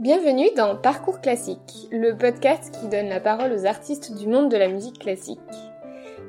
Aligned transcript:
Bienvenue 0.00 0.48
dans 0.56 0.76
Parcours 0.76 1.20
classique, 1.20 1.86
le 1.92 2.16
podcast 2.16 2.74
qui 2.74 2.88
donne 2.88 3.10
la 3.10 3.20
parole 3.20 3.52
aux 3.52 3.66
artistes 3.66 4.16
du 4.16 4.28
monde 4.28 4.50
de 4.50 4.56
la 4.56 4.68
musique 4.68 4.98
classique. 4.98 5.38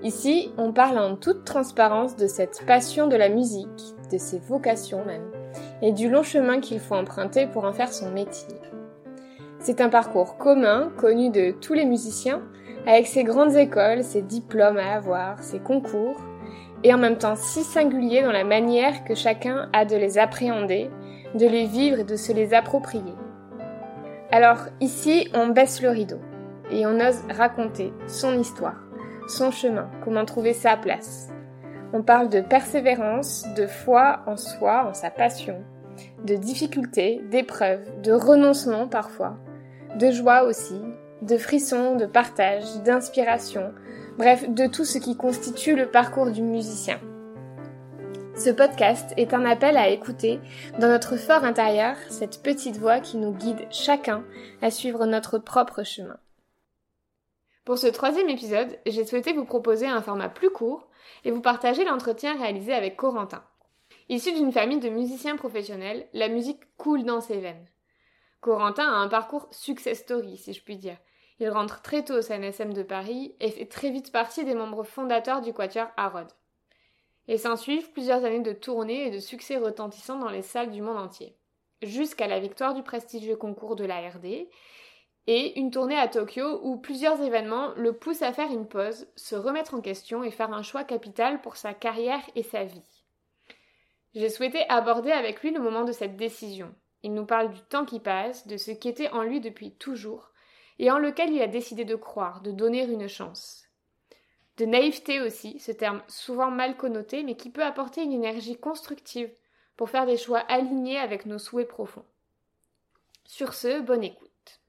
Ici, 0.04 0.52
on 0.58 0.74
parle 0.74 1.00
en 1.00 1.16
toute 1.16 1.46
transparence 1.46 2.18
de 2.18 2.28
cette 2.28 2.66
passion 2.68 3.08
de 3.08 3.16
la 3.16 3.30
musique, 3.30 3.96
de 4.12 4.18
ses 4.18 4.40
vocations 4.40 5.06
même, 5.06 5.24
et 5.82 5.94
du 5.94 6.10
long 6.10 6.22
chemin 6.22 6.60
qu'il 6.60 6.82
faut 6.82 6.96
emprunter 6.96 7.48
pour 7.48 7.64
en 7.64 7.72
faire 7.72 7.94
son 7.94 8.12
métier. 8.12 8.58
C'est 9.60 9.80
un 9.80 9.88
parcours 9.88 10.38
commun, 10.38 10.92
connu 10.98 11.30
de 11.30 11.52
tous 11.52 11.74
les 11.74 11.86
musiciens, 11.86 12.42
avec 12.86 13.08
ses 13.08 13.24
grandes 13.24 13.56
écoles, 13.56 14.04
ses 14.04 14.22
diplômes 14.22 14.80
à 14.80 14.96
avoir, 14.96 15.42
ses 15.42 15.60
concours, 15.60 16.20
et 16.84 16.94
en 16.94 16.98
même 16.98 17.18
temps 17.18 17.38
si 17.38 17.64
singulier 17.64 18.22
dans 18.22 18.34
la 18.34 18.44
manière 18.44 19.06
que 19.06 19.16
chacun 19.16 19.70
a 19.72 19.86
de 19.86 19.96
les 19.96 20.18
appréhender, 20.18 20.90
de 21.36 21.48
les 21.48 21.68
vivre 21.68 22.00
et 22.00 22.04
de 22.04 22.18
se 22.18 22.34
les 22.34 22.54
approprier. 22.54 23.14
Alors 24.34 24.68
ici, 24.80 25.28
on 25.34 25.50
baisse 25.50 25.82
le 25.82 25.90
rideau 25.90 26.20
et 26.72 26.86
on 26.86 27.02
ose 27.02 27.20
raconter 27.30 27.92
son 28.08 28.40
histoire, 28.40 28.82
son 29.28 29.52
chemin, 29.52 29.90
comment 30.06 30.24
trouver 30.24 30.54
sa 30.54 30.78
place. 30.78 31.28
On 31.92 32.02
parle 32.02 32.30
de 32.30 32.40
persévérance, 32.40 33.46
de 33.58 33.68
foi 33.68 34.22
en 34.28 34.38
soi, 34.38 34.88
en 34.88 34.94
sa 34.94 35.10
passion, 35.10 35.62
de 36.24 36.36
difficultés, 36.36 37.22
d'épreuves, 37.30 38.02
de 38.02 38.14
renoncement 38.14 38.88
parfois, 38.88 39.36
de 40.00 40.12
joie 40.12 40.44
aussi, 40.44 40.82
de 41.22 41.38
frissons, 41.38 41.98
de 41.98 42.06
partage, 42.06 42.64
d'inspiration, 42.86 43.74
bref, 44.18 44.50
de 44.50 44.66
tout 44.66 44.86
ce 44.86 44.98
qui 44.98 45.18
constitue 45.18 45.76
le 45.76 45.88
parcours 45.88 46.32
du 46.32 46.42
musicien. 46.42 47.02
Ce 48.44 48.50
podcast 48.50 49.14
est 49.18 49.36
un 49.36 49.46
appel 49.46 49.78
à 49.78 49.90
écouter 49.90 50.40
dans 50.80 50.88
notre 50.88 51.16
fort 51.16 51.44
intérieur 51.44 51.96
cette 52.10 52.42
petite 52.42 52.78
voix 52.78 53.00
qui 53.00 53.18
nous 53.18 53.34
guide 53.34 53.68
chacun 53.70 54.26
à 54.64 54.72
suivre 54.72 55.06
notre 55.06 55.38
propre 55.38 55.84
chemin. 55.84 56.18
Pour 57.66 57.78
ce 57.78 57.86
troisième 57.86 58.30
épisode, 58.30 58.80
j'ai 58.88 59.06
souhaité 59.06 59.34
vous 59.34 59.46
proposer 59.46 59.86
un 59.86 60.02
format 60.02 60.28
plus 60.28 60.50
court 60.50 60.90
et 61.24 61.30
vous 61.30 61.42
partager 61.42 61.86
l'entretien 61.86 62.36
réalisé 62.36 62.74
avec 62.74 62.96
Corentin. 62.96 63.44
Issu 64.10 64.32
d'une 64.32 64.52
famille 64.52 64.80
de 64.80 64.90
musiciens 64.90 65.36
professionnels, 65.36 66.08
la 66.14 66.28
musique 66.28 66.62
coule 66.78 67.04
dans 67.04 67.22
ses 67.22 67.38
veines. 67.38 67.68
Corentin 68.40 68.88
a 68.88 68.96
un 68.96 69.08
parcours 69.08 69.50
success 69.52 70.00
story, 70.00 70.38
si 70.38 70.54
je 70.54 70.64
puis 70.64 70.78
dire. 70.78 70.98
Il 71.40 71.50
rentre 71.52 71.84
très 71.84 72.04
tôt 72.04 72.18
au 72.18 72.22
CNSM 72.24 72.74
de 72.74 72.82
Paris 72.82 73.36
et 73.40 73.52
fait 73.52 73.68
très 73.68 73.92
vite 73.92 74.12
partie 74.12 74.46
des 74.46 74.56
membres 74.56 74.84
fondateurs 74.84 75.42
du 75.42 75.54
Quatuor 75.54 75.90
Harrod. 75.96 76.28
Et 77.32 77.38
s'ensuivent 77.38 77.94
plusieurs 77.94 78.26
années 78.26 78.42
de 78.42 78.52
tournées 78.52 79.08
et 79.08 79.10
de 79.10 79.20
succès 79.20 79.56
retentissants 79.56 80.20
dans 80.20 80.30
les 80.30 80.42
salles 80.42 80.70
du 80.70 80.82
monde 80.82 80.98
entier, 80.98 81.38
jusqu'à 81.82 82.28
la 82.28 82.42
victoire 82.42 82.74
du 82.74 82.84
prestigieux 82.84 83.38
concours 83.38 83.78
de 83.78 83.86
l'ARD 83.86 84.26
et 85.28 85.58
une 85.58 85.72
tournée 85.72 85.98
à 85.98 86.10
Tokyo 86.10 86.60
où 86.62 86.76
plusieurs 86.76 87.22
événements 87.22 87.72
le 87.78 87.94
poussent 87.94 88.22
à 88.22 88.34
faire 88.34 88.52
une 88.52 88.68
pause, 88.68 89.08
se 89.16 89.36
remettre 89.36 89.76
en 89.76 89.80
question 89.80 90.26
et 90.26 90.30
faire 90.30 90.52
un 90.52 90.62
choix 90.62 90.84
capital 90.84 91.40
pour 91.40 91.56
sa 91.56 91.74
carrière 91.74 92.20
et 92.36 92.44
sa 92.44 92.66
vie. 92.66 93.06
J'ai 94.14 94.28
souhaité 94.28 94.68
aborder 94.68 95.14
avec 95.14 95.42
lui 95.42 95.52
le 95.52 95.62
moment 95.62 95.86
de 95.86 95.94
cette 95.94 96.18
décision. 96.18 96.76
Il 97.02 97.14
nous 97.14 97.26
parle 97.26 97.54
du 97.54 97.62
temps 97.62 97.86
qui 97.86 98.02
passe, 98.02 98.46
de 98.46 98.58
ce 98.58 98.72
qui 98.72 98.90
était 98.90 99.10
en 99.12 99.24
lui 99.24 99.40
depuis 99.40 99.72
toujours, 99.72 100.32
et 100.80 100.92
en 100.92 100.98
lequel 100.98 101.32
il 101.32 101.42
a 101.42 101.48
décidé 101.48 101.86
de 101.86 101.96
croire, 101.96 102.42
de 102.42 102.52
donner 102.52 102.84
une 102.84 103.08
chance. 103.08 103.71
De 104.62 104.68
naïveté 104.68 105.20
aussi, 105.22 105.58
ce 105.58 105.72
terme 105.72 106.04
souvent 106.08 106.52
mal 106.52 106.78
connoté, 106.78 107.24
mais 107.24 107.34
qui 107.34 107.50
peut 107.50 107.64
apporter 107.64 108.04
une 108.04 108.12
énergie 108.12 108.60
constructive 108.60 109.32
pour 109.76 109.90
faire 109.90 110.06
des 110.06 110.18
choix 110.18 110.38
alignés 110.38 111.00
avec 111.00 111.26
nos 111.26 111.40
souhaits 111.40 111.68
profonds. 111.68 112.06
Sur 113.26 113.56
ce, 113.56 113.82
bonne 113.82 114.04
écoute. 114.04 114.62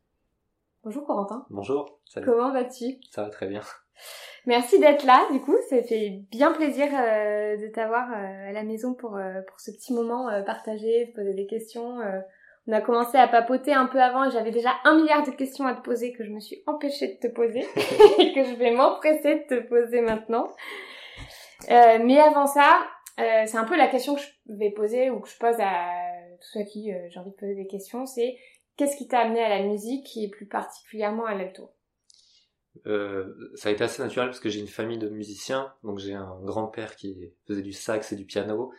Bonjour 0.83 1.07
Corentin. 1.07 1.45
Bonjour. 1.51 1.99
Salut. 2.07 2.25
Comment 2.25 2.53
vas-tu? 2.53 3.00
Ça 3.11 3.25
va 3.25 3.28
très 3.28 3.47
bien. 3.47 3.61
Merci 4.47 4.81
d'être 4.81 5.05
là, 5.05 5.28
du 5.31 5.43
coup, 5.43 5.59
ça 5.69 5.83
fait 5.83 6.22
bien 6.31 6.53
plaisir 6.53 6.87
euh, 6.87 7.59
de 7.59 7.66
t'avoir 7.66 8.11
euh, 8.12 8.49
à 8.49 8.53
la 8.53 8.62
maison 8.62 8.95
pour, 8.95 9.19
euh, 9.19 9.43
pour 9.47 9.61
ce 9.61 9.71
petit 9.72 9.93
moment 9.93 10.31
partagé, 10.47 11.12
poser 11.15 11.34
des 11.34 11.47
questions. 11.47 11.99
On 12.67 12.73
a 12.73 12.81
commencé 12.81 13.19
à 13.19 13.27
papoter 13.27 13.73
un 13.73 13.87
peu 13.87 14.00
avant 14.00 14.25
et 14.25 14.31
j'avais 14.31 14.50
déjà 14.50 14.71
un 14.84 14.97
milliard 14.97 15.27
de 15.27 15.33
questions 15.33 15.67
à 15.67 15.75
te 15.75 15.83
poser 15.83 16.12
que 16.12 16.25
je 16.25 16.31
me 16.31 16.41
suis 16.41 16.62
empêchée 16.67 17.19
de 17.21 17.28
te 17.28 17.33
poser 17.33 17.61
et 18.19 18.33
que 18.33 18.45
je 18.45 18.55
vais 18.55 18.71
m'empresser 18.71 19.34
de 19.37 19.56
te 19.56 19.69
poser 19.69 20.00
maintenant. 20.00 20.49
mais 21.69 22.21
avant 22.21 22.47
ça, 22.47 22.87
c'est 23.17 23.56
un 23.56 23.65
peu 23.65 23.77
la 23.77 23.89
question 23.89 24.15
que 24.15 24.21
je 24.21 24.55
vais 24.55 24.71
poser 24.71 25.11
ou 25.11 25.21
que 25.21 25.28
je 25.28 25.39
pose 25.39 25.56
à 25.59 25.91
tous 26.41 26.49
ceux 26.53 26.61
à 26.61 26.65
qui 26.65 26.93
j'ai 27.11 27.19
envie 27.19 27.31
de 27.31 27.37
poser 27.37 27.55
des 27.55 27.67
questions, 27.67 28.06
c'est 28.06 28.37
qu'est-ce 28.77 28.97
qui 28.97 29.09
t'a 29.09 29.21
amené 29.21 29.43
à 29.43 29.49
la 29.49 29.62
musique 29.62 30.17
et 30.17 30.28
plus 30.28 30.47
particulièrement 30.47 31.27
à 31.27 31.34
l'alto? 31.34 31.71
Euh, 32.87 33.34
ça 33.55 33.69
a 33.69 33.72
été 33.72 33.84
assez 33.84 34.03
naturel 34.03 34.28
parce 34.28 34.41
que 34.41 34.49
j'ai 34.49 34.61
une 34.61 34.69
famille 34.69 34.99
de 34.99 35.09
musiciens, 35.09 35.72
donc 35.83 35.99
j'ai 35.99 36.15
un 36.15 36.39
grand-père 36.43 36.97
qui 36.97 37.33
faisait 37.47 37.62
du 37.62 37.72
sax 37.72 38.12
et 38.12 38.17
du 38.17 38.25
piano, 38.25 38.72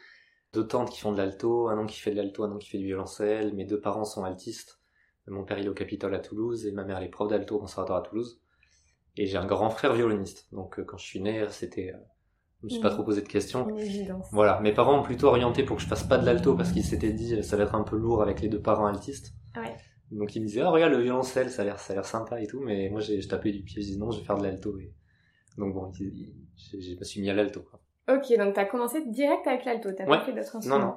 deux 0.53 0.68
tantes 0.68 0.91
qui 0.91 1.00
font 1.00 1.12
de 1.12 1.18
l'alto, 1.18 1.68
un 1.68 1.78
oncle 1.78 1.91
qui 1.91 2.00
fait 2.00 2.12
de 2.12 2.18
l'alto, 2.18 2.44
un 2.44 2.52
oncle 2.52 2.64
qui 2.64 2.69
fait 2.69 2.78
du 2.78 2.86
violoncelle, 2.86 3.53
mes 3.53 3.66
deux 3.66 3.80
parents 3.80 4.06
sont 4.06 4.24
altistes, 4.24 4.80
mon 5.28 5.44
père 5.44 5.58
il 5.58 5.66
est 5.66 5.69
au 5.69 5.74
Capitole 5.74 6.14
à 6.16 6.19
Toulouse 6.19 6.66
et 6.66 6.72
ma 6.72 6.84
mère 6.84 6.97
elle 6.97 7.06
est 7.06 7.09
prof 7.09 7.30
d'alto 7.30 7.56
au 7.56 7.59
conservatoire 7.59 8.00
à 8.00 8.02
Toulouse, 8.02 8.41
et 9.18 9.25
j'ai 9.25 9.38
un 9.38 9.46
grand 9.46 9.69
frère 9.69 9.94
violoniste, 9.94 10.47
donc 10.52 10.80
euh, 10.80 10.84
quand 10.84 10.97
je 10.97 11.06
suis 11.06 11.22
né 11.22 11.46
c'était... 11.50 11.94
Euh, 11.94 11.97
je 12.62 12.68
me 12.68 12.69
suis 12.69 12.81
pas 12.81 12.92
trop 12.92 13.03
posé 13.03 13.22
de 13.22 13.28
questions. 13.28 13.68
Voilà, 14.31 14.62
mes 14.62 14.72
parents 14.72 14.97
ont 14.97 15.03
plutôt 15.03 15.28
orienté 15.28 15.63
pour 15.63 15.75
que 15.75 15.84
je 15.84 15.88
fasse 15.88 16.06
pas 16.06 16.18
de 16.18 16.25
l'alto 16.25 16.56
parce 16.56 16.72
qu'ils 16.72 16.86
s'étaient 16.86 17.12
dit 17.12 17.44
ça 17.44 17.58
va 17.58 17.63
être 17.63 17.75
un 17.75 17.84
peu 17.84 17.97
lourd 17.97 18.22
avec 18.22 18.40
les 18.40 18.47
deux 18.47 18.62
parents 18.62 18.86
altistes. 18.86 19.34
Ouais. 19.58 19.75
Donc 20.12 20.36
il 20.36 20.42
me 20.42 20.47
disait, 20.47 20.62
ah 20.62 20.69
regarde 20.69 20.94
le 20.94 21.02
violoncelle, 21.02 21.50
ça 21.50 21.63
a 21.63 21.66
l'air, 21.66 21.80
ça 21.80 21.92
a 21.92 21.96
l'air 21.97 22.06
sympa 22.06 22.40
et 22.42 22.47
tout, 22.47 22.62
mais 22.62 22.90
moi 22.90 23.02
j'ai, 23.02 23.19
tapé 23.28 23.52
du 23.52 23.63
pied, 23.63 23.81
je 23.81 23.88
dis 23.88 23.97
non, 23.97 24.12
je 24.12 24.19
vais 24.19 24.25
faire 24.25 24.38
de 24.38 24.44
l'alto. 24.44 24.78
Et... 24.78 24.94
Donc 25.58 25.74
bon, 25.74 25.92
je 25.92 26.96
me 26.97 27.03
suis 27.03 27.22
mis 27.22 27.30
à 27.30 27.34
l'alto. 27.34 27.66
Ok, 28.08 28.38
donc 28.38 28.53
t'as 28.53 28.66
commencé 28.66 29.06
direct 29.06 29.47
avec 29.47 29.66
l'alto, 29.66 29.91
t'as 29.91 30.06
pas 30.06 30.22
fait 30.22 30.34
d'autres 30.34 30.56
instruments. 30.56 30.80
Non, 30.80 30.86
non. 30.86 30.96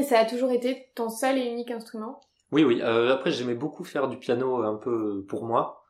Et 0.00 0.02
ça 0.02 0.20
a 0.20 0.24
toujours 0.24 0.50
été 0.50 0.90
ton 0.94 1.08
seul 1.08 1.38
et 1.38 1.46
unique 1.46 1.70
instrument? 1.70 2.20
Oui, 2.52 2.64
oui. 2.64 2.80
Euh, 2.82 3.12
après 3.12 3.30
j'aimais 3.30 3.54
beaucoup 3.54 3.84
faire 3.84 4.08
du 4.08 4.18
piano 4.18 4.62
un 4.62 4.76
peu 4.76 5.24
pour 5.26 5.44
moi, 5.44 5.84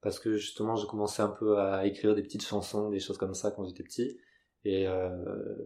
parce 0.00 0.18
que 0.18 0.36
justement 0.36 0.76
j'ai 0.76 0.86
commencé 0.86 1.22
un 1.22 1.28
peu 1.28 1.58
à 1.58 1.86
écrire 1.86 2.14
des 2.14 2.22
petites 2.22 2.44
chansons, 2.44 2.90
des 2.90 3.00
choses 3.00 3.18
comme 3.18 3.34
ça 3.34 3.50
quand 3.50 3.64
j'étais 3.64 3.82
petit. 3.82 4.18
Et 4.64 4.86
euh, 4.86 5.10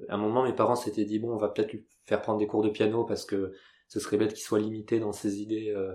à 0.08 0.14
un 0.14 0.18
moment 0.18 0.44
mes 0.44 0.54
parents 0.54 0.76
s'étaient 0.76 1.04
dit, 1.04 1.18
bon, 1.18 1.32
on 1.32 1.36
va 1.36 1.48
peut-être 1.48 1.72
lui 1.72 1.86
faire 2.04 2.22
prendre 2.22 2.38
des 2.38 2.46
cours 2.46 2.62
de 2.62 2.70
piano 2.70 3.04
parce 3.04 3.24
que 3.24 3.52
ce 3.88 4.00
serait 4.00 4.16
bête 4.16 4.32
qu'il 4.32 4.42
soit 4.42 4.60
limité 4.60 4.98
dans 5.00 5.12
ses 5.12 5.40
idées. 5.40 5.72
Euh, 5.76 5.94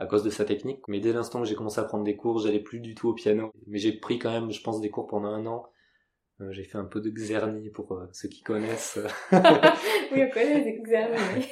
à 0.00 0.06
cause 0.06 0.22
de 0.22 0.30
sa 0.30 0.46
technique. 0.46 0.80
Mais 0.88 0.98
dès 0.98 1.12
l'instant 1.12 1.42
que 1.42 1.46
j'ai 1.46 1.54
commencé 1.54 1.78
à 1.78 1.84
prendre 1.84 2.04
des 2.04 2.16
cours, 2.16 2.38
j'allais 2.38 2.60
plus 2.60 2.80
du 2.80 2.94
tout 2.94 3.10
au 3.10 3.12
piano. 3.12 3.52
Mais 3.66 3.78
j'ai 3.78 3.92
pris 3.92 4.18
quand 4.18 4.30
même, 4.30 4.50
je 4.50 4.62
pense, 4.62 4.80
des 4.80 4.88
cours 4.88 5.06
pendant 5.06 5.28
un 5.28 5.44
an. 5.46 5.66
Euh, 6.40 6.52
j'ai 6.52 6.64
fait 6.64 6.78
un 6.78 6.84
peu 6.84 7.00
de 7.00 7.10
xernie 7.10 7.68
pour 7.68 7.92
euh, 7.92 8.08
ceux 8.12 8.28
qui 8.28 8.42
connaissent. 8.42 8.98
oui, 9.32 10.22
on 10.22 10.30
connaît 10.30 10.64
les 10.64 10.80
xernie. 10.80 11.46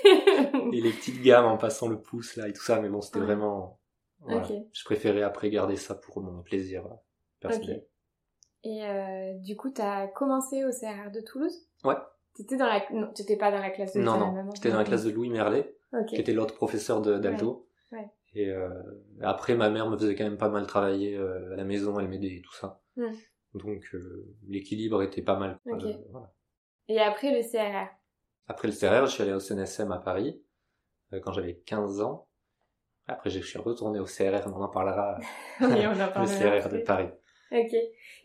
et 0.73 0.81
les 0.81 0.93
petites 0.93 1.23
gammes 1.23 1.45
en 1.45 1.59
passant 1.59 1.89
le 1.89 2.01
pouce 2.01 2.37
là 2.37 2.49
et 2.49 2.53
tout 2.53 2.63
ça. 2.63 2.81
Mais 2.81 2.89
bon, 2.89 3.01
c'était 3.01 3.21
vraiment. 3.21 3.81
Je 4.27 4.85
préférais 4.85 5.23
après 5.23 5.51
garder 5.51 5.77
ça 5.77 5.95
pour 5.95 6.23
mon 6.23 6.43
plaisir 6.43 6.87
euh, 6.87 6.95
personnel. 7.41 7.87
Et 8.65 8.83
du 9.41 9.57
coup, 9.57 9.71
t'as 9.71 10.09
commencé 10.09 10.65
au 10.65 10.71
CRR 10.71 11.11
de 11.11 11.21
Toulouse? 11.21 11.67
Ouais. 11.85 11.95
T'étais 12.35 12.57
dans 12.57 12.67
la, 12.67 12.83
non, 12.93 13.13
t'étais 13.13 13.37
pas 13.37 13.51
dans 13.51 13.61
la 13.61 13.71
classe 13.71 13.95
de 13.95 14.01
Non, 14.01 14.19
non. 14.19 14.51
J'étais 14.55 14.71
dans 14.71 14.79
la 14.79 14.85
classe 14.85 15.05
de 15.05 15.11
Louis 15.11 15.31
Merlet, 15.31 15.75
qui 16.09 16.17
était 16.17 16.33
l'autre 16.33 16.55
professeur 16.55 17.01
d'alto. 17.01 17.69
Ouais. 17.93 18.11
Et 18.35 18.51
euh, 18.51 18.69
après, 19.23 19.55
ma 19.55 19.71
mère 19.71 19.89
me 19.89 19.97
faisait 19.97 20.15
quand 20.15 20.25
même 20.25 20.37
pas 20.37 20.51
mal 20.51 20.67
travailler 20.67 21.17
à 21.17 21.57
la 21.57 21.65
maison, 21.65 21.99
elle 21.99 22.09
m'aidait 22.09 22.37
et 22.37 22.43
tout 22.43 22.55
ça. 22.55 22.81
Donc 23.59 23.95
euh, 23.95 24.27
l'équilibre 24.49 25.03
était 25.03 25.23
pas 25.23 25.37
mal. 25.37 25.59
Et 26.89 27.01
après 27.01 27.31
le 27.31 27.43
CRR 27.43 27.89
Après 28.47 28.69
le 28.69 28.75
CRR, 28.75 29.07
je 29.07 29.13
suis 29.13 29.23
allé 29.23 29.33
au 29.33 29.41
CNSM 29.41 29.93
à 29.93 29.99
Paris 29.99 30.41
quand 31.23 31.33
j'avais 31.33 31.55
15 31.67 32.01
ans. 32.01 32.27
Après, 33.07 33.31
je 33.31 33.41
suis 33.41 33.59
retourné 33.59 33.99
au 34.01 34.05
CRR, 34.05 34.47
on 34.47 34.63
en 34.63 34.69
parlera. 34.69 35.19
oui, 35.61 35.87
on 35.87 35.93
en 35.93 36.09
parlera. 36.09 36.25
le 36.25 36.61
CRR 36.61 36.69
de 36.69 36.79
Paris. 36.79 37.09
Ok. 37.51 37.75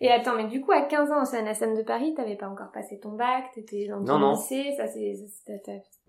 Et 0.02 0.12
attends, 0.12 0.36
mais 0.36 0.48
du 0.48 0.60
coup, 0.60 0.74
à 0.74 0.82
15 0.82 1.12
ans 1.12 1.22
au 1.22 1.26
CNSM 1.26 1.78
de 1.78 1.84
Paris, 1.84 2.14
t'avais 2.14 2.36
pas 2.36 2.50
encore 2.50 2.72
passé 2.74 3.00
ton 3.00 3.14
bac, 3.14 3.46
t'étais 3.56 3.88
dans 3.88 4.04
ton 4.04 4.20
non, 4.20 4.32
lycée, 4.34 4.74
ça 4.76 4.86
c'est... 4.88 5.14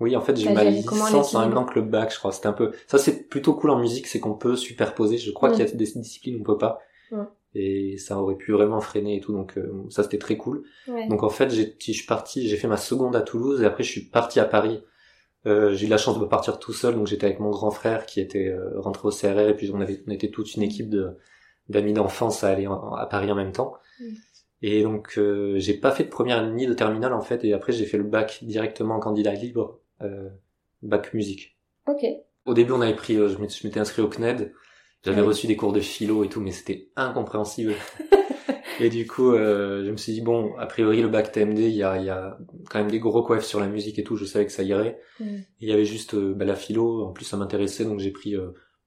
Oui, 0.01 0.17
en 0.17 0.21
fait, 0.21 0.35
j'ai 0.35 0.51
eu 0.51 0.53
ma 0.53 0.65
licence 0.65 1.33
en 1.37 1.43
même 1.43 1.55
temps 1.55 1.65
que 1.65 1.79
le 1.79 1.87
bac, 1.87 2.13
je 2.13 2.19
crois. 2.19 2.33
C'était 2.33 2.49
un 2.49 2.53
peu... 2.53 2.73
Ça, 2.89 2.99
c'est 2.99 3.29
plutôt 3.29 3.55
cool 3.55 3.71
en 3.71 3.79
musique, 3.79 4.09
c'est 4.09 4.19
qu'on 4.19 4.35
peut 4.35 4.57
superposer. 4.57 5.19
Je 5.19 5.31
crois 5.31 5.51
qu'il 5.51 5.61
y 5.61 5.63
a 5.63 5.73
mm. 5.73 5.77
des 5.77 5.85
disciplines 5.85 6.37
où 6.37 6.41
on 6.41 6.45
peut 6.45 6.59
pas. 6.59 6.81
Et 7.55 7.99
ça 7.99 8.19
aurait 8.19 8.37
pu 8.37 8.53
vraiment 8.53 8.81
freiner 8.81 9.17
et 9.17 9.21
tout, 9.21 9.33
donc 9.33 9.57
euh, 9.57 9.85
ça, 9.89 10.03
c'était 10.03 10.19
très 10.19 10.37
cool. 10.37 10.65
Donc 11.09 11.23
en 11.23 11.29
fait, 11.29 11.51
j'ai, 11.51 11.77
je 11.79 11.93
suis 11.93 12.07
parti, 12.07 12.49
j'ai 12.49 12.57
fait 12.57 12.67
ma 12.67 12.77
seconde 12.77 13.15
à 13.15 13.21
Toulouse, 13.21 13.63
et 13.63 13.65
après, 13.65 13.85
je 13.85 13.91
suis 13.91 14.01
parti 14.03 14.41
à 14.41 14.45
Paris. 14.45 14.83
Euh, 15.47 15.73
j'ai 15.73 15.87
eu 15.87 15.89
la 15.91 15.99
chance 15.99 16.19
de 16.19 16.25
partir 16.25 16.59
tout 16.59 16.73
seul, 16.73 16.95
donc 16.95 17.07
j'étais 17.07 17.27
avec 17.27 17.39
mon 17.39 17.51
grand 17.51 17.71
frère 17.71 18.07
qui 18.07 18.21
était 18.21 18.49
euh, 18.49 18.81
rentré 18.81 19.07
au 19.07 19.11
CRR, 19.11 19.49
et 19.49 19.55
puis 19.55 19.71
on 19.73 19.81
avait, 19.81 20.03
on 20.07 20.11
était 20.11 20.31
toute 20.31 20.55
une 20.55 20.63
équipe 20.63 20.89
de 20.91 21.17
d'amis 21.71 21.95
d'enfance 21.95 22.45
à 22.45 22.49
aller 22.51 22.67
à 22.67 23.07
Paris 23.07 23.31
en 23.31 23.35
même 23.35 23.53
temps. 23.53 23.75
Mm. 24.01 24.05
Et 24.63 24.83
donc 24.83 25.21
j'ai 25.57 25.75
pas 25.75 25.93
fait 25.93 26.05
de 26.05 26.09
première 26.09 26.47
ni 26.51 26.67
de 26.67 26.75
terminale 26.75 27.13
en 27.13 27.21
fait, 27.21 27.45
et 27.45 27.53
après 27.53 27.73
j'ai 27.73 27.85
fait 27.85 27.99
le 27.99 28.05
bac 28.05 28.41
directement 28.43 28.97
en 28.97 29.01
candidat 29.01 29.35
libre, 29.35 29.81
bac 30.83 31.15
musique. 31.15 31.59
Ok. 31.87 32.05
Au 32.47 32.55
début, 32.55 32.73
on 32.73 32.81
avait 32.81 32.95
pris, 32.95 33.15
je 33.15 33.39
m'étais 33.39 33.81
inscrit 33.81 34.03
au 34.03 34.09
CNED. 34.09 34.53
J'avais 35.05 35.21
reçu 35.21 35.47
des 35.47 35.57
cours 35.57 35.73
de 35.73 35.81
philo 35.81 36.25
et 36.25 36.29
tout, 36.29 36.41
mais 36.41 36.51
c'était 36.51 36.89
incompréhensible. 36.97 37.75
et 38.81 38.89
du 38.89 39.07
coup, 39.07 39.35
je 39.35 39.91
me 39.91 39.97
suis 39.97 40.13
dit 40.13 40.23
bon, 40.23 40.57
a 40.57 40.67
priori 40.67 41.03
le 41.03 41.09
bac 41.09 41.31
TMD, 41.31 41.59
il 41.59 41.69
y 41.71 41.83
a, 41.83 41.99
y 41.99 42.09
a 42.09 42.39
quand 42.71 42.79
même 42.79 42.91
des 42.91 43.01
gros 43.01 43.23
coefs 43.23 43.45
sur 43.45 43.61
la 43.61 43.67
musique 43.67 43.99
et 43.99 44.05
tout. 44.05 44.17
Je 44.17 44.25
savais 44.25 44.47
que 44.47 44.53
ça 44.53 44.63
irait. 44.63 44.99
Mm. 45.21 45.37
Il 45.61 45.69
y 45.69 45.73
avait 45.73 45.85
juste 45.85 46.17
bah, 46.17 46.45
la 46.45 46.57
philo. 46.57 47.05
En 47.05 47.13
plus, 47.13 47.25
ça 47.25 47.37
m'intéressait, 47.37 47.85
donc 47.85 48.01
j'ai 48.01 48.13
pris 48.13 48.35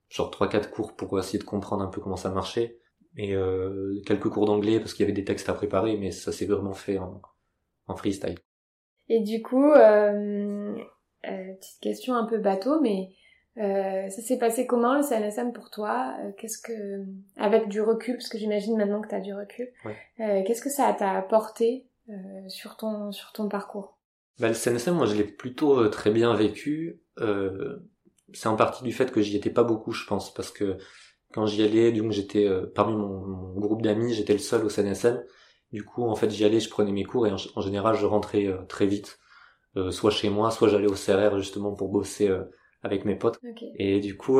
genre 0.09 0.31
trois 0.31 0.47
quatre 0.47 0.71
cours 0.71 0.95
pour 0.95 1.19
essayer 1.19 1.39
de 1.39 1.43
comprendre 1.43 1.83
un 1.83 1.87
peu 1.87 2.01
comment 2.01 2.15
ça 2.15 2.29
marchait 2.29 2.79
et 3.17 3.33
euh, 3.33 3.99
quelques 4.05 4.29
cours 4.29 4.45
d'anglais 4.45 4.79
parce 4.79 4.93
qu'il 4.93 5.03
y 5.03 5.07
avait 5.07 5.13
des 5.13 5.25
textes 5.25 5.49
à 5.49 5.53
préparer 5.53 5.97
mais 5.97 6.11
ça 6.11 6.31
s'est 6.31 6.45
vraiment 6.45 6.73
fait 6.73 6.97
en, 6.97 7.21
en, 7.87 7.95
freestyle 7.95 8.35
et 9.09 9.21
du 9.21 9.41
coup 9.41 9.71
euh, 9.71 10.75
euh, 11.25 11.53
petite 11.59 11.79
question 11.81 12.15
un 12.15 12.25
peu 12.25 12.37
bateau 12.37 12.79
mais 12.81 13.09
euh, 13.57 14.09
ça 14.09 14.21
s'est 14.21 14.37
passé 14.37 14.65
comment 14.65 14.95
le 14.95 15.03
CNSM 15.03 15.53
pour 15.53 15.69
toi? 15.69 16.15
Euh, 16.19 16.31
Qu'est-ce 16.37 16.59
que, 16.59 17.05
avec 17.37 17.67
du 17.67 17.81
recul, 17.81 18.15
parce 18.15 18.29
que 18.29 18.37
j'imagine 18.37 18.77
maintenant 18.77 19.01
que 19.01 19.07
tu 19.07 19.15
as 19.15 19.21
du 19.21 19.33
recul, 19.33 19.69
ouais. 19.85 20.43
qu'est-ce 20.45 20.61
que 20.61 20.69
ça 20.69 20.93
t'a 20.97 21.11
apporté 21.11 21.87
sur 22.47 22.77
ton 22.77 23.11
sur 23.11 23.31
ton 23.33 23.49
parcours? 23.49 23.97
Bah, 24.39 24.47
Le 24.47 24.53
CNSM, 24.53 24.95
moi, 24.95 25.05
je 25.05 25.15
l'ai 25.15 25.23
plutôt 25.23 25.87
très 25.89 26.11
bien 26.11 26.33
vécu. 26.35 27.01
Euh, 27.19 27.77
c'est 28.33 28.47
en 28.47 28.55
partie 28.55 28.83
du 28.83 28.91
fait 28.91 29.11
que 29.11 29.21
j'y 29.21 29.35
étais 29.35 29.49
pas 29.49 29.63
beaucoup, 29.63 29.91
je 29.91 30.05
pense, 30.05 30.33
parce 30.33 30.51
que 30.51 30.77
quand 31.33 31.45
j'y 31.45 31.63
allais, 31.63 31.91
donc 31.91 32.11
j'étais 32.11 32.45
euh, 32.45 32.71
parmi 32.73 32.95
mon, 32.95 33.53
groupe 33.59 33.81
d'amis, 33.81 34.13
j'étais 34.13 34.33
le 34.33 34.39
seul 34.39 34.65
au 34.65 34.69
CNSM. 34.69 35.23
Du 35.71 35.83
coup, 35.83 36.03
en 36.03 36.15
fait, 36.15 36.29
j'y 36.29 36.45
allais, 36.45 36.59
je 36.59 36.69
prenais 36.69 36.91
mes 36.91 37.03
cours 37.03 37.27
et 37.27 37.31
en, 37.31 37.61
général, 37.61 37.95
je 37.95 38.05
rentrais 38.05 38.45
euh, 38.47 38.63
très 38.67 38.87
vite, 38.87 39.19
euh, 39.75 39.91
soit 39.91 40.11
chez 40.11 40.29
moi, 40.29 40.51
soit 40.51 40.69
j'allais 40.69 40.87
au 40.87 40.93
CRR 40.93 41.37
justement 41.37 41.73
pour 41.73 41.89
bosser 41.89 42.29
avec 42.83 43.05
mes 43.05 43.15
potes. 43.15 43.39
Et 43.75 43.99
du 43.99 44.17
coup, 44.17 44.39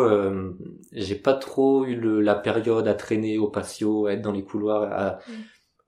j'ai 0.92 1.16
pas 1.16 1.34
trop 1.34 1.86
eu 1.86 1.96
le, 1.96 2.22
la 2.22 2.36
période 2.36 2.88
à 2.88 2.94
traîner 2.94 3.38
au 3.38 3.50
patio, 3.50 4.06
à 4.06 4.14
être 4.14 4.22
dans 4.22 4.32
les 4.32 4.44
couloirs. 4.44 4.84
À... 4.84 5.12
Mm. 5.28 5.34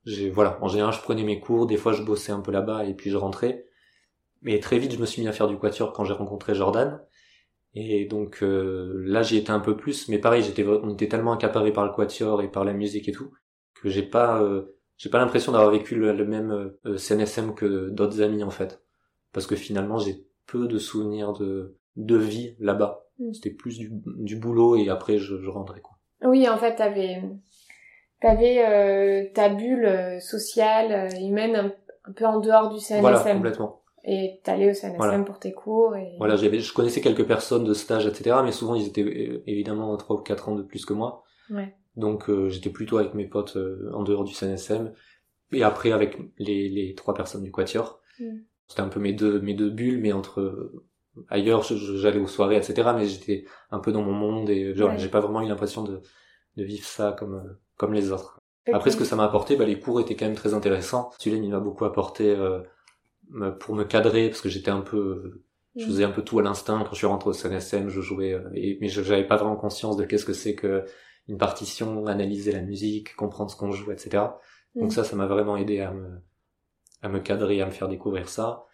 J'ai 0.06 0.30
voilà, 0.30 0.58
en 0.62 0.68
général, 0.68 0.94
je 0.94 1.02
prenais 1.02 1.24
mes 1.24 1.40
cours, 1.40 1.68
des 1.68 1.78
fois, 1.78 1.94
je 1.94 2.04
bossais 2.04 2.32
un 2.32 2.40
peu 2.40 2.52
là-bas 2.52 2.86
et 2.86 2.94
puis 2.94 3.10
je 3.10 3.18
rentrais. 3.18 3.66
Mais 4.42 4.60
très 4.60 4.80
vite, 4.80 4.94
je 4.94 5.00
me 5.00 5.06
suis 5.06 5.22
mis 5.22 5.28
à 5.28 5.34
faire 5.34 5.48
du 5.48 5.58
quatuor 5.58 5.94
quand 5.94 6.06
j'ai 6.06 6.14
rencontré 6.14 6.56
Jordan. 6.56 7.02
Et 7.76 8.06
donc 8.06 8.42
euh, 8.42 9.04
là 9.06 9.22
j'y 9.22 9.38
étais 9.38 9.52
un 9.52 9.60
peu 9.60 9.78
plus, 9.78 10.08
mais 10.08 10.18
pareil 10.18 10.42
j'étais 10.42 10.66
on 10.66 10.94
était 10.94 11.08
tellement 11.08 11.34
accaparé 11.34 11.72
par 11.72 11.86
le 11.86 11.92
quatuor 11.92 12.42
et 12.42 12.50
par 12.50 12.66
la 12.66 12.74
musique 12.74 13.08
et 13.08 13.12
tout 13.12 13.32
que 13.76 13.90
j'ai 13.90 14.04
pas 14.04 14.42
euh, 14.42 14.76
j'ai 14.98 15.10
pas 15.10 15.20
l'impression 15.20 15.52
d'avoir 15.52 15.72
vécu 15.72 15.96
le, 15.96 16.14
même 16.26 16.78
euh, 16.86 16.98
CNSM 16.98 17.54
que 17.54 17.90
d'autres 17.90 18.22
amis 18.22 18.44
en 18.44 18.50
fait, 18.50 18.84
parce 19.32 19.46
que 19.48 19.56
finalement 19.56 20.00
j'ai 20.00 20.26
peu 20.48 20.68
de 20.68 20.80
souvenirs 20.80 21.34
de 21.34 21.78
de 21.96 22.18
vie 22.18 22.56
là-bas. 22.60 23.06
Mm. 23.20 23.34
C'était 23.34 23.52
plus 23.52 23.78
du, 23.78 23.92
du 23.92 24.36
boulot 24.36 24.76
et 24.76 24.90
après 24.90 25.18
je, 25.18 25.42
je 25.42 25.50
rentrais 25.50 25.82
quoi. 25.82 25.98
Oui 26.24 26.48
en 26.50 26.58
fait 26.58 26.76
t'avais 26.76 27.22
t'avais 28.22 29.32
ta 29.34 29.50
bulle 29.50 30.20
sociale 30.22 31.10
humaine 31.22 31.56
un, 31.56 31.74
un, 32.06 32.12
peu 32.14 32.26
en 32.26 32.40
dehors 32.40 32.74
du 32.74 32.80
CNSM. 32.80 33.02
Voilà 33.02 33.20
complètement. 33.20 33.80
Et 34.06 34.40
t'allais 34.44 34.72
au 34.72 34.74
CNSM 34.74 35.26
pour 35.26 35.40
tes 35.40 35.52
cours. 35.52 35.96
Et... 35.96 36.16
Voilà, 36.18 36.36
j'avais, 36.36 36.60
je 36.60 36.74
connaissais 36.74 37.02
quelques 37.02 37.28
personnes 37.28 37.64
de 37.64 37.74
stage, 37.74 38.06
etc. 38.06 38.38
Mais 38.44 38.52
souvent, 38.52 38.76
ils 38.76 38.88
étaient 38.88 39.04
euh, 39.04 39.44
évidemment 39.46 39.96
trois 39.98 40.16
ou 40.16 40.22
quatre 40.22 40.50
ans 40.50 40.56
de 40.56 40.64
plus 40.64 40.86
que 40.86 40.94
moi. 40.94 41.24
Ouais. 41.50 41.76
Donc, 41.96 42.30
euh, 42.30 42.50
j'étais 42.50 42.70
plutôt 42.70 42.98
avec 42.98 43.14
mes 43.14 43.26
potes 43.26 43.58
euh, 43.58 43.92
en 43.94 44.04
dehors 44.04 44.24
du 44.24 44.34
CNSM. 44.34 44.94
Et 45.52 45.64
après, 45.64 45.92
avec 45.92 46.18
les, 46.38 46.70
les 46.70 46.96
trois 46.96 47.14
personnes 47.14 47.44
du 47.44 47.52
Quatuor. 47.52 48.00
Mm. 48.20 48.38
C'était 48.68 48.82
un 48.82 48.88
peu 48.88 49.00
mes 49.00 49.14
deux, 49.14 49.42
mes 49.42 49.54
deux 49.54 49.70
bulles, 49.70 50.00
mais 50.00 50.14
entre 50.14 50.72
ailleurs, 51.30 51.64
j'allais 51.64 52.20
aux 52.20 52.28
soirées, 52.28 52.58
etc. 52.58 52.90
Mais 52.96 53.06
j'étais 53.06 53.46
un 53.72 53.80
peu 53.80 53.92
dans 53.92 54.02
mon 54.02 54.14
monde 54.14 54.50
et 54.50 54.74
genre, 54.76 54.98
j'ai 54.98 55.10
pas 55.10 55.20
vraiment 55.20 55.42
eu 55.42 55.48
l'impression 55.48 55.84
de, 55.84 56.02
de 56.58 56.64
vivre 56.64 56.86
ça 56.86 57.16
comme, 57.18 57.58
comme 57.78 57.94
les 57.94 58.12
autres. 58.12 58.40
Après, 58.72 58.92
ce 58.92 58.98
que 58.98 59.06
ça 59.06 59.16
m'a 59.16 59.24
apporté, 59.24 59.56
bah, 59.56 59.66
les 59.66 59.80
cours 59.80 60.00
étaient 60.00 60.16
quand 60.16 60.26
même 60.26 60.36
très 60.36 60.54
intéressants. 60.54 61.10
Tulane, 61.20 61.44
il 61.44 61.50
m'a 61.50 61.60
beaucoup 61.60 61.86
apporté 61.86 62.36
pour 63.60 63.76
me 63.76 63.84
cadrer 63.84 64.30
parce 64.30 64.42
que 64.42 64.50
j'étais 64.50 64.72
un 64.72 64.82
peu 64.82 65.44
je 65.76 65.86
mm. 65.86 65.88
faisais 65.88 66.04
un 66.04 66.12
peu 66.12 66.24
tout 66.24 66.40
à 66.40 66.44
l'instinct 66.44 66.84
quand 66.84 66.94
je 66.94 66.98
suis 66.98 67.08
rentré 67.08 67.30
au 67.30 67.34
CNSM 67.34 67.90
je 67.90 68.02
jouais 68.02 68.34
euh, 68.34 68.50
et, 68.54 68.78
mais 68.82 68.88
je 68.88 69.02
j'avais 69.04 69.26
pas 69.26 69.38
vraiment 69.38 69.56
conscience 69.56 69.98
de 69.98 70.06
qu'est-ce 70.06 70.26
que 70.26 70.34
c'est 70.34 70.56
que 70.56 70.86
une 71.28 71.38
partition 71.38 72.08
analyser 72.08 72.52
la 72.52 72.62
musique 72.62 73.16
comprendre 73.16 73.52
ce 73.52 73.56
qu'on 73.56 73.72
joue 73.72 73.92
etc 73.92 74.24
donc 74.76 74.88
mm. 74.88 74.92
ça 74.92 75.04
ça 75.04 75.16
m'a 75.16 75.28
vraiment 75.28 75.58
aidé 75.58 75.80
à 75.80 75.92
me 75.92 76.22
à 77.02 77.10
me 77.10 77.20
cadrer 77.20 77.62
à 77.62 77.66
me 77.66 77.72
faire 77.72 77.88
découvrir 77.88 78.30
ça 78.30 78.66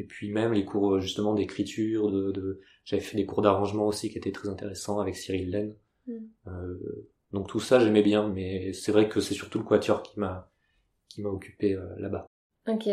et 0.00 0.04
puis 0.04 0.30
même 0.30 0.52
les 0.52 0.64
cours 0.64 1.00
justement 1.00 1.34
d'écriture 1.34 2.10
de, 2.10 2.32
de... 2.32 2.60
j'avais 2.84 3.02
fait 3.02 3.16
des 3.16 3.26
cours 3.26 3.42
d'arrangement 3.42 3.86
aussi 3.86 4.10
qui 4.10 4.18
étaient 4.18 4.32
très 4.32 4.48
intéressants 4.48 5.00
avec 5.00 5.16
Cyril 5.16 5.50
Laine 5.50 5.74
mm. 6.06 6.18
euh, 6.48 7.08
donc 7.32 7.48
tout 7.48 7.60
ça 7.60 7.78
j'aimais 7.78 8.02
bien 8.02 8.28
mais 8.28 8.72
c'est 8.72 8.92
vrai 8.92 9.08
que 9.08 9.20
c'est 9.20 9.34
surtout 9.34 9.58
le 9.58 9.64
quatuor 9.64 10.02
qui 10.02 10.18
m'a 10.18 10.50
qui 11.08 11.22
m'a 11.22 11.28
occupé 11.28 11.74
euh, 11.74 11.86
là-bas 11.98 12.26
ok 12.68 12.88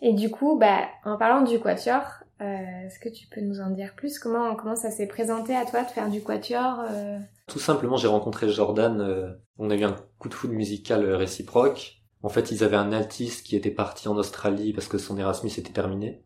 et 0.00 0.12
du 0.12 0.30
coup, 0.30 0.56
bah, 0.58 0.88
en 1.04 1.16
parlant 1.16 1.42
du 1.42 1.58
quatuor, 1.58 2.02
euh, 2.40 2.86
est-ce 2.86 3.00
que 3.00 3.08
tu 3.08 3.26
peux 3.26 3.40
nous 3.40 3.60
en 3.60 3.70
dire 3.70 3.94
plus? 3.96 4.18
Comment, 4.18 4.54
comment 4.54 4.76
ça 4.76 4.90
s'est 4.90 5.08
présenté 5.08 5.56
à 5.56 5.64
toi 5.64 5.82
de 5.82 5.88
faire 5.88 6.08
du 6.08 6.22
quatuor 6.22 6.84
euh? 6.88 7.18
Tout 7.48 7.58
simplement, 7.58 7.96
j'ai 7.96 8.06
rencontré 8.06 8.48
Jordan. 8.48 9.00
Euh, 9.00 9.32
on 9.58 9.70
a 9.70 9.76
eu 9.76 9.82
un 9.82 9.96
coup 10.18 10.28
de 10.28 10.34
foudre 10.34 10.54
musical 10.54 11.04
réciproque. 11.14 11.97
En 12.22 12.28
fait, 12.28 12.50
ils 12.50 12.64
avaient 12.64 12.76
un 12.76 12.92
altiste 12.92 13.46
qui 13.46 13.56
était 13.56 13.70
parti 13.70 14.08
en 14.08 14.16
Australie 14.16 14.72
parce 14.72 14.88
que 14.88 14.98
son 14.98 15.18
Erasmus 15.18 15.50
était 15.56 15.72
terminé, 15.72 16.22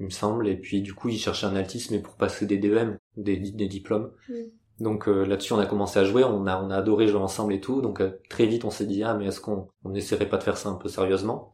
il 0.00 0.06
me 0.06 0.10
semble. 0.10 0.48
Et 0.48 0.56
puis, 0.56 0.80
du 0.80 0.94
coup, 0.94 1.08
il 1.08 1.18
cherchait 1.18 1.46
un 1.46 1.56
altiste, 1.56 1.90
mais 1.90 2.00
pour 2.00 2.16
passer 2.16 2.46
des 2.46 2.58
DEM, 2.58 2.98
des, 3.16 3.36
des 3.36 3.68
diplômes. 3.68 4.10
Mm. 4.28 4.34
Donc 4.80 5.06
là-dessus, 5.06 5.52
on 5.54 5.58
a 5.58 5.66
commencé 5.66 5.98
à 5.98 6.04
jouer. 6.04 6.22
On 6.22 6.46
a, 6.46 6.62
on 6.62 6.70
a 6.70 6.76
adoré 6.76 7.08
jouer 7.08 7.20
ensemble 7.20 7.52
et 7.52 7.60
tout. 7.60 7.82
Donc 7.82 8.00
très 8.28 8.46
vite, 8.46 8.64
on 8.64 8.70
s'est 8.70 8.86
dit 8.86 9.02
ah, 9.02 9.14
mais 9.14 9.26
est-ce 9.26 9.40
qu'on 9.40 9.68
on 9.84 9.90
n'essaierait 9.90 10.28
pas 10.28 10.36
de 10.36 10.44
faire 10.44 10.56
ça 10.56 10.68
un 10.68 10.76
peu 10.76 10.88
sérieusement? 10.88 11.52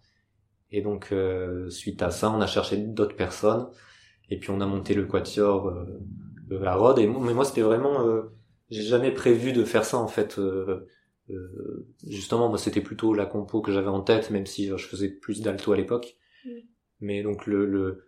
Et 0.76 0.82
donc, 0.82 1.12
euh, 1.12 1.70
suite 1.70 2.02
à 2.02 2.10
ça, 2.10 2.28
on 2.32 2.40
a 2.40 2.48
cherché 2.48 2.76
d'autres 2.76 3.14
personnes. 3.14 3.68
Et 4.28 4.40
puis, 4.40 4.50
on 4.50 4.60
a 4.60 4.66
monté 4.66 4.92
le 4.94 5.06
quatuor 5.06 5.68
euh, 5.68 6.64
à 6.64 6.74
Rhodes. 6.74 6.98
Et 6.98 7.06
mais 7.06 7.32
moi, 7.32 7.44
c'était 7.44 7.62
vraiment... 7.62 8.04
Euh, 8.04 8.22
j'ai 8.70 8.82
jamais 8.82 9.12
prévu 9.12 9.52
de 9.52 9.64
faire 9.64 9.84
ça, 9.84 9.98
en 9.98 10.08
fait. 10.08 10.40
Euh, 11.30 11.86
justement, 12.06 12.48
moi, 12.48 12.58
c'était 12.58 12.80
plutôt 12.80 13.14
la 13.14 13.26
compo 13.26 13.60
que 13.60 13.72
j'avais 13.72 13.88
en 13.88 14.02
tête, 14.02 14.30
même 14.30 14.46
si 14.46 14.68
je 14.68 14.76
faisais 14.76 15.08
plus 15.08 15.40
d'alto 15.40 15.72
à 15.72 15.76
l'époque. 15.76 16.16
Mm. 16.44 16.50
Mais 17.00 17.22
donc, 17.22 17.46
le, 17.46 17.66
le, 17.66 18.06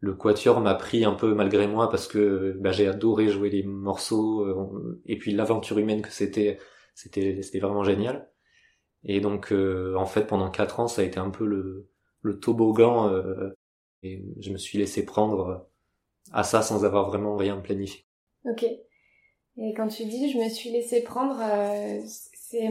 le 0.00 0.14
quatuor 0.14 0.60
m'a 0.60 0.74
pris 0.74 1.04
un 1.04 1.14
peu 1.14 1.34
malgré 1.34 1.66
moi 1.66 1.90
parce 1.90 2.08
que 2.08 2.56
bah, 2.58 2.72
j'ai 2.72 2.86
adoré 2.88 3.28
jouer 3.28 3.50
les 3.50 3.62
morceaux. 3.62 5.00
et 5.06 5.18
puis, 5.18 5.32
l'aventure 5.32 5.78
humaine 5.78 6.02
que 6.02 6.10
c'était, 6.10 6.58
c'était, 6.94 7.42
c'était 7.42 7.60
vraiment 7.60 7.84
génial. 7.84 8.30
Et 9.04 9.20
donc, 9.20 9.52
en 9.52 10.06
fait, 10.06 10.26
pendant 10.26 10.50
quatre 10.50 10.80
ans, 10.80 10.88
ça 10.88 11.02
a 11.02 11.04
été 11.04 11.18
un 11.18 11.30
peu 11.30 11.46
le 11.46 11.88
le 12.24 12.40
toboggan 12.40 13.10
euh, 13.12 13.54
et 14.02 14.24
je 14.40 14.50
me 14.50 14.56
suis 14.56 14.78
laissé 14.78 15.04
prendre 15.04 15.68
à 16.32 16.42
ça 16.42 16.62
sans 16.62 16.84
avoir 16.84 17.06
vraiment 17.06 17.36
rien 17.36 17.58
planifié. 17.58 18.04
Ok. 18.44 18.64
Et 19.56 19.74
quand 19.74 19.88
tu 19.88 20.06
dis 20.06 20.32
je 20.32 20.38
me 20.38 20.48
suis 20.48 20.70
laissé 20.70 21.02
prendre, 21.02 21.38
euh, 21.40 22.00
c'est 22.50 22.68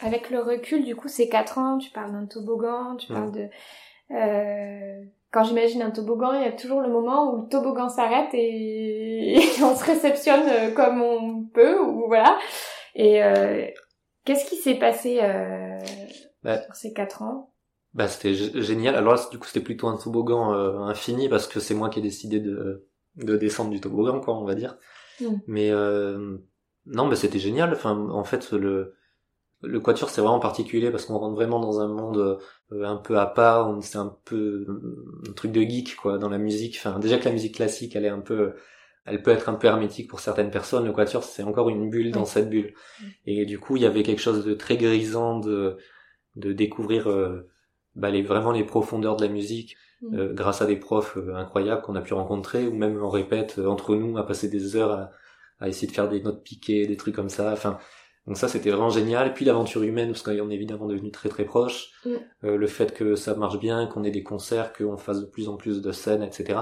avec 0.00 0.30
le 0.30 0.40
recul, 0.40 0.84
du 0.84 0.96
coup, 0.96 1.08
c'est 1.08 1.28
quatre 1.28 1.58
ans. 1.58 1.78
Tu 1.78 1.90
parles 1.90 2.12
d'un 2.12 2.26
toboggan, 2.26 2.96
tu 2.96 3.12
parles 3.12 3.32
de. 3.32 3.48
Euh, 4.12 5.04
quand 5.30 5.44
j'imagine 5.44 5.82
un 5.82 5.90
toboggan, 5.90 6.32
il 6.32 6.42
y 6.42 6.48
a 6.48 6.52
toujours 6.52 6.80
le 6.80 6.88
moment 6.88 7.32
où 7.32 7.42
le 7.42 7.48
toboggan 7.48 7.88
s'arrête 7.88 8.30
et... 8.32 9.36
on 9.62 9.76
se 9.76 9.84
réceptionne 9.84 10.74
comme 10.74 11.00
on 11.00 11.44
peut, 11.44 11.80
ou 11.80 12.06
voilà. 12.08 12.36
Et 12.96 13.20
qu'est-ce 14.24 14.48
qui 14.48 14.56
s'est 14.56 14.74
passé 14.74 15.20
bah, 16.42 16.62
sur 16.62 16.74
ces 16.74 16.92
quatre 16.92 17.22
ans? 17.22 17.50
Bah 17.92 18.06
c'était 18.06 18.34
génial. 18.34 18.94
Alors 18.94 19.30
du 19.30 19.38
coup 19.38 19.46
c'était 19.46 19.64
plutôt 19.64 19.88
un 19.88 19.96
toboggan 19.96 20.54
euh, 20.54 20.78
infini 20.80 21.28
parce 21.28 21.48
que 21.48 21.58
c'est 21.58 21.74
moi 21.74 21.88
qui 21.90 21.98
ai 21.98 22.02
décidé 22.02 22.38
de 22.38 22.86
de 23.16 23.36
descendre 23.36 23.70
du 23.70 23.80
toboggan 23.80 24.20
quoi 24.20 24.38
on 24.38 24.44
va 24.44 24.54
dire. 24.54 24.76
Mm. 25.20 25.26
Mais 25.48 25.70
euh, 25.70 26.38
non 26.86 27.08
bah 27.08 27.16
c'était 27.16 27.40
génial. 27.40 27.72
Enfin 27.72 27.96
en 28.10 28.22
fait 28.22 28.52
le 28.52 28.94
le 29.62 29.80
quatuor 29.80 30.10
c'est 30.10 30.20
vraiment 30.20 30.40
particulier 30.40 30.90
parce 30.90 31.04
qu'on 31.04 31.18
rentre 31.18 31.34
vraiment 31.34 31.60
dans 31.60 31.80
un 31.80 31.88
monde 31.88 32.40
euh, 32.72 32.84
un 32.84 32.96
peu 32.96 33.18
à 33.18 33.26
part. 33.26 33.76
C'est 33.82 33.98
un 33.98 34.16
peu 34.24 34.66
un 35.28 35.32
truc 35.32 35.52
de 35.52 35.60
geek 35.62 35.96
quoi 35.96 36.18
dans 36.18 36.28
la 36.28 36.38
musique. 36.38 36.76
Enfin 36.78 36.98
déjà 36.98 37.18
que 37.18 37.24
la 37.26 37.32
musique 37.32 37.56
classique 37.56 37.96
elle 37.96 38.04
est 38.04 38.08
un 38.08 38.20
peu 38.20 38.54
elle 39.06 39.22
peut 39.22 39.30
être 39.30 39.48
un 39.48 39.54
peu 39.54 39.66
hermétique 39.66 40.08
pour 40.08 40.20
certaines 40.20 40.50
personnes. 40.50 40.84
Le 40.84 40.92
quatuor 40.92 41.24
c'est 41.24 41.42
encore 41.42 41.68
une 41.70 41.90
bulle 41.90 42.10
dans 42.12 42.24
cette 42.24 42.50
bulle. 42.50 42.74
Et 43.26 43.46
du 43.46 43.58
coup 43.58 43.76
il 43.76 43.82
y 43.82 43.86
avait 43.86 44.02
quelque 44.02 44.22
chose 44.22 44.44
de 44.44 44.54
très 44.54 44.76
grisant 44.76 45.38
de 45.40 45.76
de 46.36 46.52
découvrir 46.52 47.08
bah, 47.96 48.10
les, 48.10 48.22
vraiment 48.22 48.52
les 48.52 48.64
profondeurs 48.64 49.16
de 49.16 49.24
la 49.24 49.32
musique 49.32 49.76
mm. 50.02 50.14
euh, 50.18 50.32
grâce 50.32 50.62
à 50.62 50.66
des 50.66 50.76
profs 50.76 51.16
euh, 51.16 51.34
incroyables 51.34 51.82
qu'on 51.82 51.96
a 51.96 52.00
pu 52.00 52.14
rencontrer 52.14 52.66
ou 52.66 52.74
même 52.74 53.02
on 53.02 53.10
répète 53.10 53.58
euh, 53.58 53.66
entre 53.66 53.96
nous 53.96 54.16
à 54.16 54.26
passer 54.26 54.48
des 54.48 54.76
heures 54.76 54.92
à, 54.92 55.10
à, 55.58 55.68
essayer 55.68 55.88
de 55.88 55.92
faire 55.92 56.08
des 56.08 56.20
notes 56.22 56.42
piquées 56.44 56.86
des 56.86 56.96
trucs 56.96 57.14
comme 57.14 57.28
ça 57.28 57.52
enfin 57.52 57.78
donc 58.30 58.38
ça 58.38 58.48
c'était 58.48 58.70
vraiment 58.70 58.88
génial 58.88 59.26
et 59.26 59.34
puis 59.34 59.44
l'aventure 59.44 59.82
humaine 59.82 60.12
parce 60.12 60.22
qu'on 60.22 60.48
est 60.50 60.54
évidemment 60.54 60.86
devenu 60.86 61.10
très 61.10 61.28
très 61.28 61.44
proches 61.44 61.90
mm. 62.06 62.48
le 62.48 62.66
fait 62.66 62.94
que 62.94 63.14
ça 63.14 63.34
marche 63.34 63.58
bien 63.58 63.86
qu'on 63.86 64.04
ait 64.04 64.10
des 64.10 64.22
concerts 64.22 64.72
qu'on 64.72 64.96
fasse 64.96 65.20
de 65.20 65.26
plus 65.26 65.50
en 65.50 65.58
plus 65.58 65.82
de 65.82 65.92
scènes 65.92 66.22
etc 66.22 66.60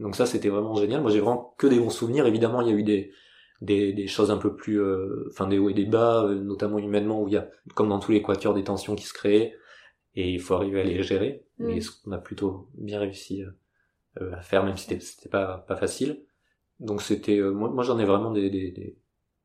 Donc 0.00 0.16
ça, 0.16 0.26
c'était 0.26 0.48
vraiment 0.48 0.74
génial. 0.74 1.02
Moi, 1.02 1.10
j'ai 1.10 1.20
vraiment 1.20 1.54
que 1.58 1.66
des 1.66 1.78
bons 1.78 1.90
souvenirs. 1.90 2.26
Évidemment, 2.26 2.62
il 2.62 2.68
y 2.68 2.72
a 2.72 2.74
eu 2.74 2.82
des 2.82 3.12
des, 3.60 3.92
des 3.92 4.06
choses 4.06 4.30
un 4.30 4.38
peu 4.38 4.56
plus, 4.56 4.80
euh, 4.80 5.28
enfin 5.28 5.46
des 5.46 5.58
hauts 5.58 5.68
et 5.68 5.74
des 5.74 5.84
bas, 5.84 6.24
euh, 6.24 6.34
notamment 6.34 6.78
humainement, 6.78 7.22
où 7.22 7.28
il 7.28 7.34
y 7.34 7.36
a, 7.36 7.50
comme 7.74 7.90
dans 7.90 7.98
tous 7.98 8.10
les 8.10 8.22
quatuors, 8.22 8.54
des 8.54 8.64
tensions 8.64 8.96
qui 8.96 9.04
se 9.04 9.12
créent, 9.12 9.54
et 10.14 10.30
il 10.32 10.40
faut 10.40 10.54
arriver 10.54 10.80
à 10.80 10.84
les 10.84 11.02
gérer. 11.02 11.44
Mm. 11.58 11.68
Et 11.68 11.80
ce 11.82 11.90
qu'on 11.90 12.12
a 12.12 12.18
plutôt 12.18 12.70
bien 12.74 12.98
réussi 12.98 13.44
à 14.16 14.40
faire, 14.40 14.64
même 14.64 14.78
si 14.78 14.98
c'était 15.00 15.28
pas 15.28 15.58
pas 15.68 15.76
facile. 15.76 16.24
Donc 16.78 17.02
c'était, 17.02 17.38
moi, 17.40 17.68
moi 17.68 17.84
j'en 17.84 17.98
ai 17.98 18.06
vraiment 18.06 18.32
des, 18.32 18.48
des, 18.48 18.70
des, 18.70 18.96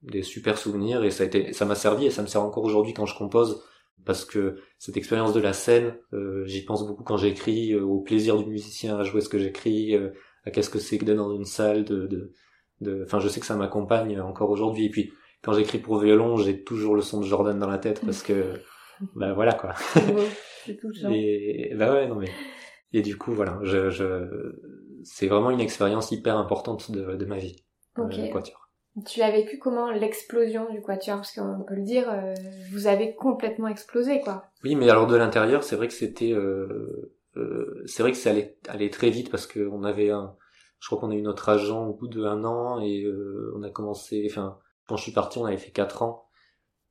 des 0.06 0.24
super 0.24 0.58
souvenirs, 0.58 1.04
et 1.04 1.12
ça 1.12 1.24
a 1.24 1.28
été, 1.28 1.54
ça 1.54 1.66
m'a 1.66 1.76
servi, 1.76 2.06
et 2.06 2.12
ça 2.12 2.22
me 2.22 2.28
sert 2.28 2.42
encore 2.42 2.64
aujourd'hui 2.64 2.94
quand 2.94 3.06
je 3.06 3.18
compose 3.18 3.64
parce 4.06 4.24
que 4.26 4.58
cette 4.78 4.98
expérience 4.98 5.34
de 5.34 5.40
la 5.42 5.54
scène, 5.54 5.98
euh, 6.14 6.46
j'y 6.46 6.64
pense 6.64 6.86
beaucoup 6.88 7.04
quand 7.04 7.18
j'écris, 7.18 7.74
euh, 7.74 7.84
au 7.84 8.02
plaisir 8.02 8.38
du 8.38 8.46
musicien 8.46 8.98
à 8.98 9.04
jouer 9.04 9.22
ce 9.22 9.30
que 9.30 9.40
j'écris, 9.40 9.96
euh, 9.96 10.10
à 10.46 10.52
qu'est-ce 10.52 10.70
que 10.70 10.80
c'est 10.80 10.98
que 10.98 11.06
d'être 11.06 11.18
dans 11.18 11.34
une 11.36 11.46
salle, 11.46 11.84
de, 11.86 12.06
de, 12.06 12.32
de, 12.82 13.04
enfin 13.04 13.20
je 13.20 13.28
sais 13.28 13.40
que 13.40 13.46
ça 13.46 13.56
m'accompagne 13.56 14.20
encore 14.22 14.50
aujourd'hui. 14.52 14.86
Et 14.86 14.90
puis 14.90 15.12
quand 15.42 15.54
j'écris 15.54 15.80
pour 15.80 16.00
violon, 16.00 16.38
j'ai 16.38 16.64
toujours 16.64 16.96
le 16.96 17.02
son 17.02 17.20
de 17.20 17.26
Jordan 17.26 17.58
dans 17.58 17.68
la 17.68 17.80
tête 17.80 18.02
parce 18.06 18.22
que, 18.22 18.54
bah 19.16 19.34
voilà 19.34 19.54
quoi. 19.54 19.74
c'est 20.66 20.78
Et 21.12 21.74
bah 21.76 21.94
ouais 21.94 22.08
non 22.08 22.16
mais 22.16 22.30
et 22.94 23.02
du 23.02 23.18
coup 23.18 23.34
voilà, 23.34 23.60
je, 23.64 23.90
je 23.90 24.54
c'est 25.04 25.28
vraiment 25.28 25.52
une 25.52 25.60
expérience 25.60 26.12
hyper 26.12 26.38
importante 26.38 26.92
de, 26.92 27.16
de 27.16 27.26
ma 27.26 27.38
vie. 27.38 27.56
Ok. 27.98 28.16
Tu 29.06 29.20
l'as 29.20 29.32
vécu 29.32 29.60
comment 29.60 29.92
l'explosion 29.92 30.72
du 30.72 30.82
quatuor? 30.82 31.18
Parce 31.18 31.34
qu'on 31.34 31.64
peut 31.68 31.76
le 31.76 31.84
dire, 31.84 32.10
euh, 32.10 32.34
vous 32.72 32.88
avez 32.88 33.14
complètement 33.14 33.68
explosé, 33.68 34.22
quoi. 34.22 34.46
Oui, 34.64 34.76
mais 34.76 34.90
alors 34.90 35.08
de 35.08 35.18
l'intérieur, 35.18 35.64
c'est 35.64 35.76
vrai 35.76 35.88
que 35.88 35.94
c'était, 35.94 36.32
euh, 36.32 37.14
euh, 37.36 37.84
c'est 37.86 38.04
vrai 38.04 38.12
que 38.12 38.18
ça 38.18 38.30
allait, 38.30 38.58
allait 38.70 38.90
très 38.90 39.10
vite 39.10 39.30
parce 39.30 39.48
qu'on 39.48 39.84
avait 39.84 40.12
un, 40.12 40.36
je 40.80 40.88
crois 40.88 41.00
qu'on 41.00 41.12
a 41.12 41.16
eu 41.16 41.22
notre 41.22 41.50
agent 41.50 41.88
au 41.88 41.94
bout 41.94 42.08
de 42.08 42.24
un 42.24 42.44
an 42.44 42.80
et 42.80 43.04
euh, 43.04 43.52
on 43.56 43.64
a 43.64 43.70
commencé, 43.70 44.28
enfin, 44.30 44.60
quand 44.88 44.98
je 44.98 45.04
suis 45.04 45.12
parti, 45.12 45.40
on 45.40 45.46
avait 45.46 45.58
fait 45.58 45.72
quatre 45.72 46.04
ans 46.04 46.30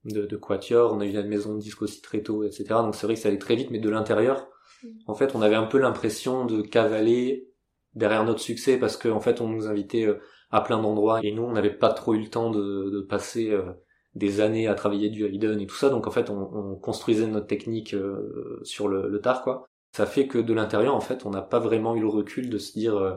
de, 0.04 0.26
de 0.26 0.37
quatuor, 0.37 0.92
on 0.92 1.00
a 1.00 1.06
eu 1.06 1.12
la 1.12 1.23
maison 1.23 1.54
de 1.54 1.61
disque 1.61 1.82
aussi 1.82 2.02
très 2.02 2.23
tôt, 2.23 2.44
etc. 2.44 2.64
Donc 2.70 2.94
c'est 2.94 3.06
vrai 3.06 3.14
que 3.14 3.20
ça 3.20 3.28
allait 3.28 3.38
très 3.38 3.56
vite, 3.56 3.70
mais 3.70 3.78
de 3.78 3.88
l'intérieur, 3.88 4.49
mm. 4.82 4.88
en 5.06 5.14
fait, 5.14 5.34
on 5.34 5.42
avait 5.42 5.54
un 5.54 5.66
peu 5.66 5.78
l'impression 5.78 6.44
de 6.44 6.61
cavaler 6.61 7.49
derrière 7.94 8.25
notre 8.25 8.40
succès 8.40 8.78
parce 8.78 8.96
qu'en 8.96 9.12
en 9.16 9.20
fait, 9.20 9.40
on 9.40 9.49
nous 9.49 9.68
invitait 9.68 10.06
euh, 10.06 10.20
à 10.54 10.61
plein 10.61 10.80
d'endroits. 10.80 11.18
Et 11.25 11.32
nous 11.32 11.42
on 11.42 11.52
n'avait 11.52 11.75
pas 11.75 11.92
trop 11.92 12.14
eu 12.14 12.20
le 12.20 12.30
temps 12.30 12.50
de, 12.50 12.88
de 12.90 13.00
passer 13.00 13.50
euh, 13.50 13.73
des 14.14 14.40
années 14.40 14.68
à 14.68 14.75
travailler 14.75 15.11
du 15.11 15.25
Haydn 15.26 15.61
et 15.61 15.66
tout 15.66 15.75
ça. 15.75 15.90
Donc 15.90 16.06
en 16.06 16.12
fait 16.12 16.30
on, 16.30 16.38
on 16.54 16.76
construisait 16.76 17.26
notre 17.26 17.49
technique 17.49 17.92
euh, 17.92 18.61
sur 18.62 18.87
le, 18.88 19.08
le, 19.08 19.20
tard 19.20 19.42
quoi. 19.42 19.66
Ça 19.92 20.06
fait 20.06 20.28
que 20.28 20.38
de 20.38 20.54
l'intérieur 20.54 20.94
en 20.94 21.00
fait 21.00 21.26
on 21.26 21.30
n'a 21.30 21.42
pas 21.42 21.58
vraiment 21.58 21.96
eu 21.96 22.00
le 22.00 22.06
recul 22.08 22.50
de 22.50 22.58
se 22.58 22.73
dire 22.78 22.96
euh, 22.96 23.14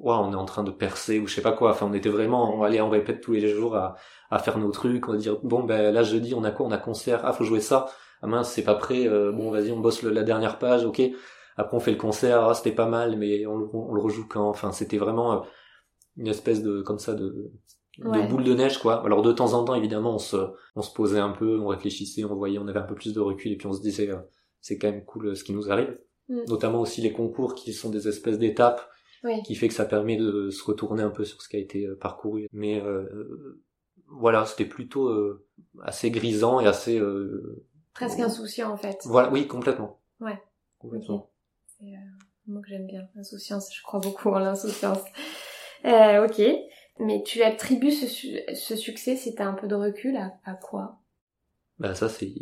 ouais, 0.00 0.14
on 0.14 0.32
est 0.32 0.36
en 0.36 0.44
train 0.44 0.64
de 0.64 0.72
percer 0.72 1.20
ou 1.20 1.28
je 1.28 1.34
sais 1.36 1.42
pas 1.42 1.52
quoi. 1.52 1.70
Enfin 1.70 1.86
on 1.88 1.92
était 1.94 2.08
vraiment 2.08 2.52
on 2.58 2.64
allait 2.64 2.80
on 2.80 2.90
répète 2.90 3.20
tous 3.20 3.32
les 3.32 3.48
jours 3.48 3.76
à, 3.76 3.94
à 4.30 4.40
faire 4.40 4.58
nos 4.58 4.72
trucs. 4.72 5.08
On 5.08 5.12
va 5.12 5.18
dire 5.18 5.38
bon 5.44 5.62
ben 5.62 5.92
là 5.94 6.02
jeudi 6.02 6.34
on 6.34 6.42
a 6.42 6.50
quoi? 6.50 6.66
On 6.66 6.72
a 6.72 6.78
concert. 6.78 7.20
Ah 7.24 7.32
faut 7.32 7.44
jouer 7.44 7.60
ça. 7.60 7.86
Ah 8.22 8.26
mince 8.26 8.50
c'est 8.50 8.64
pas 8.64 8.74
prêt. 8.74 9.08
Bon 9.32 9.50
vas-y 9.52 9.70
on 9.70 9.78
bosse 9.78 10.02
la 10.02 10.24
dernière 10.24 10.58
page. 10.58 10.84
Ok. 10.84 11.00
Après 11.56 11.76
on 11.76 11.80
fait 11.80 11.92
le 11.92 11.98
concert. 11.98 12.42
Ah 12.48 12.54
c'était 12.54 12.74
pas 12.74 12.86
mal 12.88 13.16
mais 13.16 13.46
on, 13.46 13.70
on, 13.72 13.94
le 13.94 14.00
rejoue 14.02 14.26
quand? 14.28 14.48
Enfin 14.48 14.72
c'était 14.72 14.98
vraiment 14.98 15.44
une 16.16 16.28
espèce 16.28 16.62
de 16.62 16.82
comme 16.82 16.98
ça 16.98 17.14
de, 17.14 17.52
de 17.98 18.28
boule 18.28 18.44
de 18.44 18.54
neige 18.54 18.78
quoi. 18.78 19.04
Alors 19.04 19.22
de 19.22 19.32
temps 19.32 19.52
en 19.54 19.64
temps 19.64 19.74
évidemment 19.74 20.14
on 20.14 20.18
se 20.18 20.36
on 20.76 20.82
se 20.82 20.92
posait 20.92 21.18
un 21.18 21.30
peu, 21.30 21.58
on 21.60 21.68
réfléchissait, 21.68 22.24
on 22.24 22.34
voyait, 22.34 22.58
on 22.58 22.66
avait 22.68 22.80
un 22.80 22.84
peu 22.84 22.94
plus 22.94 23.12
de 23.12 23.20
recul 23.20 23.52
et 23.52 23.56
puis 23.56 23.66
on 23.66 23.72
se 23.72 23.80
disait 23.80 24.10
euh, 24.10 24.18
c'est 24.60 24.78
quand 24.78 24.90
même 24.90 25.04
cool 25.04 25.28
euh, 25.28 25.34
ce 25.34 25.44
qui 25.44 25.52
nous 25.52 25.70
arrive. 25.70 25.98
Mm. 26.28 26.44
Notamment 26.48 26.80
aussi 26.80 27.00
les 27.00 27.12
concours 27.12 27.54
qui 27.54 27.72
sont 27.72 27.90
des 27.90 28.08
espèces 28.08 28.38
d'étapes 28.38 28.88
qui 29.46 29.54
fait 29.54 29.68
que 29.68 29.74
ça 29.74 29.86
permet 29.86 30.18
de 30.18 30.50
se 30.50 30.62
retourner 30.64 31.02
un 31.02 31.08
peu 31.08 31.24
sur 31.24 31.40
ce 31.40 31.48
qui 31.48 31.56
a 31.56 31.58
été 31.58 31.86
euh, 31.86 31.96
parcouru. 31.98 32.46
Mais 32.52 32.82
voilà, 34.06 34.44
c'était 34.44 34.66
plutôt 34.66 35.10
assez 35.82 36.10
grisant 36.10 36.60
et 36.60 36.66
assez 36.66 37.00
presque 37.94 38.20
insouciant 38.20 38.70
en 38.70 38.76
fait. 38.76 38.98
Voilà, 39.04 39.32
oui, 39.32 39.46
complètement. 39.46 39.98
Ouais. 40.20 40.38
Complètement. 40.78 41.30
C'est 41.78 41.94
un 41.94 42.52
mot 42.52 42.60
que 42.60 42.68
j'aime 42.68 42.86
bien, 42.86 43.08
insouciance. 43.16 43.74
Je 43.74 43.82
crois 43.82 44.00
beaucoup 44.00 44.28
en 44.28 44.38
l'insouciance. 44.38 45.00
Euh, 45.86 46.26
ok. 46.26 46.40
Mais 47.00 47.22
tu 47.24 47.42
attribues 47.42 47.90
ce, 47.90 48.06
ce 48.54 48.76
succès, 48.76 49.16
si 49.16 49.34
t'as 49.34 49.46
un 49.46 49.54
peu 49.54 49.66
de 49.66 49.74
recul, 49.74 50.16
à, 50.16 50.32
à 50.44 50.54
quoi? 50.54 51.00
Bah 51.78 51.94
ça, 51.94 52.08
c'est 52.08 52.32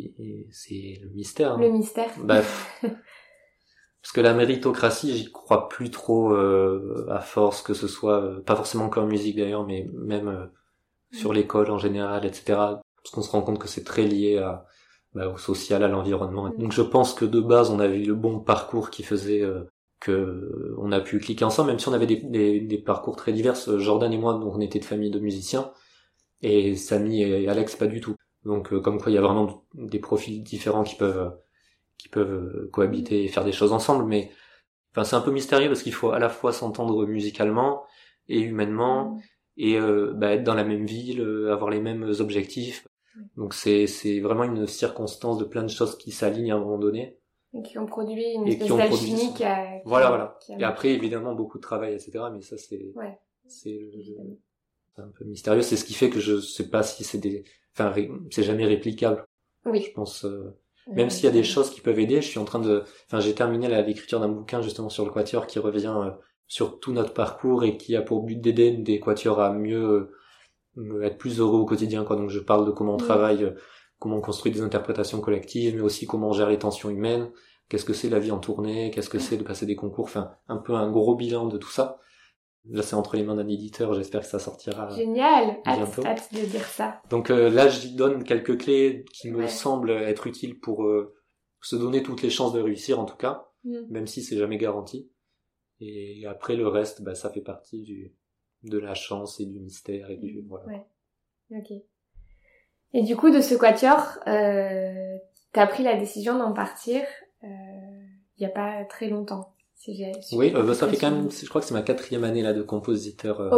c'est 0.51 0.99
le 1.01 1.09
mystère. 1.09 1.53
Hein. 1.53 1.59
Le 1.59 1.71
mystère. 1.71 2.09
Bah, 2.19 2.41
parce 2.81 4.13
que 4.13 4.21
la 4.21 4.33
méritocratie, 4.33 5.17
j'y 5.17 5.31
crois 5.31 5.69
plus 5.69 5.89
trop 5.89 6.33
euh, 6.33 7.07
à 7.09 7.19
force 7.19 7.61
que 7.61 7.73
ce 7.73 7.87
soit, 7.87 8.21
euh, 8.21 8.41
pas 8.41 8.55
forcément 8.55 8.89
comme 8.89 9.07
musique 9.07 9.37
d'ailleurs, 9.37 9.65
mais 9.65 9.89
même 9.93 10.27
euh, 10.27 10.45
sur 11.11 11.31
mm. 11.31 11.35
l'école 11.35 11.71
en 11.71 11.79
général, 11.79 12.25
etc. 12.25 12.43
Parce 12.47 13.09
qu'on 13.11 13.21
se 13.23 13.31
rend 13.31 13.41
compte 13.41 13.59
que 13.59 13.67
c'est 13.67 13.83
très 13.83 14.03
lié 14.03 14.37
à, 14.37 14.67
bah, 15.15 15.29
au 15.29 15.37
social, 15.37 15.83
à 15.83 15.87
l'environnement. 15.87 16.49
Mm. 16.49 16.57
Donc 16.57 16.71
je 16.71 16.83
pense 16.83 17.15
que 17.15 17.25
de 17.25 17.39
base, 17.39 17.71
on 17.71 17.79
avait 17.79 17.97
le 17.97 18.13
bon 18.13 18.39
parcours 18.39 18.91
qui 18.91 19.01
faisait 19.01 19.41
euh, 19.41 19.63
que 20.03 20.75
on 20.77 20.91
a 20.91 20.99
pu 20.99 21.19
cliquer 21.19 21.45
ensemble, 21.45 21.69
même 21.69 21.79
si 21.79 21.87
on 21.87 21.93
avait 21.93 22.07
des, 22.07 22.59
des, 22.59 22.77
parcours 22.77 23.15
très 23.15 23.31
divers. 23.31 23.55
Jordan 23.79 24.11
et 24.11 24.17
moi, 24.17 24.33
donc 24.33 24.53
on 24.55 24.59
était 24.61 24.79
de 24.79 24.85
famille 24.85 25.11
de 25.11 25.19
musiciens, 25.19 25.71
et 26.41 26.75
Samy 26.75 27.23
et 27.23 27.47
Alex 27.47 27.75
pas 27.77 27.87
du 27.87 28.01
tout. 28.01 28.15
Donc 28.45 28.73
euh, 28.73 28.81
comme 28.81 28.99
quoi 28.99 29.11
il 29.11 29.15
y 29.15 29.17
a 29.17 29.21
vraiment 29.21 29.65
des 29.75 29.99
profils 29.99 30.43
différents 30.43 30.83
qui 30.83 30.95
peuvent 30.95 31.33
qui 31.97 32.09
peuvent 32.09 32.69
cohabiter 32.71 33.23
et 33.23 33.27
faire 33.29 33.45
des 33.45 33.53
choses 33.53 33.73
ensemble, 33.73 34.05
mais 34.05 34.31
enfin 34.91 35.05
c'est 35.05 35.15
un 35.15 35.21
peu 35.21 35.31
mystérieux 35.31 35.69
parce 35.69 35.83
qu'il 35.83 35.93
faut 35.93 36.11
à 36.11 36.19
la 36.19 36.29
fois 36.29 36.53
s'entendre 36.53 37.05
musicalement 37.05 37.83
et 38.27 38.41
humainement 38.41 39.19
et 39.57 39.77
euh, 39.79 40.13
bah, 40.15 40.31
être 40.33 40.43
dans 40.43 40.55
la 40.55 40.63
même 40.65 40.85
ville, 40.85 41.21
euh, 41.21 41.53
avoir 41.53 41.69
les 41.71 41.81
mêmes 41.81 42.11
objectifs. 42.19 42.87
Donc 43.37 43.53
c'est 43.53 43.87
c'est 43.87 44.19
vraiment 44.19 44.43
une 44.43 44.67
circonstance 44.67 45.37
de 45.37 45.45
plein 45.45 45.63
de 45.63 45.69
choses 45.69 45.97
qui 45.97 46.11
s'alignent 46.11 46.51
à 46.51 46.55
un 46.55 46.59
moment 46.59 46.79
donné. 46.79 47.17
Et 47.55 47.61
qui 47.61 47.77
ont 47.77 47.85
produit 47.85 48.33
une 48.33 48.47
espèce 48.47 48.69
d'alchimie 48.69 49.33
qui 49.35 49.43
a... 49.43 49.81
Voilà, 49.85 50.09
voilà. 50.09 50.39
Et 50.59 50.63
après, 50.63 50.89
évidemment, 50.89 51.35
beaucoup 51.35 51.57
de 51.57 51.63
travail, 51.63 51.93
etc. 51.93 52.25
Mais 52.33 52.41
ça, 52.41 52.57
c'est... 52.57 52.91
Ouais. 52.95 53.17
C'est 53.47 53.91
un 54.97 55.09
peu 55.09 55.25
mystérieux. 55.25 55.61
C'est 55.61 55.75
ce 55.75 55.85
qui 55.85 55.93
fait 55.93 56.09
que 56.09 56.19
je 56.19 56.39
sais 56.39 56.69
pas 56.69 56.81
si 56.81 57.03
c'est 57.03 57.19
des... 57.19 57.43
Enfin, 57.73 57.93
c'est 58.31 58.43
jamais 58.43 58.65
réplicable. 58.65 59.25
Oui. 59.65 59.81
Je 59.81 59.91
pense... 59.91 60.25
Euh, 60.25 60.55
même 60.87 61.09
s'il 61.09 61.25
y 61.25 61.27
a 61.27 61.31
des 61.31 61.43
choses 61.43 61.69
qui 61.69 61.79
peuvent 61.79 61.99
aider, 61.99 62.21
je 62.21 62.27
suis 62.27 62.39
en 62.39 62.45
train 62.45 62.59
de... 62.59 62.83
Enfin, 63.05 63.19
j'ai 63.19 63.35
terminé 63.35 63.69
l'écriture 63.83 64.19
d'un 64.19 64.29
bouquin, 64.29 64.61
justement, 64.61 64.89
sur 64.89 65.05
le 65.05 65.11
quatuor 65.11 65.47
qui 65.47 65.59
revient 65.59 65.95
euh, 65.95 66.09
sur 66.47 66.79
tout 66.79 66.91
notre 66.91 67.13
parcours 67.13 67.63
et 67.63 67.77
qui 67.77 67.95
a 67.95 68.01
pour 68.01 68.23
but 68.23 68.41
d'aider 68.41 68.71
des 68.71 68.99
quatuors 68.99 69.39
à 69.39 69.53
mieux... 69.53 70.09
Euh, 70.77 71.03
être 71.03 71.19
plus 71.19 71.39
heureux 71.39 71.59
au 71.59 71.65
quotidien, 71.65 72.03
quoi. 72.03 72.15
Donc, 72.15 72.31
je 72.31 72.39
parle 72.39 72.65
de 72.65 72.71
comment 72.71 72.95
on 72.95 72.97
travaille 72.97 73.53
comment 74.03 74.17
on 74.17 74.21
construit 74.21 74.51
des 74.51 74.61
interprétations 74.61 75.21
collectives, 75.21 75.75
mais 75.75 75.81
aussi 75.81 76.05
comment 76.05 76.27
on 76.27 76.33
gère 76.33 76.49
les 76.49 76.59
tensions 76.59 76.89
humaines, 76.89 77.31
qu'est-ce 77.69 77.85
que 77.85 77.93
c'est 77.93 78.09
la 78.09 78.19
vie 78.19 78.31
en 78.31 78.39
tournée, 78.39 78.91
qu'est-ce 78.91 79.09
que 79.09 79.17
c'est 79.17 79.37
de 79.37 79.43
passer 79.43 79.65
des 79.65 79.77
concours, 79.77 80.03
enfin 80.03 80.35
un 80.49 80.57
peu 80.57 80.73
un 80.73 80.91
gros 80.91 81.15
bilan 81.15 81.47
de 81.47 81.57
tout 81.57 81.69
ça. 81.69 82.01
Là, 82.65 82.81
c'est 82.81 82.97
entre 82.97 83.15
les 83.15 83.23
mains 83.23 83.35
d'un 83.35 83.47
éditeur, 83.47 83.93
j'espère 83.93 84.21
que 84.21 84.27
ça 84.27 84.39
sortira. 84.39 84.89
Génial, 84.89 85.57
bientôt. 85.65 86.05
hâte, 86.05 86.33
de 86.33 86.41
dire 86.41 86.65
ça. 86.65 87.01
Donc 87.09 87.29
euh, 87.29 87.49
là, 87.49 87.69
j'y 87.69 87.95
donne 87.95 88.25
quelques 88.25 88.57
clés 88.57 89.05
qui 89.13 89.31
me 89.31 89.47
semblent 89.47 89.91
être 89.91 90.27
utiles 90.27 90.59
pour 90.59 90.83
euh, 90.83 91.15
se 91.61 91.77
donner 91.77 92.03
toutes 92.03 92.21
les 92.21 92.29
chances 92.29 92.51
de 92.51 92.59
réussir, 92.59 92.99
en 92.99 93.05
tout 93.05 93.17
cas, 93.17 93.47
mm. 93.63 93.85
même 93.89 94.07
si 94.07 94.21
c'est 94.21 94.37
jamais 94.37 94.57
garanti. 94.57 95.09
Et 95.79 96.25
après, 96.27 96.57
le 96.57 96.67
reste, 96.67 97.03
bah, 97.03 97.15
ça 97.15 97.29
fait 97.29 97.41
partie 97.41 97.81
du 97.81 98.13
de 98.63 98.77
la 98.77 98.95
chance 98.95 99.39
et 99.39 99.45
du 99.45 99.59
mystère 99.59 100.09
et 100.09 100.17
du 100.17 100.41
voilà. 100.47 100.65
Ouais. 100.65 100.85
Ok. 101.51 101.83
Et 102.93 103.01
du 103.03 103.15
coup, 103.15 103.29
de 103.29 103.41
ce 103.41 103.55
quatuor, 103.55 104.19
euh, 104.27 105.17
t'as 105.51 105.67
pris 105.67 105.83
la 105.83 105.95
décision 105.95 106.37
d'en 106.37 106.53
partir 106.53 107.01
euh, 107.43 107.47
il 108.37 108.43
y 108.43 108.45
a 108.45 108.49
pas 108.49 108.83
très 108.89 109.07
longtemps. 109.07 109.53
oui, 110.31 110.53
euh, 110.55 110.63
bah, 110.63 110.73
ça 110.73 110.87
fait 110.87 110.97
quand 110.97 111.11
même, 111.11 111.29
je 111.29 111.47
crois 111.49 111.61
que 111.61 111.67
c'est 111.67 111.73
ma 111.73 111.81
quatrième 111.81 112.23
année 112.23 112.41
là 112.41 112.53
de 112.53 112.61
compositeur 112.61 113.41
euh, 113.41 113.49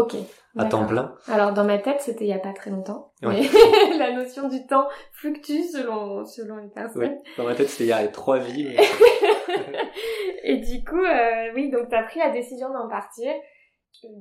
à 0.57 0.65
temps 0.65 0.85
plein. 0.85 1.15
Alors 1.27 1.53
dans 1.53 1.63
ma 1.63 1.77
tête, 1.77 2.01
c'était 2.01 2.25
il 2.25 2.29
y 2.29 2.33
a 2.33 2.39
pas 2.39 2.53
très 2.53 2.71
longtemps. 2.71 3.11
Mais 3.21 3.47
la 3.97 4.11
notion 4.11 4.49
du 4.49 4.65
temps 4.65 4.87
fluctue 5.13 5.63
selon 5.63 6.25
selon 6.25 6.57
les 6.57 6.69
personnes. 6.69 7.03
Oui. 7.03 7.09
Dans 7.37 7.43
ma 7.43 7.55
tête, 7.55 7.69
c'était 7.69 7.85
il 7.85 7.89
y 7.89 7.93
a 7.93 8.07
trois 8.07 8.39
vies. 8.39 8.75
Et 10.43 10.57
du 10.57 10.83
coup, 10.83 11.03
euh, 11.03 11.51
oui, 11.55 11.69
donc 11.69 11.89
t'as 11.89 12.03
pris 12.03 12.19
la 12.19 12.31
décision 12.31 12.71
d'en 12.71 12.87
partir 12.87 13.31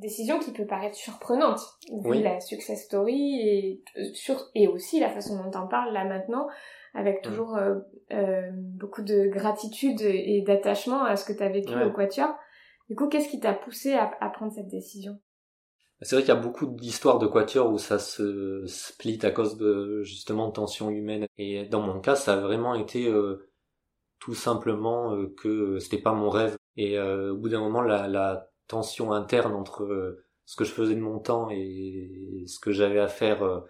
décision 0.00 0.38
qui 0.38 0.52
peut 0.52 0.66
paraître 0.66 0.96
surprenante 0.96 1.60
vu 2.04 2.22
la 2.22 2.40
success 2.40 2.84
story 2.84 3.40
et 3.40 3.82
euh, 3.96 4.02
sur 4.14 4.50
et 4.54 4.68
aussi 4.68 5.00
la 5.00 5.10
façon 5.10 5.36
dont 5.36 5.58
on 5.58 5.68
parle 5.68 5.92
là 5.92 6.04
maintenant 6.04 6.46
avec 6.94 7.18
mm. 7.18 7.28
toujours 7.28 7.56
euh, 7.56 7.76
euh, 8.12 8.50
beaucoup 8.52 9.02
de 9.02 9.28
gratitude 9.28 10.00
et 10.02 10.42
d'attachement 10.46 11.04
à 11.04 11.16
ce 11.16 11.24
que 11.24 11.36
tu 11.36 11.42
as 11.42 11.48
vécu 11.48 11.74
au 11.74 11.90
Quatuor. 11.90 12.34
Du 12.88 12.96
coup, 12.96 13.08
qu'est-ce 13.08 13.28
qui 13.28 13.40
t'a 13.40 13.54
poussé 13.54 13.94
à, 13.94 14.28
prendre 14.28 14.52
cette 14.52 14.68
décision? 14.68 15.18
C'est 16.02 16.16
vrai 16.16 16.22
qu'il 16.22 16.34
y 16.34 16.36
a 16.36 16.40
beaucoup 16.40 16.66
d'histoires 16.66 17.18
de 17.18 17.26
Quatuor 17.26 17.72
où 17.72 17.78
ça 17.78 17.98
se 17.98 18.64
split 18.66 19.18
à 19.22 19.30
cause 19.30 19.56
de 19.56 20.02
justement 20.02 20.50
tensions 20.50 20.90
humaines. 20.90 21.26
Et 21.38 21.64
dans 21.64 21.80
mon 21.80 22.00
cas, 22.00 22.14
ça 22.14 22.34
a 22.34 22.36
vraiment 22.36 22.74
été 22.74 23.10
tout 24.20 24.34
simplement 24.34 25.16
que 25.38 25.78
c'était 25.78 26.02
pas 26.02 26.12
mon 26.12 26.28
rêve. 26.28 26.56
Et 26.76 27.00
au 27.00 27.36
bout 27.38 27.48
d'un 27.48 27.60
moment, 27.60 27.80
la, 27.80 28.06
la 28.06 28.50
tension 28.66 29.12
interne 29.12 29.54
entre 29.54 30.18
ce 30.44 30.56
que 30.56 30.64
je 30.64 30.72
faisais 30.72 30.94
de 30.94 31.00
mon 31.00 31.18
temps 31.18 31.48
et 31.50 32.44
ce 32.46 32.58
que 32.58 32.72
j'avais 32.72 33.00
à 33.00 33.08
faire 33.08 33.62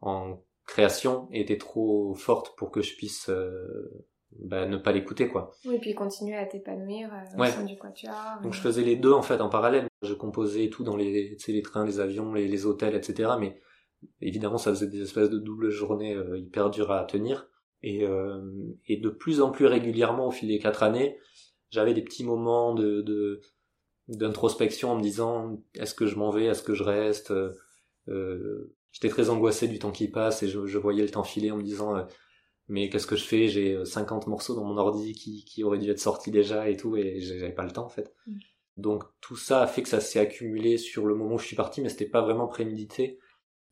en 0.00 0.42
création 0.66 1.28
était 1.32 1.58
trop 1.58 2.14
forte 2.14 2.56
pour 2.56 2.70
que 2.70 2.82
je 2.82 2.96
puisse 2.96 3.30
bah, 4.38 4.66
ne 4.66 4.76
pas 4.76 4.92
l'écouter 4.92 5.28
quoi. 5.28 5.50
Oui, 5.64 5.78
puis 5.80 5.94
continuer 5.94 6.36
à 6.36 6.46
t'épanouir 6.46 7.10
euh, 7.12 7.42
au 7.42 7.44
sein 7.46 7.64
du 7.64 7.76
quatuor. 7.76 8.14
Donc 8.42 8.54
je 8.54 8.60
faisais 8.60 8.82
les 8.82 8.96
deux 8.96 9.12
en 9.12 9.22
fait 9.22 9.40
en 9.40 9.48
parallèle. 9.48 9.86
Je 10.02 10.14
composais 10.14 10.68
tout 10.70 10.84
dans 10.84 10.96
les, 10.96 11.36
les 11.46 11.62
trains, 11.62 11.84
les 11.84 12.00
avions, 12.00 12.32
les, 12.32 12.46
les, 12.46 12.66
hôtels, 12.66 12.94
etc. 12.94 13.32
Mais 13.40 13.60
évidemment 14.20 14.56
ça 14.56 14.70
faisait 14.70 14.86
des 14.86 15.02
espèces 15.02 15.30
de 15.30 15.38
doubles 15.38 15.70
journées 15.70 16.14
euh, 16.14 16.38
hyper 16.38 16.70
dures 16.70 16.92
à 16.92 17.04
tenir. 17.04 17.48
Et, 17.82 18.06
euh, 18.06 18.40
et 18.86 18.98
de 18.98 19.08
plus 19.08 19.40
en 19.40 19.50
plus 19.50 19.66
régulièrement 19.66 20.28
au 20.28 20.30
fil 20.30 20.48
des 20.48 20.58
quatre 20.58 20.82
années, 20.82 21.18
j'avais 21.70 21.94
des 21.94 22.02
petits 22.02 22.24
moments 22.24 22.74
de, 22.74 23.00
de 23.00 23.40
d'introspection 24.10 24.92
en 24.92 24.96
me 24.96 25.02
disant 25.02 25.62
est-ce 25.74 25.94
que 25.94 26.06
je 26.06 26.16
m'en 26.16 26.30
vais, 26.30 26.44
est-ce 26.46 26.62
que 26.62 26.74
je 26.74 26.82
reste. 26.82 27.32
Euh, 28.08 28.74
J'étais 28.92 29.08
très 29.08 29.30
angoissé 29.30 29.68
du 29.68 29.78
temps 29.78 29.92
qui 29.92 30.08
passe 30.08 30.42
et 30.42 30.48
je, 30.48 30.66
je 30.66 30.78
voyais 30.78 31.02
le 31.02 31.10
temps 31.10 31.22
filer 31.22 31.52
en 31.52 31.56
me 31.56 31.62
disant 31.62 32.04
mais 32.70 32.88
qu'est-ce 32.88 33.08
que 33.08 33.16
je 33.16 33.24
fais? 33.24 33.48
J'ai 33.48 33.84
50 33.84 34.26
euh, 34.26 34.30
morceaux 34.30 34.54
dans 34.54 34.64
mon 34.64 34.76
ordi 34.78 35.12
qui, 35.12 35.44
qui 35.44 35.64
auraient 35.64 35.78
dû 35.78 35.90
être 35.90 35.98
sortis 35.98 36.30
déjà 36.30 36.70
et 36.70 36.76
tout, 36.76 36.96
et 36.96 37.20
j'avais 37.20 37.52
pas 37.52 37.64
le 37.64 37.72
temps 37.72 37.84
en 37.84 37.88
fait. 37.88 38.14
Mm. 38.28 38.38
Donc 38.76 39.02
tout 39.20 39.36
ça 39.36 39.60
a 39.60 39.66
fait 39.66 39.82
que 39.82 39.88
ça 39.88 40.00
s'est 40.00 40.20
accumulé 40.20 40.78
sur 40.78 41.04
le 41.04 41.16
moment 41.16 41.34
où 41.34 41.38
je 41.38 41.46
suis 41.46 41.56
parti, 41.56 41.82
mais 41.82 41.88
c'était 41.88 42.06
pas 42.06 42.22
vraiment 42.22 42.46
prémédité. 42.46 43.18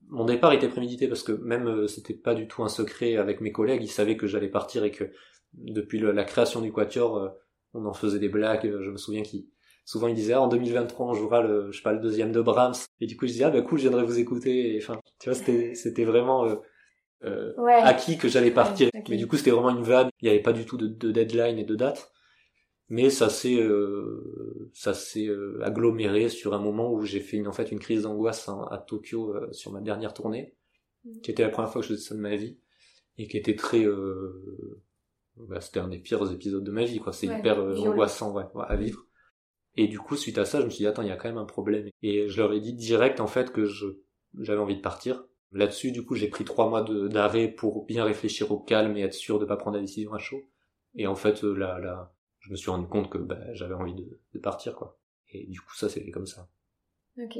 Mon 0.08 0.24
départ 0.24 0.52
était 0.52 0.68
prémédité 0.68 1.06
parce 1.06 1.22
que 1.22 1.30
même 1.30 1.68
euh, 1.68 1.86
c'était 1.86 2.12
pas 2.12 2.34
du 2.34 2.48
tout 2.48 2.64
un 2.64 2.68
secret 2.68 3.16
avec 3.16 3.40
mes 3.40 3.52
collègues, 3.52 3.84
ils 3.84 3.90
savaient 3.90 4.16
que 4.16 4.26
j'allais 4.26 4.48
partir 4.48 4.82
et 4.82 4.90
que 4.90 5.04
depuis 5.52 6.00
la 6.00 6.24
création 6.24 6.60
du 6.60 6.72
Quatuor, 6.72 7.18
euh, 7.18 7.28
on 7.74 7.86
en 7.86 7.94
faisait 7.94 8.18
des 8.18 8.28
blagues. 8.28 8.68
Je 8.82 8.90
me 8.90 8.96
souviens 8.96 9.22
qu'ils 9.22 9.46
souvent 9.88 10.08
ils 10.08 10.14
disaient 10.14 10.34
ah, 10.34 10.42
en 10.42 10.48
2023 10.48 11.06
on 11.06 11.14
jouera 11.14 11.40
le 11.40 11.70
je 11.70 11.78
sais 11.78 11.82
pas 11.82 11.92
le 11.92 12.00
deuxième 12.00 12.32
de 12.32 12.40
Brahms 12.40 12.74
et 13.00 13.06
du 13.06 13.16
coup 13.16 13.26
je 13.26 13.32
disais 13.32 13.44
ah 13.44 13.50
bah 13.50 13.62
cool 13.62 13.78
je 13.78 13.88
viendrai 13.88 14.04
vous 14.04 14.18
écouter 14.18 14.74
et 14.74 14.78
enfin 14.82 15.00
tu 15.18 15.30
vois 15.30 15.38
c'était 15.38 15.74
c'était 15.74 16.04
vraiment 16.04 16.46
euh, 17.24 17.52
acquis 17.82 18.16
que 18.16 18.28
j'allais 18.28 18.50
partir. 18.50 18.90
Mais 19.08 19.16
du 19.16 19.26
coup, 19.26 19.36
c'était 19.36 19.50
vraiment 19.50 19.70
une 19.70 19.82
vanne. 19.82 20.10
Il 20.20 20.26
n'y 20.26 20.30
avait 20.30 20.42
pas 20.42 20.52
du 20.52 20.64
tout 20.64 20.76
de, 20.76 20.86
de, 20.86 21.10
deadline 21.10 21.58
et 21.58 21.64
de 21.64 21.74
date. 21.74 22.12
Mais 22.90 23.10
ça 23.10 23.28
s'est 23.28 23.60
euh, 23.60 24.70
ça 24.72 24.94
s'est 24.94 25.26
euh, 25.26 25.60
aggloméré 25.62 26.30
sur 26.30 26.54
un 26.54 26.58
moment 26.58 26.90
où 26.90 27.04
j'ai 27.04 27.20
fait 27.20 27.36
une, 27.36 27.46
en 27.46 27.52
fait 27.52 27.70
une 27.70 27.80
crise 27.80 28.02
d'angoisse 28.02 28.48
à 28.48 28.78
Tokyo 28.78 29.34
euh, 29.34 29.52
sur 29.52 29.72
ma 29.72 29.82
dernière 29.82 30.14
tournée, 30.14 30.54
mm. 31.04 31.20
qui 31.20 31.30
était 31.30 31.42
la 31.42 31.50
première 31.50 31.70
fois 31.70 31.82
que 31.82 31.86
je 31.86 31.94
faisais 31.94 32.08
ça 32.08 32.14
de 32.14 32.20
ma 32.20 32.34
vie 32.36 32.58
et 33.18 33.28
qui 33.28 33.36
était 33.36 33.56
très 33.56 33.84
bah, 35.36 35.60
c'était 35.60 35.80
un 35.80 35.88
des 35.88 35.98
pires 35.98 36.32
épisodes 36.32 36.64
de 36.64 36.70
ma 36.70 36.84
vie 36.84 36.98
quoi. 36.98 37.12
C'est 37.12 37.26
hyper 37.26 37.58
angoissant 37.58 38.32
ouais, 38.32 38.44
à 38.66 38.76
vivre. 38.76 39.07
Et 39.78 39.86
du 39.86 39.98
coup, 39.98 40.16
suite 40.16 40.38
à 40.38 40.44
ça, 40.44 40.60
je 40.60 40.66
me 40.66 40.70
suis 40.70 40.82
dit 40.82 40.86
attends, 40.86 41.02
il 41.02 41.08
y 41.08 41.12
a 41.12 41.16
quand 41.16 41.28
même 41.28 41.38
un 41.38 41.44
problème. 41.44 41.88
Et 42.02 42.28
je 42.28 42.42
leur 42.42 42.52
ai 42.52 42.60
dit 42.60 42.74
direct 42.74 43.20
en 43.20 43.26
fait 43.26 43.52
que 43.52 43.64
je 43.64 43.86
j'avais 44.38 44.60
envie 44.60 44.76
de 44.76 44.82
partir 44.82 45.24
Là-dessus, 45.52 45.92
du 45.92 46.04
coup, 46.04 46.14
j'ai 46.14 46.28
pris 46.28 46.44
trois 46.44 46.68
mois 46.68 46.82
d'arrêt 46.82 47.48
pour 47.48 47.86
bien 47.86 48.04
réfléchir 48.04 48.50
au 48.52 48.58
calme 48.58 48.96
et 48.96 49.00
être 49.00 49.14
sûr 49.14 49.38
de 49.38 49.46
pas 49.46 49.56
prendre 49.56 49.76
la 49.76 49.82
décision 49.82 50.12
à 50.12 50.18
chaud. 50.18 50.42
Et 50.94 51.06
en 51.06 51.14
fait, 51.14 51.42
euh, 51.42 51.54
là, 51.54 51.78
là, 51.78 52.12
je 52.40 52.50
me 52.50 52.56
suis 52.56 52.70
rendu 52.70 52.86
compte 52.86 53.08
que 53.08 53.18
bah, 53.18 53.38
j'avais 53.54 53.74
envie 53.74 53.94
de, 53.94 54.20
de, 54.34 54.38
partir, 54.38 54.76
quoi. 54.76 54.98
Et 55.30 55.46
du 55.46 55.60
coup, 55.60 55.74
ça, 55.74 55.88
c'est 55.88 56.10
comme 56.10 56.26
ça. 56.26 56.48
Ok. 57.16 57.38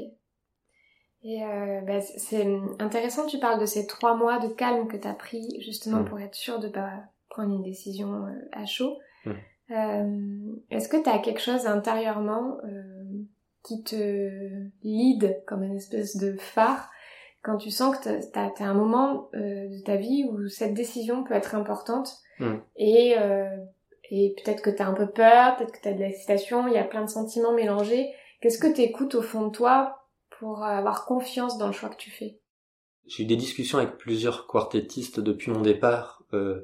Et 1.21 1.43
euh, 1.43 1.81
bah, 1.81 2.01
c'est 2.01 2.47
intéressant, 2.79 3.27
tu 3.27 3.39
parles 3.39 3.59
de 3.59 3.65
ces 3.65 3.85
trois 3.85 4.15
mois 4.15 4.39
de 4.39 4.47
calme 4.53 4.87
que 4.87 4.97
tu 4.97 5.07
as 5.07 5.13
pris 5.13 5.61
justement 5.61 6.01
mm. 6.01 6.05
pour 6.05 6.19
être 6.19 6.35
sûr 6.35 6.59
de 6.59 6.69
pas 6.69 7.03
prendre 7.29 7.53
une 7.53 7.63
décision 7.63 8.25
euh, 8.25 8.49
à 8.53 8.65
chaud. 8.65 8.97
Mm. 9.25 9.33
Euh, 9.71 10.53
Est-ce 10.71 10.89
que 10.89 11.01
tu 11.01 11.09
as 11.09 11.19
quelque 11.19 11.41
chose 11.41 11.67
intérieurement 11.67 12.57
euh, 12.63 13.23
qui 13.63 13.83
te 13.83 14.29
lead 14.83 15.41
comme 15.45 15.63
une 15.63 15.75
espèce 15.75 16.17
de 16.17 16.35
phare 16.37 16.89
quand 17.41 17.57
tu 17.57 17.71
sens 17.71 17.97
que 17.97 18.31
t'as 18.31 18.49
as 18.59 18.69
un 18.69 18.73
moment 18.73 19.29
euh, 19.33 19.69
de 19.69 19.83
ta 19.83 19.95
vie 19.95 20.25
où 20.29 20.47
cette 20.49 20.73
décision 20.73 21.23
peut 21.23 21.33
être 21.33 21.55
importante 21.55 22.17
hmm. 22.39 22.57
et 22.75 23.17
euh, 23.17 23.55
et 24.11 24.35
peut-être 24.37 24.63
que 24.63 24.71
t'as 24.71 24.87
un 24.87 24.93
peu 24.93 25.07
peur, 25.07 25.55
peut-être 25.55 25.71
que 25.71 25.81
t'as 25.83 25.93
de 25.93 25.99
l'excitation, 25.99 26.67
il 26.67 26.73
y 26.73 26.77
a 26.77 26.83
plein 26.83 27.03
de 27.03 27.09
sentiments 27.09 27.53
mélangés. 27.53 28.09
Qu'est-ce 28.41 28.57
que 28.57 28.73
t'écoutes 28.73 29.13
au 29.13 29.21
fond 29.21 29.47
de 29.47 29.51
toi 29.51 30.07
pour 30.39 30.63
avoir 30.63 31.05
confiance 31.05 31.59
dans 31.59 31.67
le 31.67 31.73
choix 31.73 31.89
que 31.89 31.97
tu 31.97 32.09
fais? 32.09 32.39
J'ai 33.05 33.23
eu 33.23 33.25
des 33.27 33.35
discussions 33.35 33.77
avec 33.77 33.97
plusieurs 33.97 34.47
quartettistes 34.47 35.19
depuis 35.19 35.51
mon 35.51 35.61
départ, 35.61 36.23
euh, 36.33 36.63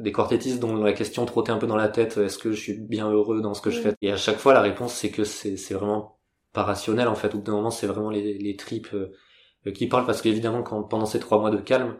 des 0.00 0.12
quartettistes 0.12 0.60
dont 0.60 0.76
la 0.82 0.92
question 0.92 1.26
trottait 1.26 1.52
un 1.52 1.58
peu 1.58 1.66
dans 1.66 1.76
la 1.76 1.88
tête, 1.88 2.16
est-ce 2.18 2.38
que 2.38 2.52
je 2.52 2.60
suis 2.60 2.74
bien 2.78 3.10
heureux 3.10 3.40
dans 3.42 3.54
ce 3.54 3.62
que 3.62 3.70
je 3.70 3.80
fais? 3.80 3.94
Et 4.02 4.12
à 4.12 4.16
chaque 4.16 4.38
fois 4.38 4.54
la 4.54 4.62
réponse 4.62 4.94
c'est 4.94 5.10
que 5.10 5.24
c'est 5.24 5.56
vraiment 5.74 6.18
pas 6.52 6.64
rationnel 6.64 7.08
en 7.08 7.14
fait, 7.14 7.34
au 7.34 7.38
bout 7.38 7.44
d'un 7.44 7.52
moment 7.52 7.70
c'est 7.70 7.86
vraiment 7.86 8.10
les, 8.10 8.38
les 8.38 8.56
tripes 8.56 8.92
euh, 8.94 9.72
qui 9.72 9.88
parle 9.88 10.06
parce 10.06 10.22
qu'évidemment 10.22 10.62
quand 10.62 10.82
pendant 10.84 11.06
ces 11.06 11.20
trois 11.20 11.38
mois 11.40 11.50
de 11.50 11.58
calme, 11.58 11.98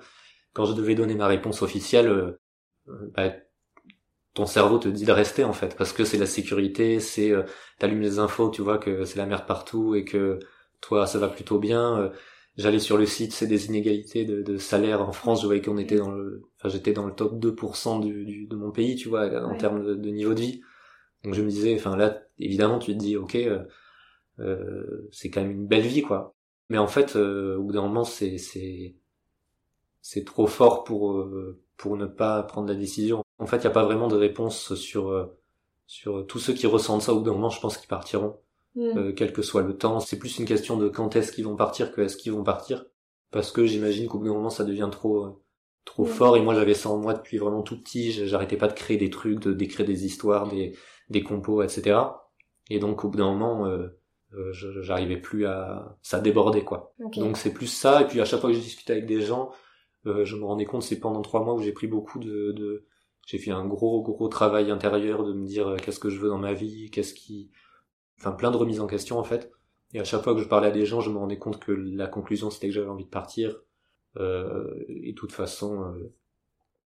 quand 0.54 0.66
je 0.66 0.74
devais 0.74 0.94
donner 0.96 1.14
ma 1.16 1.26
réponse 1.28 1.62
officielle, 1.62 2.08
euh, 2.08 2.40
euh, 2.88 3.10
bah, 3.16 3.32
ton 4.34 4.46
cerveau 4.46 4.78
te 4.78 4.88
dit 4.88 5.04
de 5.04 5.12
rester 5.12 5.44
en 5.44 5.52
fait 5.52 5.76
parce 5.76 5.92
que 5.92 6.04
c'est 6.04 6.18
la 6.18 6.26
sécurité, 6.26 7.00
c'est 7.00 7.30
euh, 7.32 7.42
t'allumes 7.78 8.00
les 8.00 8.18
infos, 8.18 8.50
tu 8.50 8.62
vois 8.62 8.78
que 8.78 9.04
c'est 9.04 9.18
la 9.18 9.26
merde 9.26 9.46
partout 9.46 9.94
et 9.94 10.04
que 10.04 10.38
toi 10.80 11.06
ça 11.06 11.18
va 11.18 11.28
plutôt 11.28 11.58
bien. 11.58 12.10
J'allais 12.56 12.78
sur 12.78 12.98
le 12.98 13.06
site, 13.06 13.32
c'est 13.32 13.46
des 13.46 13.66
inégalités 13.66 14.24
de, 14.24 14.42
de, 14.42 14.58
salaire 14.58 15.02
en 15.02 15.12
France. 15.12 15.42
Je 15.42 15.46
voyais 15.46 15.62
qu'on 15.62 15.78
était 15.78 15.96
dans 15.96 16.10
le, 16.10 16.42
enfin 16.56 16.68
j'étais 16.68 16.92
dans 16.92 17.06
le 17.06 17.14
top 17.14 17.38
2% 17.38 18.00
du, 18.00 18.24
du, 18.24 18.46
de 18.46 18.56
mon 18.56 18.70
pays, 18.70 18.96
tu 18.96 19.08
vois, 19.08 19.30
en 19.44 19.56
termes 19.56 19.84
de, 19.84 19.94
de, 19.94 20.10
niveau 20.10 20.34
de 20.34 20.40
vie. 20.40 20.60
Donc 21.24 21.34
je 21.34 21.42
me 21.42 21.48
disais, 21.48 21.74
enfin 21.74 21.96
là, 21.96 22.22
évidemment, 22.38 22.78
tu 22.78 22.92
te 22.92 22.98
dis, 22.98 23.16
ok, 23.16 23.36
euh, 24.40 25.08
c'est 25.12 25.30
quand 25.30 25.42
même 25.42 25.52
une 25.52 25.66
belle 25.66 25.86
vie, 25.86 26.02
quoi. 26.02 26.34
Mais 26.68 26.78
en 26.78 26.86
fait, 26.86 27.16
euh, 27.16 27.56
au 27.58 27.64
bout 27.64 27.72
d'un 27.72 27.82
moment, 27.82 28.04
c'est 28.04 28.38
c'est 28.38 28.96
c'est 30.02 30.24
trop 30.24 30.46
fort 30.46 30.84
pour 30.84 31.12
euh, 31.12 31.60
pour 31.76 31.96
ne 31.96 32.06
pas 32.06 32.42
prendre 32.42 32.68
la 32.68 32.74
décision. 32.74 33.24
En 33.38 33.46
fait, 33.46 33.58
il 33.58 33.60
n'y 33.62 33.66
a 33.66 33.70
pas 33.70 33.84
vraiment 33.84 34.08
de 34.08 34.16
réponse 34.16 34.74
sur 34.74 35.10
euh, 35.10 35.26
sur 35.86 36.26
tous 36.26 36.38
ceux 36.38 36.54
qui 36.54 36.66
ressentent 36.66 37.02
ça. 37.02 37.12
Au 37.12 37.18
bout 37.18 37.24
d'un 37.24 37.32
moment, 37.32 37.50
je 37.50 37.60
pense 37.60 37.76
qu'ils 37.76 37.88
partiront, 37.88 38.38
mm. 38.74 39.14
quel 39.14 39.32
que 39.32 39.42
soit 39.42 39.62
le 39.62 39.76
temps. 39.76 40.00
C'est 40.00 40.18
plus 40.18 40.38
une 40.38 40.46
question 40.46 40.76
de 40.76 40.88
quand 40.88 41.16
est-ce 41.16 41.32
qu'ils 41.32 41.44
vont 41.44 41.56
partir 41.56 41.92
que 41.92 42.00
est-ce 42.00 42.16
qu'ils 42.16 42.32
vont 42.32 42.44
partir, 42.44 42.84
parce 43.30 43.50
que 43.52 43.66
j'imagine 43.66 44.08
qu'au 44.08 44.18
bout 44.18 44.26
d'un 44.26 44.34
moment, 44.34 44.50
ça 44.50 44.64
devient 44.64 44.88
trop 44.90 45.42
trop 45.84 46.04
mm. 46.04 46.08
fort. 46.08 46.36
Et 46.36 46.42
moi, 46.42 46.54
j'avais 46.54 46.74
ça 46.74 46.90
en 46.90 46.98
moi 46.98 47.14
depuis 47.14 47.38
vraiment 47.38 47.62
tout 47.62 47.80
petit. 47.80 48.12
J'arrêtais 48.12 48.56
pas 48.56 48.68
de 48.68 48.74
créer 48.74 48.96
des 48.96 49.10
trucs, 49.10 49.40
de 49.40 49.52
d'écrire 49.52 49.86
des 49.86 50.04
histoires, 50.06 50.48
des 50.48 50.76
des 51.08 51.22
compos, 51.22 51.62
etc. 51.62 51.98
Et 52.68 52.78
donc, 52.78 53.04
au 53.04 53.08
bout 53.08 53.18
d'un 53.18 53.32
moment 53.32 53.66
euh, 54.34 54.52
j'arrivais 54.52 55.16
plus 55.16 55.44
à 55.46 55.98
ça 56.02 56.20
débordait 56.20 56.62
quoi 56.62 56.94
donc 57.16 57.36
c'est 57.36 57.52
plus 57.52 57.66
ça 57.66 58.02
et 58.02 58.06
puis 58.06 58.20
à 58.20 58.24
chaque 58.24 58.40
fois 58.40 58.50
que 58.50 58.54
je 58.54 58.62
discutais 58.62 58.92
avec 58.92 59.06
des 59.06 59.22
gens 59.22 59.50
euh, 60.06 60.24
je 60.24 60.36
me 60.36 60.44
rendais 60.44 60.66
compte 60.66 60.84
c'est 60.84 61.00
pendant 61.00 61.20
trois 61.20 61.42
mois 61.42 61.54
où 61.54 61.60
j'ai 61.60 61.72
pris 61.72 61.88
beaucoup 61.88 62.20
de, 62.20 62.52
de... 62.52 62.86
j'ai 63.26 63.38
fait 63.38 63.50
un 63.50 63.66
gros 63.66 64.02
gros 64.02 64.28
travail 64.28 64.70
intérieur 64.70 65.24
de 65.24 65.32
me 65.32 65.44
dire 65.44 65.66
euh, 65.66 65.76
qu'est-ce 65.78 65.98
que 65.98 66.10
je 66.10 66.20
veux 66.20 66.28
dans 66.28 66.38
ma 66.38 66.52
vie 66.52 66.90
qu'est-ce 66.92 67.12
qui 67.12 67.50
enfin 68.20 68.32
plein 68.32 68.50
de 68.50 68.56
remises 68.56 68.80
en 68.80 68.86
question 68.86 69.18
en 69.18 69.24
fait. 69.24 69.50
Et 69.92 70.00
à 70.00 70.04
chaque 70.04 70.22
fois 70.22 70.34
que 70.34 70.40
je 70.40 70.48
parlais 70.48 70.68
à 70.68 70.70
des 70.70 70.86
gens 70.86 71.00
je 71.00 71.10
me 71.10 71.18
rendais 71.18 71.38
compte 71.38 71.58
que 71.58 71.72
la 71.72 72.06
conclusion 72.06 72.50
c'était 72.50 72.68
que 72.68 72.74
j'avais 72.74 72.88
envie 72.88 73.04
de 73.04 73.10
partir. 73.10 73.60
Euh, 74.16 74.84
et 74.88 75.12
de 75.12 75.16
toute 75.16 75.32
façon 75.32 75.84
euh... 75.84 76.12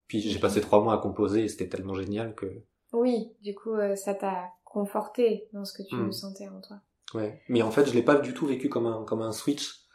puis 0.06 0.20
j'ai 0.20 0.38
passé 0.38 0.62
trois 0.62 0.82
mois 0.82 0.94
à 0.94 0.98
composer 0.98 1.44
et 1.44 1.48
c'était 1.48 1.68
tellement 1.68 1.92
génial 1.92 2.34
que 2.34 2.46
oui 2.94 3.30
du 3.42 3.54
coup 3.54 3.74
euh, 3.74 3.94
ça 3.94 4.14
t'a 4.14 4.48
conforté 4.64 5.48
dans 5.52 5.66
ce 5.66 5.74
que 5.74 5.82
tu 5.86 5.96
hmm. 5.96 6.12
sentais 6.12 6.48
en 6.48 6.60
toi. 6.60 6.80
Ouais. 7.14 7.42
Mais 7.48 7.62
en 7.62 7.70
fait, 7.70 7.86
je 7.86 7.94
l'ai 7.94 8.02
pas 8.02 8.16
du 8.16 8.34
tout 8.34 8.46
vécu 8.46 8.68
comme 8.68 8.86
un 8.86 9.04
comme 9.04 9.22
un 9.22 9.32
switch. 9.32 9.86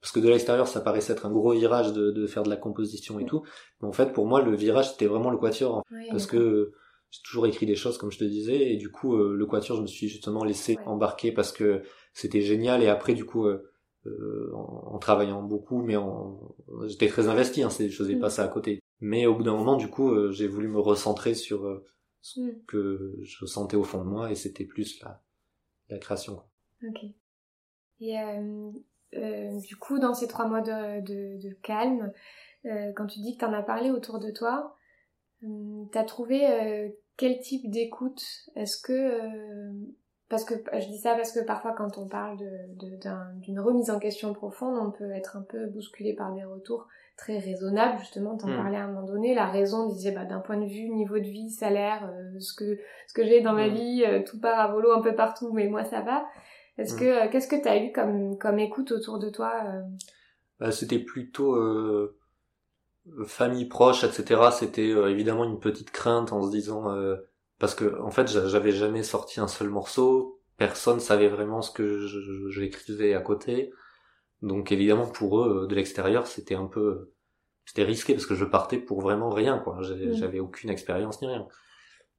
Parce 0.00 0.10
que 0.10 0.18
de 0.18 0.28
l'extérieur, 0.28 0.66
ça 0.66 0.80
paraissait 0.80 1.12
être 1.12 1.26
un 1.26 1.30
gros 1.30 1.52
virage 1.52 1.92
de, 1.92 2.10
de 2.10 2.26
faire 2.26 2.42
de 2.42 2.50
la 2.50 2.56
composition 2.56 3.20
et 3.20 3.24
tout. 3.24 3.44
Mais 3.80 3.86
en 3.86 3.92
fait, 3.92 4.12
pour 4.12 4.26
moi, 4.26 4.42
le 4.42 4.56
virage 4.56 4.90
c'était 4.90 5.06
vraiment 5.06 5.30
le 5.30 5.38
quatuor 5.38 5.84
parce 6.10 6.26
que 6.26 6.72
j'ai 7.12 7.22
toujours 7.22 7.46
écrit 7.46 7.66
des 7.66 7.76
choses 7.76 7.98
comme 7.98 8.10
je 8.10 8.18
te 8.18 8.24
disais 8.24 8.72
et 8.72 8.76
du 8.76 8.90
coup 8.90 9.16
euh, 9.16 9.34
le 9.36 9.46
quatuor, 9.46 9.76
je 9.76 9.82
me 9.82 9.86
suis 9.86 10.08
justement 10.08 10.42
laissé 10.42 10.78
embarquer 10.86 11.30
parce 11.30 11.52
que 11.52 11.82
c'était 12.12 12.40
génial 12.40 12.82
et 12.82 12.88
après 12.88 13.14
du 13.14 13.24
coup 13.24 13.46
euh, 13.46 13.70
euh 14.06 14.50
en, 14.54 14.98
travaillant 14.98 15.42
beaucoup 15.42 15.80
mais 15.80 15.96
en 15.96 16.56
j'étais 16.86 17.06
très 17.06 17.28
investi 17.28 17.62
hein, 17.62 17.68
je 17.70 17.88
faisais 17.88 18.16
pas 18.16 18.26
mm. 18.26 18.30
ça 18.30 18.44
à 18.44 18.48
côté. 18.48 18.80
Mais 19.00 19.26
au 19.26 19.34
bout 19.34 19.42
d'un 19.42 19.56
moment, 19.56 19.74
du 19.76 19.88
coup, 19.88 20.10
euh, 20.10 20.30
j'ai 20.30 20.46
voulu 20.46 20.68
me 20.68 20.78
recentrer 20.78 21.34
sur 21.34 21.82
ce 22.20 22.40
mm. 22.40 22.64
que 22.66 23.16
je 23.22 23.46
sentais 23.46 23.76
au 23.76 23.82
fond 23.84 23.98
de 23.98 24.08
moi 24.08 24.30
et 24.30 24.34
c'était 24.34 24.64
plus 24.64 25.00
la 25.00 25.22
la 25.88 25.98
création. 25.98 26.42
Ok. 26.86 27.04
Et 28.00 28.18
euh, 28.18 28.70
euh, 29.14 29.60
du 29.60 29.76
coup, 29.76 29.98
dans 29.98 30.14
ces 30.14 30.26
trois 30.26 30.46
mois 30.46 30.60
de, 30.60 31.00
de, 31.00 31.40
de 31.40 31.54
calme, 31.62 32.12
euh, 32.66 32.92
quand 32.96 33.06
tu 33.06 33.20
dis 33.20 33.34
que 33.34 33.38
tu 33.40 33.44
en 33.44 33.52
as 33.52 33.62
parlé 33.62 33.90
autour 33.90 34.18
de 34.18 34.30
toi, 34.30 34.76
euh, 35.44 35.84
t'as 35.92 36.04
trouvé 36.04 36.46
euh, 36.46 36.88
quel 37.16 37.40
type 37.40 37.70
d'écoute 37.70 38.22
Est-ce 38.56 38.80
que 38.80 38.92
euh, 38.92 39.72
parce 40.28 40.44
que 40.44 40.54
je 40.54 40.86
dis 40.86 40.98
ça 40.98 41.14
parce 41.14 41.32
que 41.32 41.44
parfois 41.44 41.72
quand 41.72 41.98
on 41.98 42.08
parle 42.08 42.38
d'une 43.40 43.60
remise 43.60 43.90
en 43.90 43.98
question 43.98 44.32
profonde, 44.32 44.78
on 44.80 44.90
peut 44.90 45.10
être 45.12 45.36
un 45.36 45.42
peu 45.42 45.66
bousculé 45.66 46.14
par 46.14 46.32
des 46.32 46.44
retours 46.44 46.86
très 47.18 47.38
raisonnables. 47.38 47.98
Justement, 47.98 48.36
t'en 48.36 48.48
hmm. 48.48 48.56
parlais 48.56 48.78
à 48.78 48.84
un 48.84 48.92
moment 48.92 49.06
donné, 49.06 49.34
la 49.34 49.46
raison 49.46 49.88
disait 49.88 50.12
bah, 50.12 50.24
d'un 50.24 50.40
point 50.40 50.56
de 50.56 50.66
vue 50.66 50.88
niveau 50.88 51.18
de 51.18 51.24
vie, 51.24 51.50
salaire, 51.50 52.10
ce 52.38 52.54
que 52.54 52.78
ce 53.06 53.12
que 53.12 53.24
j'ai 53.24 53.42
dans 53.42 53.52
ma 53.52 53.68
hmm. 53.68 53.74
vie, 53.74 54.04
tout 54.26 54.40
part 54.40 54.58
à 54.58 54.72
volo 54.72 54.92
un 54.92 55.02
peu 55.02 55.14
partout, 55.14 55.52
mais 55.52 55.68
moi 55.68 55.84
ça 55.84 56.00
va. 56.00 56.24
Est-ce 56.78 56.94
mm. 56.94 56.98
que 56.98 57.30
qu'est-ce 57.30 57.48
que 57.48 57.60
tu 57.60 57.68
as 57.68 57.84
eu 57.84 57.92
comme 57.92 58.38
comme 58.38 58.58
écoute 58.58 58.92
autour 58.92 59.18
de 59.18 59.28
toi 59.28 59.52
bah, 60.58 60.72
C'était 60.72 60.98
plutôt 60.98 61.54
famille 63.26 63.66
proche, 63.66 64.04
etc. 64.04 64.50
C'était 64.52 64.88
évidemment 64.88 65.44
une 65.44 65.58
petite 65.58 65.90
crainte 65.90 66.32
en 66.32 66.42
se 66.42 66.50
disant 66.50 66.94
parce 67.58 67.74
que 67.74 68.00
en 68.00 68.10
fait 68.10 68.28
j'avais 68.28 68.72
jamais 68.72 69.02
sorti 69.02 69.40
un 69.40 69.48
seul 69.48 69.68
morceau, 69.68 70.40
personne 70.56 71.00
savait 71.00 71.28
vraiment 71.28 71.62
ce 71.62 71.70
que 71.70 72.06
j'écrivais 72.50 73.14
à 73.14 73.20
côté. 73.20 73.72
Donc 74.40 74.72
évidemment 74.72 75.06
pour 75.06 75.40
eux 75.40 75.66
de 75.68 75.74
l'extérieur 75.74 76.26
c'était 76.26 76.54
un 76.54 76.66
peu 76.66 77.12
c'était 77.64 77.84
risqué 77.84 78.14
parce 78.14 78.26
que 78.26 78.34
je 78.34 78.44
partais 78.44 78.78
pour 78.78 79.00
vraiment 79.00 79.30
rien 79.30 79.58
quoi. 79.58 79.78
J'avais 79.80 80.40
aucune 80.40 80.70
expérience 80.70 81.20
ni 81.22 81.28
rien. 81.28 81.46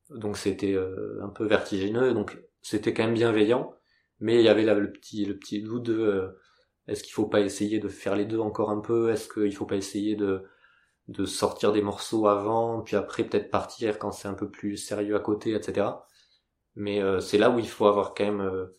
Donc 0.09 0.37
c'était 0.37 0.73
euh, 0.73 1.19
un 1.23 1.29
peu 1.29 1.45
vertigineux. 1.45 2.13
Donc 2.13 2.37
c'était 2.61 2.93
quand 2.93 3.03
même 3.03 3.13
bienveillant, 3.13 3.73
mais 4.19 4.35
il 4.39 4.43
y 4.43 4.49
avait 4.49 4.63
là 4.63 4.73
le 4.73 4.91
petit 4.91 5.25
le 5.25 5.37
petit 5.37 5.61
doute 5.61 5.83
de 5.83 5.99
euh, 5.99 6.27
est-ce 6.87 7.03
qu'il 7.03 7.13
faut 7.13 7.27
pas 7.27 7.41
essayer 7.41 7.79
de 7.79 7.87
faire 7.87 8.15
les 8.15 8.25
deux 8.25 8.39
encore 8.39 8.69
un 8.69 8.81
peu? 8.81 9.11
Est-ce 9.11 9.29
qu'il 9.29 9.55
faut 9.55 9.65
pas 9.65 9.75
essayer 9.75 10.15
de 10.15 10.43
de 11.07 11.25
sortir 11.25 11.71
des 11.71 11.81
morceaux 11.81 12.27
avant, 12.27 12.81
puis 12.81 12.95
après 12.95 13.23
peut-être 13.23 13.49
partir 13.49 13.99
quand 13.99 14.11
c'est 14.11 14.27
un 14.27 14.33
peu 14.33 14.49
plus 14.49 14.77
sérieux 14.77 15.15
à 15.15 15.19
côté, 15.19 15.53
etc. 15.53 15.87
Mais 16.75 17.01
euh, 17.01 17.19
c'est 17.19 17.37
là 17.37 17.49
où 17.49 17.59
il 17.59 17.67
faut 17.67 17.85
avoir 17.85 18.13
quand 18.13 18.25
même, 18.25 18.69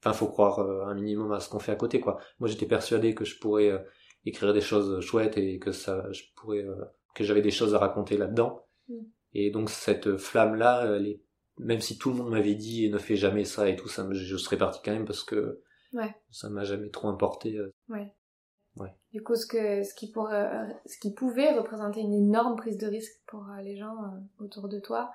enfin 0.00 0.12
faut 0.12 0.26
croire 0.26 0.60
un 0.60 0.94
minimum 0.94 1.32
à 1.32 1.40
ce 1.40 1.48
qu'on 1.48 1.58
fait 1.58 1.72
à 1.72 1.76
côté 1.76 2.00
quoi. 2.00 2.18
Moi 2.40 2.48
j'étais 2.48 2.66
persuadé 2.66 3.14
que 3.14 3.24
je 3.24 3.38
pourrais 3.38 3.84
écrire 4.26 4.52
des 4.52 4.60
choses 4.60 5.00
chouettes 5.00 5.36
et 5.36 5.58
que 5.58 5.72
ça, 5.72 6.10
je 6.12 6.22
pourrais, 6.36 6.64
euh, 6.64 6.84
que 7.14 7.24
j'avais 7.24 7.42
des 7.42 7.50
choses 7.50 7.74
à 7.74 7.78
raconter 7.78 8.16
là-dedans. 8.16 8.66
Mm. 8.88 9.02
Et 9.34 9.50
donc 9.50 9.70
cette 9.70 10.16
flamme 10.16 10.54
là, 10.54 10.84
elle 10.96 11.06
est, 11.06 11.20
même 11.58 11.80
si 11.80 11.98
tout 11.98 12.10
le 12.10 12.16
monde 12.16 12.30
m'avait 12.30 12.54
dit 12.54 12.90
ne 12.90 12.98
fais 12.98 13.16
jamais 13.16 13.44
ça 13.44 13.68
et 13.68 13.76
tout 13.76 13.88
ça, 13.88 14.06
je 14.10 14.36
serais 14.36 14.58
parti 14.58 14.80
quand 14.84 14.92
même 14.92 15.04
parce 15.04 15.22
que 15.22 15.62
ouais. 15.92 16.14
ça 16.30 16.48
m'a 16.48 16.64
jamais 16.64 16.90
trop 16.90 17.08
importé. 17.08 17.56
Euh. 17.56 17.72
Ouais. 17.88 18.12
Ouais. 18.76 18.94
Du 19.12 19.22
coup, 19.22 19.36
ce 19.36 19.46
que 19.46 19.82
ce 19.82 19.94
qui 19.94 20.10
pourrait, 20.10 20.52
euh, 20.52 20.66
ce 20.86 20.98
qui 20.98 21.12
pouvait 21.12 21.52
représenter 21.52 22.00
une 22.00 22.14
énorme 22.14 22.56
prise 22.56 22.78
de 22.78 22.86
risque 22.86 23.20
pour 23.26 23.46
les 23.62 23.76
gens 23.76 23.96
autour 24.38 24.68
de 24.68 24.80
toi, 24.80 25.12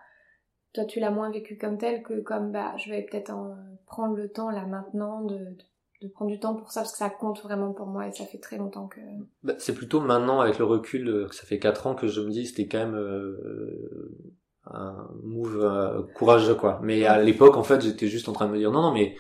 toi 0.74 0.86
tu 0.86 1.00
l'as 1.00 1.12
moins 1.12 1.32
vécu 1.32 1.58
comme 1.58 1.78
tel 1.78 2.04
que 2.04 2.22
comme 2.22 2.52
bah 2.52 2.76
je 2.78 2.90
vais 2.90 3.02
peut-être 3.04 3.32
en 3.32 3.58
prendre 3.86 4.16
le 4.16 4.30
temps 4.30 4.52
là 4.52 4.66
maintenant 4.66 5.24
de, 5.24 5.38
de 5.38 5.64
de 6.02 6.08
prendre 6.08 6.32
du 6.32 6.40
temps 6.40 6.56
pour 6.56 6.72
ça 6.72 6.82
parce 6.82 6.94
que 6.94 6.98
ça 6.98 7.10
compte 7.10 7.42
vraiment 7.42 7.74
pour 7.74 7.88
moi 7.88 8.08
et 8.08 8.12
ça 8.12 8.26
fait 8.26 8.38
très 8.38 8.58
longtemps 8.58 8.88
que 8.88 9.02
bah, 9.44 9.56
c'est 9.58 9.74
plutôt 9.74 10.00
maintenant 10.00 10.40
avec 10.40 10.58
le 10.58 10.66
recul 10.66 11.08
euh, 11.10 11.28
que 11.28 11.36
ça 11.36 11.46
fait 11.46 11.60
quatre 11.60 11.88
ans 11.88 11.96
que 11.96 12.08
je 12.08 12.22
me 12.22 12.30
dis 12.30 12.48
c'était 12.48 12.68
quand 12.68 12.80
même 12.80 12.96
euh, 12.96 14.18
un 14.66 15.10
move 15.24 15.60
euh, 15.62 16.04
courageux 16.16 16.56
quoi. 16.56 16.80
Mais 16.84 17.06
à 17.06 17.22
l'époque 17.22 17.58
en 17.58 17.64
fait 17.64 17.82
j'étais 17.82 18.08
juste 18.08 18.30
en 18.30 18.34
train 18.34 18.48
de 18.48 18.54
me 18.54 18.58
dire 18.58 18.72
non 18.72 18.82
non 18.82 18.94
mais 18.94 19.16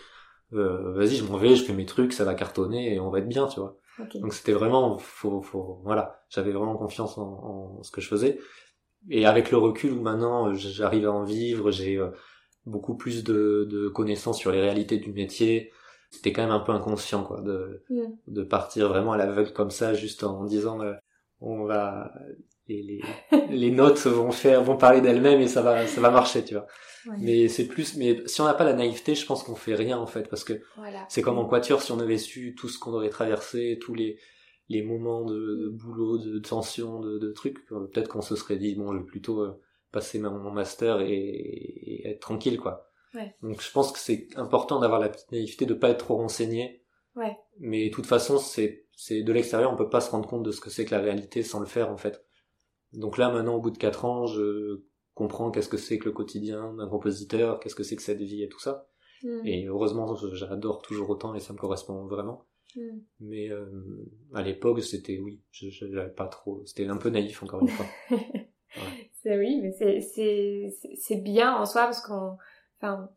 vas-y 0.52 1.16
je 1.18 1.26
m'en 1.26 1.38
vais 1.38 1.56
je 1.56 1.64
fais 1.64 1.74
mes 1.74 1.86
trucs 1.86 2.14
ça 2.14 2.24
va 2.24 2.34
cartonner 2.34 2.96
et 2.96 3.00
on 3.00 3.12
va 3.12 3.20
être 3.20 3.28
bien 3.28 3.46
tu 3.48 3.60
vois 3.60 3.78
donc 4.16 4.34
c'était 4.34 4.54
vraiment 4.54 4.98
faut, 4.98 5.42
faut 5.42 5.80
voilà 5.84 6.24
j'avais 6.30 6.52
vraiment 6.52 6.76
confiance 6.76 7.18
en, 7.18 7.78
en, 7.80 7.84
ce 7.84 7.92
que 7.92 8.02
je 8.02 8.08
faisais 8.08 8.40
et 9.10 9.26
avec 9.26 9.52
le 9.52 9.58
recul 9.58 9.94
où 9.94 10.02
maintenant 10.02 10.54
j'arrive 10.54 11.06
à 11.08 11.12
en 11.12 11.24
vivre 11.24 11.72
j'ai 11.72 12.00
beaucoup 12.66 12.96
plus 12.96 13.24
de, 13.24 13.68
de 13.70 13.88
connaissances 13.88 14.38
sur 14.38 14.52
les 14.52 14.62
réalités 14.62 14.98
du 14.98 15.12
métier 15.12 15.72
c'était 16.12 16.34
quand 16.34 16.42
même 16.42 16.52
un 16.52 16.60
peu 16.60 16.72
inconscient 16.72 17.24
quoi 17.24 17.42
de 17.42 17.84
mm. 17.90 18.04
de 18.28 18.44
partir 18.44 18.90
vraiment 18.90 19.14
à 19.14 19.18
l'aveugle 19.18 19.54
comme 19.54 19.72
ça 19.72 19.94
juste 19.94 20.24
en 20.24 20.44
disant 20.46 20.82
euh, 20.82 20.94
on 21.42 21.64
va 21.64 22.14
les 22.70 23.02
les 23.50 23.72
notes 23.72 24.00
vont 24.06 24.32
faire 24.32 24.64
vont 24.64 24.78
parler 24.78 25.02
d'elles-mêmes 25.02 25.42
et 25.42 25.48
ça 25.48 25.62
va 25.62 25.88
ça 25.88 26.02
va 26.02 26.10
marcher 26.10 26.44
tu 26.44 26.54
vois 26.54 26.68
mais 27.18 27.48
c'est 27.48 27.68
plus 27.68 27.98
mais 27.98 28.22
si 28.26 28.42
on 28.42 28.46
n'a 28.46 28.54
pas 28.54 28.66
la 28.66 28.74
naïveté 28.74 29.16
je 29.16 29.26
pense 29.26 29.44
qu'on 29.44 29.56
fait 29.56 29.76
rien 29.76 29.98
en 29.98 30.06
fait 30.06 30.30
parce 30.30 30.44
que 30.44 30.62
c'est 31.08 31.22
comme 31.22 31.38
en 31.38 31.46
quatuor 31.46 31.82
si 31.82 31.92
on 31.92 32.00
avait 32.00 32.18
su 32.18 32.56
tout 32.56 32.70
ce 32.70 32.80
qu'on 32.80 32.94
aurait 32.94 33.10
traversé 33.10 33.78
tous 33.82 33.94
les 33.94 34.20
les 34.68 34.84
moments 34.84 35.26
de, 35.26 35.70
boulot 35.74 36.20
de 36.20 36.38
tension 36.38 37.00
de, 37.00 37.18
de 37.18 37.32
trucs 37.32 37.58
euh, 37.72 37.88
peut-être 37.92 38.08
qu'on 38.08 38.22
se 38.22 38.36
serait 38.36 38.58
dit 38.58 38.76
bon 38.76 38.94
je 38.94 39.00
vais 39.00 39.06
plutôt 39.06 39.42
euh, 39.42 39.60
passer 39.92 40.20
mon 40.20 40.52
master 40.52 41.02
et, 41.02 41.12
et 41.12 42.08
être 42.08 42.20
tranquille 42.20 42.60
quoi 42.60 42.90
donc 43.42 43.62
je 43.62 43.72
pense 43.72 43.92
que 43.92 44.00
c'est 44.00 44.28
important 44.36 44.80
d'avoir 44.80 45.00
la 45.00 45.10
petite 45.10 45.32
naïveté 45.32 45.66
de 45.66 45.74
pas 45.74 45.90
être 45.90 46.06
trop 46.06 46.18
renseigné. 46.18 46.84
Ouais. 47.16 47.36
Mais 47.60 47.90
de 47.90 47.94
toute 47.94 48.06
façon, 48.06 48.38
c'est 48.38 48.86
c'est 48.96 49.24
de 49.24 49.34
l'extérieur, 49.34 49.72
on 49.72 49.78
peut 49.78 49.90
pas 49.90 50.02
se 50.02 50.12
rendre 50.12 50.28
compte 50.28 50.44
de 50.44 50.52
ce 50.52 50.60
que 50.60 50.70
c'est 50.70 50.86
que 50.86 50.94
la 50.94 51.02
réalité 51.02 51.42
sans 51.42 51.60
le 51.60 51.66
faire 51.66 51.90
en 51.90 51.98
fait. 51.98 52.24
Donc 52.94 53.18
là 53.18 53.32
maintenant 53.32 53.56
au 53.56 53.62
bout 53.62 53.72
de 53.72 53.78
quatre 53.78 54.06
ans, 54.06 54.26
je 54.26 54.84
comprends 55.14 55.52
qu'est-ce 55.52 55.70
que 55.70 55.78
c'est 55.78 56.00
que 56.00 56.06
le 56.06 56.12
quotidien 56.12 56.74
d'un 56.74 56.88
compositeur, 56.88 57.60
qu'est-ce 57.60 57.76
que 57.76 57.84
c'est 57.84 57.96
que 57.96 58.02
cette 58.02 58.22
vie 58.22 58.44
et 58.44 58.50
tout 58.50 58.60
ça. 58.60 58.88
Hmm. 59.24 59.46
Et 59.46 59.66
heureusement, 59.66 60.16
j'adore 60.34 60.82
toujours 60.82 61.10
autant 61.10 61.36
et 61.36 61.40
ça 61.40 61.54
me 61.54 61.58
correspond 61.58 62.06
vraiment. 62.06 62.46
Hmm. 62.76 63.00
Mais 63.20 63.50
euh, 63.50 63.66
à 64.34 64.42
l'époque, 64.42 64.82
c'était 64.82 65.20
oui, 65.20 65.42
j'avais 65.52 66.10
pas 66.10 66.28
trop, 66.28 66.64
c'était 66.66 66.88
un 66.88 66.98
peu 66.98 67.10
naïf 67.10 67.44
encore 67.44 67.62
une 67.62 67.70
fois. 67.70 67.86
C'est 69.22 69.38
oui, 69.38 69.60
mais 69.62 69.72
c'est 69.72 70.00
c'est 70.00 70.70
c'est 70.96 71.18
bien 71.18 71.54
en 71.54 71.66
soi 71.66 71.84
parce 71.84 72.00
qu'on 72.00 72.38
Enfin, 72.82 73.10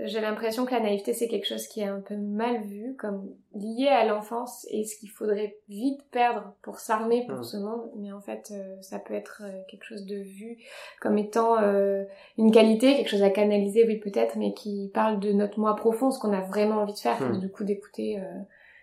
j'ai 0.00 0.20
l'impression 0.20 0.66
que 0.66 0.72
la 0.72 0.80
naïveté 0.80 1.12
c'est 1.12 1.28
quelque 1.28 1.46
chose 1.46 1.68
qui 1.68 1.80
est 1.80 1.86
un 1.86 2.00
peu 2.00 2.16
mal 2.16 2.62
vu, 2.62 2.96
comme 2.98 3.28
lié 3.54 3.86
à 3.86 4.04
l'enfance 4.04 4.66
et 4.70 4.84
ce 4.84 4.98
qu'il 4.98 5.08
faudrait 5.08 5.56
vite 5.68 6.00
perdre 6.10 6.52
pour 6.62 6.80
s'armer 6.80 7.24
pour 7.28 7.38
mm. 7.38 7.44
ce 7.44 7.56
monde. 7.58 7.90
Mais 7.96 8.12
en 8.12 8.20
fait, 8.20 8.52
euh, 8.52 8.74
ça 8.80 8.98
peut 8.98 9.14
être 9.14 9.42
euh, 9.44 9.60
quelque 9.68 9.84
chose 9.84 10.04
de 10.04 10.16
vu 10.16 10.58
comme 11.00 11.16
étant 11.16 11.58
euh, 11.62 12.04
une 12.38 12.50
qualité, 12.50 12.96
quelque 12.96 13.10
chose 13.10 13.22
à 13.22 13.30
canaliser, 13.30 13.84
oui 13.86 13.98
peut-être, 13.98 14.36
mais 14.36 14.52
qui 14.52 14.90
parle 14.92 15.20
de 15.20 15.32
notre 15.32 15.60
moi 15.60 15.76
profond, 15.76 16.10
ce 16.10 16.18
qu'on 16.18 16.32
a 16.32 16.40
vraiment 16.40 16.82
envie 16.82 16.94
de 16.94 16.98
faire, 16.98 17.20
mm. 17.22 17.38
du 17.38 17.50
coup 17.50 17.62
d'écouter 17.62 18.20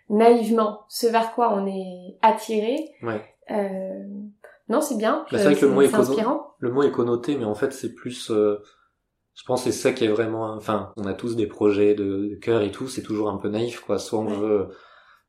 naïvement 0.09 0.81
ce 0.87 1.07
vers 1.07 1.33
quoi 1.33 1.53
on 1.53 1.67
est 1.67 2.17
attiré. 2.21 2.89
Ouais. 3.03 3.21
non, 4.69 4.79
c'est 4.79 4.97
bien. 4.97 5.25
Bah, 5.29 5.37
c'est 5.37 5.43
vrai 5.43 5.55
que 5.55 5.65
le 5.65 5.71
mot 5.73 5.81
est, 5.81 5.93
inspirant. 5.93 6.53
Le 6.59 6.71
mot 6.71 6.83
est 6.83 6.91
connoté, 6.91 7.35
mais 7.35 7.45
en 7.45 7.55
fait 7.55 7.73
c'est 7.73 7.93
plus 7.93 8.31
je 9.35 9.43
pense 9.45 9.63
que 9.63 9.71
c'est 9.71 9.77
ça 9.77 9.91
qui 9.93 10.05
est 10.05 10.09
vraiment 10.09 10.53
enfin 10.53 10.91
on 10.97 11.05
a 11.05 11.13
tous 11.13 11.35
des 11.35 11.47
projets 11.47 11.95
de, 11.95 12.37
cœur 12.41 12.61
et 12.61 12.71
tout 12.71 12.87
c'est 12.87 13.01
toujours 13.01 13.29
un 13.29 13.37
peu 13.37 13.49
naïf 13.49 13.79
quoi 13.79 13.97
soit 13.97 14.19
on 14.19 14.25
veut 14.25 14.67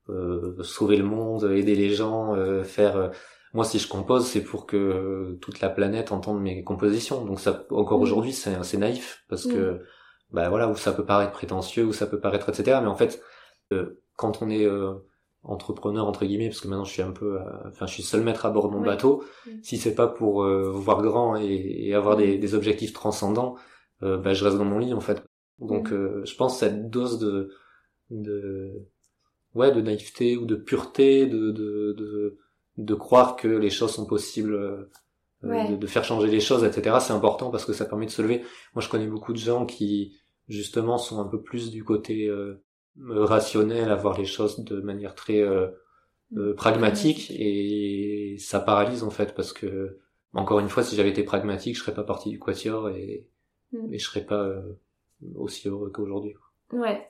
euh, 0.09 0.63
sauver 0.63 0.97
le 0.97 1.05
monde 1.05 1.45
aider 1.45 1.75
les 1.75 1.91
gens 1.91 2.35
euh, 2.35 2.65
faire 2.65 2.97
euh, 2.97 3.09
moi 3.55 3.65
si 3.65 3.79
je 3.79 3.89
compose 3.89 4.27
c'est 4.27 4.43
pour 4.43 4.67
que 4.67 5.39
toute 5.41 5.61
la 5.61 5.69
planète 5.69 6.11
entende 6.11 6.43
mes 6.43 6.65
compositions 6.65 7.25
donc 7.25 7.39
ça 7.39 7.65
encore 7.71 8.01
mm. 8.01 8.03
aujourd'hui 8.03 8.33
c'est 8.33 8.55
assez 8.55 8.79
naïf 8.79 9.25
parce 9.29 9.47
que 9.47 9.75
mm. 9.75 9.81
bah 10.33 10.49
voilà 10.49 10.69
où 10.69 10.77
ça 10.77 10.93
peut 10.93 11.05
paraître 11.05 11.33
prétentieux 11.33 11.85
où 11.85 11.93
ça 11.93 12.07
peut 12.07 12.21
paraître 12.21 12.49
etc 12.49 12.79
mais 12.83 12.89
en 12.89 12.97
fait 12.97 13.23
quand 14.17 14.43
on 14.43 14.51
est 14.51 14.69
entrepreneur 15.45 16.07
entre 16.07 16.27
guillemets 16.27 16.49
parce 16.49 16.61
que 16.61 16.69
maintenant 16.69 16.85
je 16.85 16.93
suis 16.93 17.03
un 17.03 17.13
peu 17.13 17.39
enfin 17.67 17.87
je 17.87 17.95
suis 17.95 18.03
seul 18.03 18.23
maître 18.23 18.45
à 18.45 18.51
bord 18.51 18.69
de 18.69 18.75
mon 18.75 18.83
bateau 18.83 19.25
mm. 19.47 19.51
si 19.63 19.79
c'est 19.79 19.95
pas 19.95 20.09
pour 20.09 20.45
voir 20.45 21.01
grand 21.03 21.37
et, 21.37 21.87
et 21.87 21.95
avoir 21.95 22.17
des, 22.17 22.39
des 22.39 22.55
objectifs 22.55 22.93
transcendants 22.93 23.57
euh, 24.03 24.19
bah, 24.19 24.33
je 24.33 24.45
reste 24.45 24.59
dans 24.59 24.65
mon 24.65 24.79
lit 24.79 24.95
en 24.95 25.01
fait. 25.01 25.23
Donc 25.59 25.91
mhm. 25.91 25.97
euh, 25.97 26.25
je 26.25 26.35
pense 26.35 26.59
cette 26.59 26.91
dose 26.91 27.19
de 27.19 27.51
de 28.11 28.87
ouais 29.55 29.73
de 29.73 29.81
naïveté 29.81 30.37
ou 30.37 30.45
de 30.45 30.57
pureté, 30.57 31.27
de 31.27 31.51
de 31.51 31.93
de, 31.93 32.39
de 32.79 32.95
croire 32.95 33.37
que 33.37 33.49
les 33.49 33.71
choses 33.71 33.93
sont 33.93 34.07
possibles. 34.07 34.55
Euh, 34.55 34.91
de, 35.45 35.87
faire 35.89 36.05
changer 36.05 36.29
les 36.29 36.39
choses, 36.39 36.63
etc. 36.63 36.99
C'est 37.01 37.13
important 37.13 37.51
parce 37.51 37.65
que 37.65 37.73
ça 37.73 37.85
permet 37.85 38.07
de 38.07 38.13
se 38.13 38.23
lever. 38.23 38.45
Moi, 38.77 38.81
je 38.81 38.89
connais 38.89 39.09
beaucoup 39.09 39.33
de 39.33 39.39
gens 39.39 39.67
qui, 39.67 40.17
justement, 40.47 40.99
sont 40.99 41.19
un 41.21 41.25
peu 41.25 41.43
plus 41.43 41.73
du 41.73 41.83
côté 41.83 42.33
rationnel, 43.05 43.91
à 43.91 43.97
voir 43.97 44.17
les 44.17 44.25
choses 44.25 44.61
de 44.61 44.81
manière 44.81 45.17
très 45.17 45.45
mm. 46.31 46.55
pragmatique, 46.55 47.33
et 47.33 48.37
ça 48.39 48.61
paralyse 48.61 49.03
en 49.03 49.11
fait 49.11 49.35
parce 49.35 49.53
que, 49.53 49.99
encore 50.33 50.61
une 50.61 50.69
fois, 50.69 50.85
si 50.85 50.95
j'avais 50.95 51.11
été 51.11 51.25
pragmatique, 51.25 51.75
je 51.75 51.81
serais 51.81 51.95
pas 51.95 52.05
parti 52.05 52.31
du 52.31 52.39
quatuor 52.39 52.91
et, 52.91 53.27
mais 53.73 53.99
je 53.99 54.07
serais 54.07 54.25
pas 54.25 54.43
euh, 54.43 54.79
aussi 55.37 55.69
heureux 55.69 55.91
qu'aujourd'hui. 55.91 56.35
Ouais. 56.73 57.09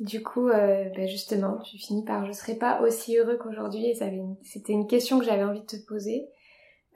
Du 0.00 0.22
coup, 0.22 0.48
euh, 0.48 0.88
ben 0.96 1.06
justement, 1.06 1.58
tu 1.58 1.78
finis 1.78 2.04
par 2.04 2.26
je 2.26 2.32
serais 2.32 2.56
pas 2.56 2.80
aussi 2.80 3.16
heureux 3.16 3.36
qu'aujourd'hui 3.36 3.86
et 3.86 3.94
c'était 3.94 4.72
une 4.72 4.88
question 4.88 5.20
que 5.20 5.24
j'avais 5.24 5.44
envie 5.44 5.60
de 5.60 5.66
te 5.66 5.86
poser. 5.86 6.28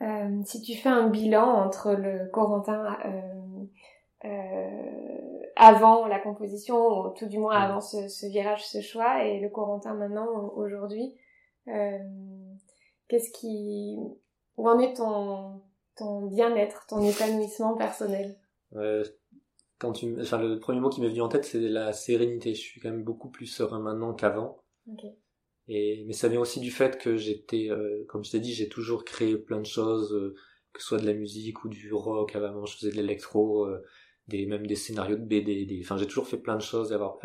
Euh, 0.01 0.41
si 0.45 0.61
tu 0.61 0.75
fais 0.75 0.89
un 0.89 1.07
bilan 1.07 1.45
entre 1.45 1.93
le 1.93 2.29
Corentin 2.29 2.97
avant 5.55 6.07
la 6.07 6.19
composition, 6.19 6.77
ou 6.77 7.09
tout 7.09 7.25
du 7.27 7.37
moins 7.37 7.57
avant 7.57 7.81
ce, 7.81 8.07
ce, 8.07 8.25
virage, 8.25 8.65
ce 8.65 8.81
choix, 8.81 9.25
et 9.25 9.39
le 9.39 9.49
Corentin 9.49 9.93
maintenant, 9.93 10.53
aujourd'hui, 10.55 11.15
qu'est-ce 11.65 13.31
qui... 13.31 13.97
Où 14.57 14.67
en 14.67 14.77
est 14.79 14.93
ton, 14.95 15.61
ton 15.95 16.27
bien-être, 16.27 16.85
ton 16.87 17.01
épanouissement 17.01 17.75
personnel? 17.75 18.37
Euh, 18.75 19.03
quand 19.77 19.93
tu, 19.93 20.15
enfin, 20.19 20.37
le 20.37 20.59
premier 20.59 20.79
mot 20.79 20.89
qui 20.89 21.01
m'est 21.01 21.09
venu 21.09 21.21
en 21.21 21.29
tête, 21.29 21.45
c'est 21.45 21.59
la 21.59 21.93
sérénité. 21.93 22.53
Je 22.53 22.61
suis 22.61 22.81
quand 22.81 22.89
même 22.89 23.03
beaucoup 23.03 23.29
plus 23.29 23.47
serein 23.47 23.79
maintenant 23.79 24.13
qu'avant. 24.13 24.63
Et 25.67 26.03
mais 26.07 26.13
ça 26.13 26.27
vient 26.27 26.39
aussi 26.39 26.59
du 26.59 26.71
fait 26.71 26.97
que 26.97 27.15
j'étais, 27.15 27.69
euh, 27.69 28.03
comme 28.07 28.23
je 28.23 28.31
t'ai 28.31 28.39
dit, 28.39 28.53
j'ai 28.53 28.69
toujours 28.69 29.05
créé 29.05 29.37
plein 29.37 29.59
de 29.59 29.65
choses, 29.65 30.13
euh, 30.13 30.35
que 30.73 30.81
ce 30.81 30.87
soit 30.87 30.99
de 30.99 31.05
la 31.05 31.13
musique 31.13 31.63
ou 31.63 31.69
du 31.69 31.93
rock. 31.93 32.35
Avant, 32.35 32.65
je 32.65 32.75
faisais 32.75 32.91
de 32.91 32.95
l'électro, 32.95 33.67
des 34.27 34.45
même 34.45 34.65
des 34.65 34.75
scénarios 34.75 35.17
de 35.17 35.25
BD, 35.25 35.65
des, 35.65 35.81
enfin 35.83 35.97
j'ai 35.97 36.07
toujours 36.07 36.27
fait 36.27 36.37
plein 36.37 36.55
de 36.55 36.61
choses, 36.61 36.93
avoir 36.93 37.17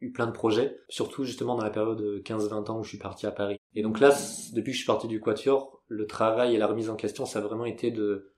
eu 0.00 0.12
plein 0.12 0.26
de 0.26 0.32
projets, 0.32 0.78
surtout 0.88 1.24
justement 1.24 1.56
dans 1.56 1.64
la 1.64 1.70
période 1.70 1.98
de 1.98 2.20
15-20 2.20 2.70
ans 2.70 2.78
où 2.78 2.84
je 2.84 2.90
suis 2.90 2.98
parti 2.98 3.26
à 3.26 3.32
Paris. 3.32 3.56
Et 3.74 3.82
donc 3.82 4.00
là, 4.00 4.10
depuis 4.54 4.70
que 4.70 4.76
je 4.76 4.78
suis 4.78 4.86
parti 4.86 5.08
du 5.08 5.20
Quatuor, 5.20 5.82
le 5.88 6.06
travail 6.06 6.54
et 6.54 6.58
la 6.58 6.66
remise 6.66 6.90
en 6.90 6.96
question, 6.96 7.26
ça 7.26 7.40
a 7.40 7.42
vraiment 7.42 7.66
été 7.66 7.90
de 7.90 8.33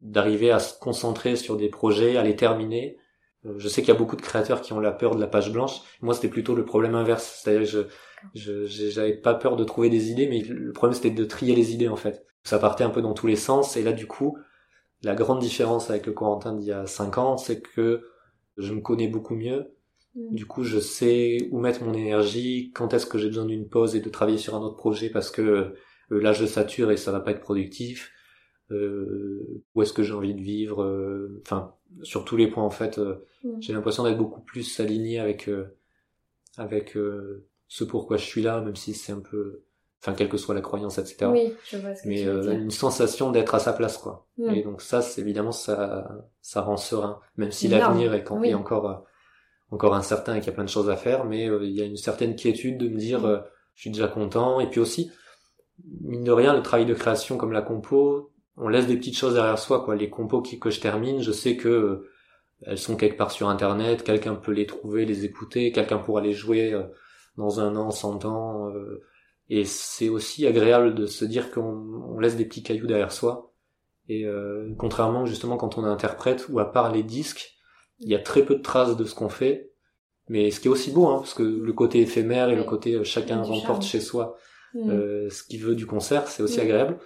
d'arriver 0.00 0.50
à 0.50 0.58
se 0.58 0.78
concentrer 0.78 1.36
sur 1.36 1.56
des 1.56 1.68
projets, 1.68 2.16
à 2.16 2.22
les 2.22 2.36
terminer. 2.36 2.96
Euh, 3.44 3.54
je 3.58 3.68
sais 3.68 3.82
qu'il 3.82 3.92
y 3.92 3.96
a 3.96 3.98
beaucoup 3.98 4.16
de 4.16 4.22
créateurs 4.22 4.60
qui 4.60 4.72
ont 4.72 4.80
la 4.80 4.92
peur 4.92 5.14
de 5.14 5.20
la 5.20 5.26
page 5.26 5.52
blanche. 5.52 5.80
Moi, 6.00 6.14
c'était 6.14 6.28
plutôt 6.28 6.54
le 6.54 6.64
problème 6.64 6.94
inverse. 6.94 7.40
C'est-à-dire 7.42 7.66
je 7.66 7.86
je 8.34 8.66
j'avais 8.66 9.14
pas 9.14 9.34
peur 9.34 9.56
de 9.56 9.64
trouver 9.64 9.88
des 9.88 10.10
idées, 10.10 10.28
mais 10.28 10.40
le 10.40 10.72
problème 10.72 10.94
c'était 10.94 11.10
de 11.10 11.24
trier 11.24 11.54
les 11.54 11.72
idées 11.72 11.88
en 11.88 11.96
fait. 11.96 12.26
Ça 12.44 12.58
partait 12.58 12.84
un 12.84 12.90
peu 12.90 13.02
dans 13.02 13.14
tous 13.14 13.26
les 13.26 13.36
sens 13.36 13.76
et 13.76 13.82
là 13.82 13.92
du 13.92 14.06
coup, 14.06 14.36
la 15.02 15.14
grande 15.14 15.40
différence 15.40 15.90
avec 15.90 16.06
le 16.06 16.12
Corentin 16.12 16.54
d'il 16.54 16.66
y 16.66 16.72
a 16.72 16.86
5 16.86 17.18
ans, 17.18 17.36
c'est 17.36 17.60
que 17.60 18.02
je 18.56 18.72
me 18.74 18.80
connais 18.80 19.08
beaucoup 19.08 19.34
mieux. 19.34 19.74
Mm. 20.14 20.34
Du 20.34 20.46
coup, 20.46 20.64
je 20.64 20.78
sais 20.78 21.48
où 21.50 21.60
mettre 21.60 21.82
mon 21.84 21.94
énergie, 21.94 22.72
quand 22.74 22.92
est-ce 22.94 23.06
que 23.06 23.18
j'ai 23.18 23.28
besoin 23.28 23.46
d'une 23.46 23.68
pause 23.68 23.96
et 23.96 24.00
de 24.00 24.08
travailler 24.10 24.38
sur 24.38 24.54
un 24.54 24.60
autre 24.60 24.76
projet 24.76 25.10
parce 25.10 25.30
que 25.30 25.42
euh, 25.42 25.74
là 26.10 26.32
je 26.32 26.44
sature 26.46 26.90
et 26.90 26.96
ça 26.96 27.12
va 27.12 27.20
pas 27.20 27.30
être 27.32 27.40
productif. 27.40 28.12
Euh, 28.72 29.62
où 29.74 29.82
est-ce 29.82 29.92
que 29.92 30.02
j'ai 30.02 30.12
envie 30.12 30.34
de 30.34 30.40
vivre 30.40 30.82
euh, 30.82 31.40
enfin 31.44 31.74
sur 32.02 32.24
tous 32.24 32.36
les 32.36 32.46
points 32.46 32.62
en 32.62 32.70
fait 32.70 32.98
euh, 32.98 33.26
j'ai 33.58 33.72
l'impression 33.72 34.04
d'être 34.04 34.16
beaucoup 34.16 34.40
plus 34.40 34.78
aligné 34.78 35.18
avec 35.18 35.50
avec 36.56 36.96
ce 37.66 37.84
pourquoi 37.84 38.16
je 38.16 38.24
suis 38.24 38.42
là 38.42 38.60
même 38.60 38.76
si 38.76 38.94
c'est 38.94 39.12
un 39.12 39.20
peu 39.20 39.62
enfin 40.00 40.14
quelle 40.14 40.28
que 40.28 40.36
soit 40.36 40.54
la 40.54 40.60
croyance 40.60 40.98
etc 40.98 41.26
oui, 41.32 41.52
je 41.64 41.78
vois 41.78 41.94
ce 41.96 42.04
que 42.04 42.08
mais 42.08 42.22
une 42.22 42.70
sensation 42.70 43.32
d'être 43.32 43.56
à 43.56 43.58
sa 43.58 43.72
place 43.72 43.98
quoi. 43.98 44.28
Et 44.38 44.62
donc 44.62 44.82
ça 44.82 45.02
c'est 45.02 45.20
évidemment 45.20 45.52
ça 45.52 46.28
ça 46.40 46.60
rend 46.60 46.76
serein 46.76 47.20
même 47.36 47.50
si 47.50 47.66
l'avenir 47.66 48.14
est, 48.14 48.24
est, 48.44 48.54
encore 48.54 49.04
encore 49.70 49.94
incertain 49.94 50.36
et 50.36 50.38
qu'il 50.38 50.48
y 50.48 50.50
a 50.50 50.54
plein 50.54 50.64
de 50.64 50.68
choses 50.68 50.90
à 50.90 50.96
faire 50.96 51.24
mais 51.24 51.46
il 51.46 51.72
y 51.72 51.82
a 51.82 51.86
une 51.86 51.96
certaine 51.96 52.36
quiétude 52.36 52.78
de 52.78 52.88
me 52.88 52.98
dire 52.98 53.44
je 53.74 53.84
suis 53.84 53.90
déjà 53.90 54.08
content. 54.08 54.60
Et 54.60 54.68
puis 54.68 54.78
aussi 54.78 55.10
mine 56.02 56.24
de 56.24 56.32
rien 56.32 56.54
le 56.54 56.62
travail 56.62 56.86
de 56.86 56.94
création 56.94 57.38
comme 57.38 57.52
la 57.52 57.62
compo 57.62 58.30
on 58.60 58.68
laisse 58.68 58.86
des 58.86 58.96
petites 58.96 59.16
choses 59.16 59.34
derrière 59.34 59.58
soi, 59.58 59.84
quoi. 59.84 59.96
Les 59.96 60.10
compos 60.10 60.42
qui, 60.42 60.58
que 60.58 60.70
je 60.70 60.80
termine, 60.80 61.20
je 61.20 61.32
sais 61.32 61.56
que 61.56 61.68
euh, 61.68 62.10
elles 62.62 62.78
sont 62.78 62.96
quelque 62.96 63.16
part 63.16 63.30
sur 63.30 63.48
internet, 63.48 64.04
quelqu'un 64.04 64.34
peut 64.34 64.52
les 64.52 64.66
trouver, 64.66 65.06
les 65.06 65.24
écouter, 65.24 65.72
quelqu'un 65.72 65.98
pourra 65.98 66.20
les 66.20 66.34
jouer 66.34 66.72
euh, 66.72 66.82
dans 67.36 67.60
un 67.60 67.74
an, 67.76 67.90
cent 67.90 68.24
ans. 68.26 68.68
Euh, 68.70 69.02
et 69.48 69.64
c'est 69.64 70.10
aussi 70.10 70.46
agréable 70.46 70.94
de 70.94 71.06
se 71.06 71.24
dire 71.24 71.50
qu'on 71.50 72.18
laisse 72.20 72.36
des 72.36 72.44
petits 72.44 72.62
cailloux 72.62 72.86
derrière 72.86 73.12
soi. 73.12 73.52
Et 74.08 74.26
contrairement 74.76 75.24
justement 75.24 75.56
quand 75.56 75.78
on 75.78 75.84
interprète 75.84 76.48
ou 76.48 76.58
à 76.58 76.72
part 76.72 76.92
les 76.92 77.04
disques, 77.04 77.52
il 78.00 78.08
y 78.08 78.16
a 78.16 78.18
très 78.18 78.44
peu 78.44 78.56
de 78.56 78.62
traces 78.62 78.96
de 78.96 79.04
ce 79.04 79.14
qu'on 79.14 79.28
fait. 79.28 79.70
Mais 80.28 80.50
ce 80.50 80.58
qui 80.58 80.66
est 80.66 80.70
aussi 80.70 80.90
beau, 80.90 81.06
hein, 81.06 81.18
parce 81.18 81.34
que 81.34 81.44
le 81.44 81.72
côté 81.72 82.00
éphémère 82.00 82.48
et 82.48 82.56
le 82.56 82.64
côté 82.64 83.04
chacun 83.04 83.42
remporte 83.42 83.84
chez 83.84 84.00
soi 84.00 84.36
mm. 84.74 85.30
ce 85.30 85.42
qu'il 85.44 85.62
veut 85.62 85.76
du 85.76 85.86
concert, 85.86 86.26
c'est 86.26 86.42
aussi 86.42 86.58
mm. 86.58 86.62
agréable. 86.62 86.98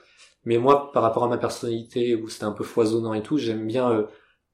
Mais 0.45 0.59
moi, 0.59 0.93
par 0.93 1.03
rapport 1.03 1.25
à 1.25 1.29
ma 1.29 1.39
personnalité, 1.39 2.15
où 2.15 2.29
c'était 2.29 2.45
un 2.45 2.53
peu 2.53 2.65
foisonnant 2.65 3.15
et 3.15 3.23
tout, 3.23 3.39
j'aime 3.39 3.67
bien 3.67 3.91
euh, 3.91 4.07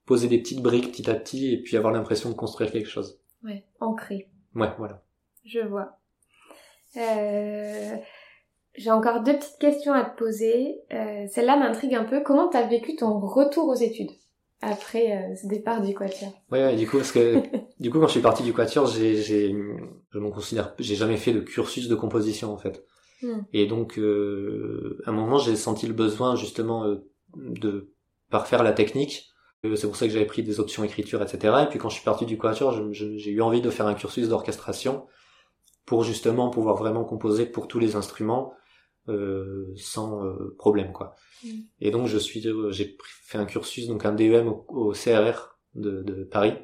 poser 0.06 0.28
des 0.28 0.38
petites 0.38 0.62
briques 0.62 0.92
petit 0.92 1.10
à 1.10 1.14
petit 1.14 1.52
et 1.54 1.62
puis 1.62 1.76
avoir 1.76 1.92
l'impression 1.92 2.30
de 2.30 2.34
construire 2.34 2.70
quelque 2.70 2.88
chose. 2.88 3.18
Ouais, 3.44 3.64
ancré. 3.80 4.28
Ouais, 4.54 4.70
voilà. 4.78 5.02
Je 5.44 5.60
vois. 5.60 5.98
Euh, 6.96 7.96
J'ai 8.76 8.90
encore 8.90 9.22
deux 9.22 9.34
petites 9.36 9.58
questions 9.58 9.92
à 9.92 10.04
te 10.04 10.16
poser. 10.16 10.80
Euh, 10.92 11.26
Celle-là 11.28 11.56
m'intrigue 11.56 11.94
un 11.94 12.04
peu. 12.04 12.22
Comment 12.22 12.48
t'as 12.48 12.66
vécu 12.66 12.96
ton 12.96 13.18
retour 13.20 13.68
aux 13.68 13.74
études 13.74 14.10
après 14.62 15.12
euh, 15.16 15.36
ce 15.36 15.46
départ 15.46 15.80
du 15.80 15.94
Quatuor? 15.94 16.32
Ouais, 16.52 16.64
ouais, 16.64 16.76
du 16.76 16.86
coup, 16.86 16.98
parce 16.98 17.12
que 17.12 17.36
du 17.80 17.90
coup, 17.90 17.98
quand 17.98 18.06
je 18.06 18.12
suis 18.12 18.20
parti 18.20 18.42
du 18.42 18.52
Quatuor, 18.52 18.86
j'ai, 18.86 19.16
j'ai, 19.16 19.54
je 20.10 20.18
m'en 20.18 20.30
considère, 20.30 20.74
j'ai 20.78 20.94
jamais 20.94 21.16
fait 21.16 21.32
de 21.32 21.40
cursus 21.40 21.88
de 21.88 21.94
composition 21.94 22.52
en 22.52 22.58
fait. 22.58 22.84
Hmm. 23.22 23.40
Et 23.52 23.66
donc, 23.66 23.98
euh, 23.98 25.00
à 25.04 25.10
un 25.10 25.12
moment, 25.12 25.38
j'ai 25.38 25.56
senti 25.56 25.86
le 25.86 25.94
besoin 25.94 26.36
justement 26.36 26.84
euh, 26.84 26.96
de 27.36 27.92
parfaire 28.30 28.62
la 28.62 28.72
technique. 28.72 29.30
Euh, 29.64 29.76
c'est 29.76 29.86
pour 29.86 29.96
ça 29.96 30.06
que 30.06 30.12
j'avais 30.12 30.26
pris 30.26 30.42
des 30.42 30.60
options 30.60 30.84
écriture, 30.84 31.22
etc. 31.22 31.54
Et 31.64 31.66
puis 31.66 31.78
quand 31.78 31.88
je 31.88 31.96
suis 31.96 32.04
parti 32.04 32.24
du 32.26 32.38
quatuor, 32.38 32.92
j'ai 32.92 33.30
eu 33.30 33.42
envie 33.42 33.60
de 33.60 33.70
faire 33.70 33.86
un 33.86 33.94
cursus 33.94 34.28
d'orchestration 34.28 35.06
pour 35.84 36.04
justement 36.04 36.50
pouvoir 36.50 36.76
vraiment 36.76 37.04
composer 37.04 37.46
pour 37.46 37.68
tous 37.68 37.78
les 37.78 37.96
instruments 37.96 38.54
euh, 39.08 39.72
sans 39.76 40.24
euh, 40.24 40.54
problème, 40.58 40.92
quoi. 40.92 41.16
Hmm. 41.42 41.48
Et 41.80 41.90
donc, 41.90 42.06
je 42.06 42.18
suis, 42.18 42.46
j'ai 42.70 42.96
fait 43.24 43.38
un 43.38 43.46
cursus, 43.46 43.86
donc 43.88 44.04
un 44.04 44.12
DEM 44.12 44.48
au, 44.48 44.92
CRR 44.92 45.58
de, 45.74 46.02
de 46.02 46.24
Paris. 46.24 46.54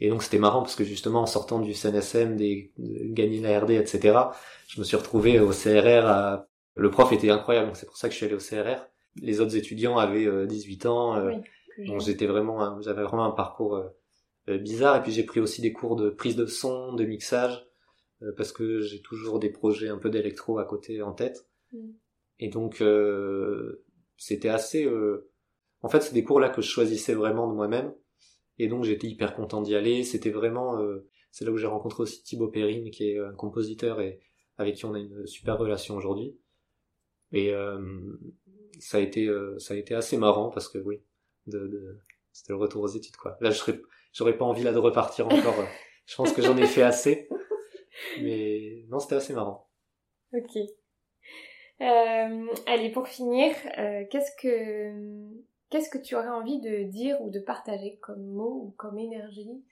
Et 0.00 0.08
donc 0.08 0.22
c'était 0.22 0.38
marrant 0.38 0.62
parce 0.62 0.76
que 0.76 0.84
justement 0.84 1.20
en 1.22 1.26
sortant 1.26 1.60
du 1.60 1.74
CNSM, 1.74 2.36
des, 2.36 2.72
de 2.78 3.12
gagner 3.12 3.40
la 3.40 3.60
RD, 3.60 3.72
etc., 3.72 4.18
je 4.66 4.80
me 4.80 4.84
suis 4.84 4.96
retrouvé 4.96 5.40
au 5.40 5.50
CRR. 5.50 6.06
À... 6.06 6.48
Le 6.74 6.90
prof 6.90 7.12
était 7.12 7.30
incroyable, 7.30 7.68
donc 7.68 7.76
c'est 7.76 7.86
pour 7.86 7.98
ça 7.98 8.08
que 8.08 8.12
je 8.12 8.16
suis 8.16 8.26
allé 8.26 8.34
au 8.34 8.38
CRR. 8.38 8.86
Les 9.16 9.40
autres 9.40 9.56
étudiants 9.56 9.98
avaient 9.98 10.46
18 10.46 10.86
euh, 10.86 10.88
ans, 10.88 11.16
euh, 11.18 11.32
donc 11.86 12.00
j'étais 12.00 12.26
vraiment, 12.26 12.80
j'avais 12.80 13.02
vraiment 13.02 13.26
un 13.26 13.32
parcours 13.32 13.76
euh, 14.48 14.58
bizarre. 14.58 14.96
Et 14.96 15.02
puis 15.02 15.12
j'ai 15.12 15.24
pris 15.24 15.40
aussi 15.40 15.60
des 15.60 15.72
cours 15.72 15.96
de 15.96 16.08
prise 16.08 16.36
de 16.36 16.46
son, 16.46 16.94
de 16.94 17.04
mixage, 17.04 17.66
parce 18.36 18.52
que 18.52 18.80
j'ai 18.80 19.00
toujours 19.02 19.38
des 19.38 19.50
projets 19.50 19.88
un 19.88 19.98
peu 19.98 20.10
d'électro 20.10 20.58
à 20.58 20.64
côté 20.64 21.02
en 21.02 21.12
tête. 21.12 21.46
Mm. 21.72 21.90
Et 22.38 22.48
donc 22.48 22.82
c'était 24.16 24.48
assez. 24.48 24.88
En 25.82 25.88
fait, 25.88 26.00
c'est 26.00 26.14
des 26.14 26.24
cours 26.24 26.40
là 26.40 26.48
que 26.48 26.62
je 26.62 26.68
choisissais 26.68 27.14
vraiment 27.14 27.48
de 27.48 27.54
moi-même 27.54 27.92
et 28.62 28.68
donc 28.68 28.84
j'étais 28.84 29.06
hyper 29.06 29.34
content 29.34 29.62
d'y 29.62 29.74
aller. 29.74 30.04
C'était 30.04 30.30
vraiment, 30.30 30.78
euh, 30.78 31.08
c'est 31.30 31.44
là 31.44 31.50
où 31.50 31.56
j'ai 31.56 31.66
rencontré 31.66 32.02
aussi 32.02 32.22
Thibaut 32.22 32.48
Perrine, 32.48 32.90
qui 32.90 33.10
est 33.10 33.18
un 33.18 33.32
compositeur 33.32 34.00
et 34.00 34.20
avec 34.58 34.76
qui 34.76 34.84
on 34.84 34.94
a 34.94 34.98
une 34.98 35.26
super 35.26 35.58
relation 35.58 35.96
aujourd'hui. 35.96 36.38
Et 37.32 37.52
euh, 37.52 37.80
ça 38.78 38.98
a 38.98 39.00
été, 39.00 39.26
euh, 39.26 39.58
ça 39.58 39.74
a 39.74 39.76
été 39.76 39.94
assez 39.94 40.16
marrant 40.16 40.50
parce 40.50 40.68
que 40.68 40.78
oui, 40.78 41.02
de, 41.46 41.66
de 41.66 41.98
c'était 42.32 42.52
le 42.52 42.58
retour 42.58 42.82
aux 42.82 42.88
études 42.88 43.16
quoi. 43.16 43.36
Là, 43.40 43.50
je 43.50 43.56
serais, 43.56 43.80
j'aurais 44.12 44.36
pas 44.36 44.44
envie 44.44 44.62
là 44.62 44.72
de 44.72 44.78
repartir 44.78 45.26
encore. 45.26 45.64
je 46.06 46.16
pense 46.16 46.32
que 46.32 46.42
j'en 46.42 46.56
ai 46.56 46.66
fait 46.66 46.82
assez. 46.82 47.28
Mais 48.20 48.84
non, 48.88 48.98
c'était 48.98 49.16
assez 49.16 49.32
marrant. 49.32 49.68
Ok. 50.32 50.56
Euh, 51.80 52.46
allez, 52.66 52.90
pour 52.90 53.08
finir, 53.08 53.54
euh, 53.78 54.04
qu'est-ce 54.10 54.30
que 54.40 54.92
Qu'est-ce 55.70 55.88
que 55.88 55.98
tu 55.98 56.16
aurais 56.16 56.28
envie 56.28 56.60
de 56.60 56.82
dire 56.90 57.16
ou 57.20 57.30
de 57.30 57.38
partager 57.38 57.96
comme 58.02 58.26
mot 58.26 58.64
ou 58.64 58.74
comme 58.76 58.98
énergie 58.98 59.62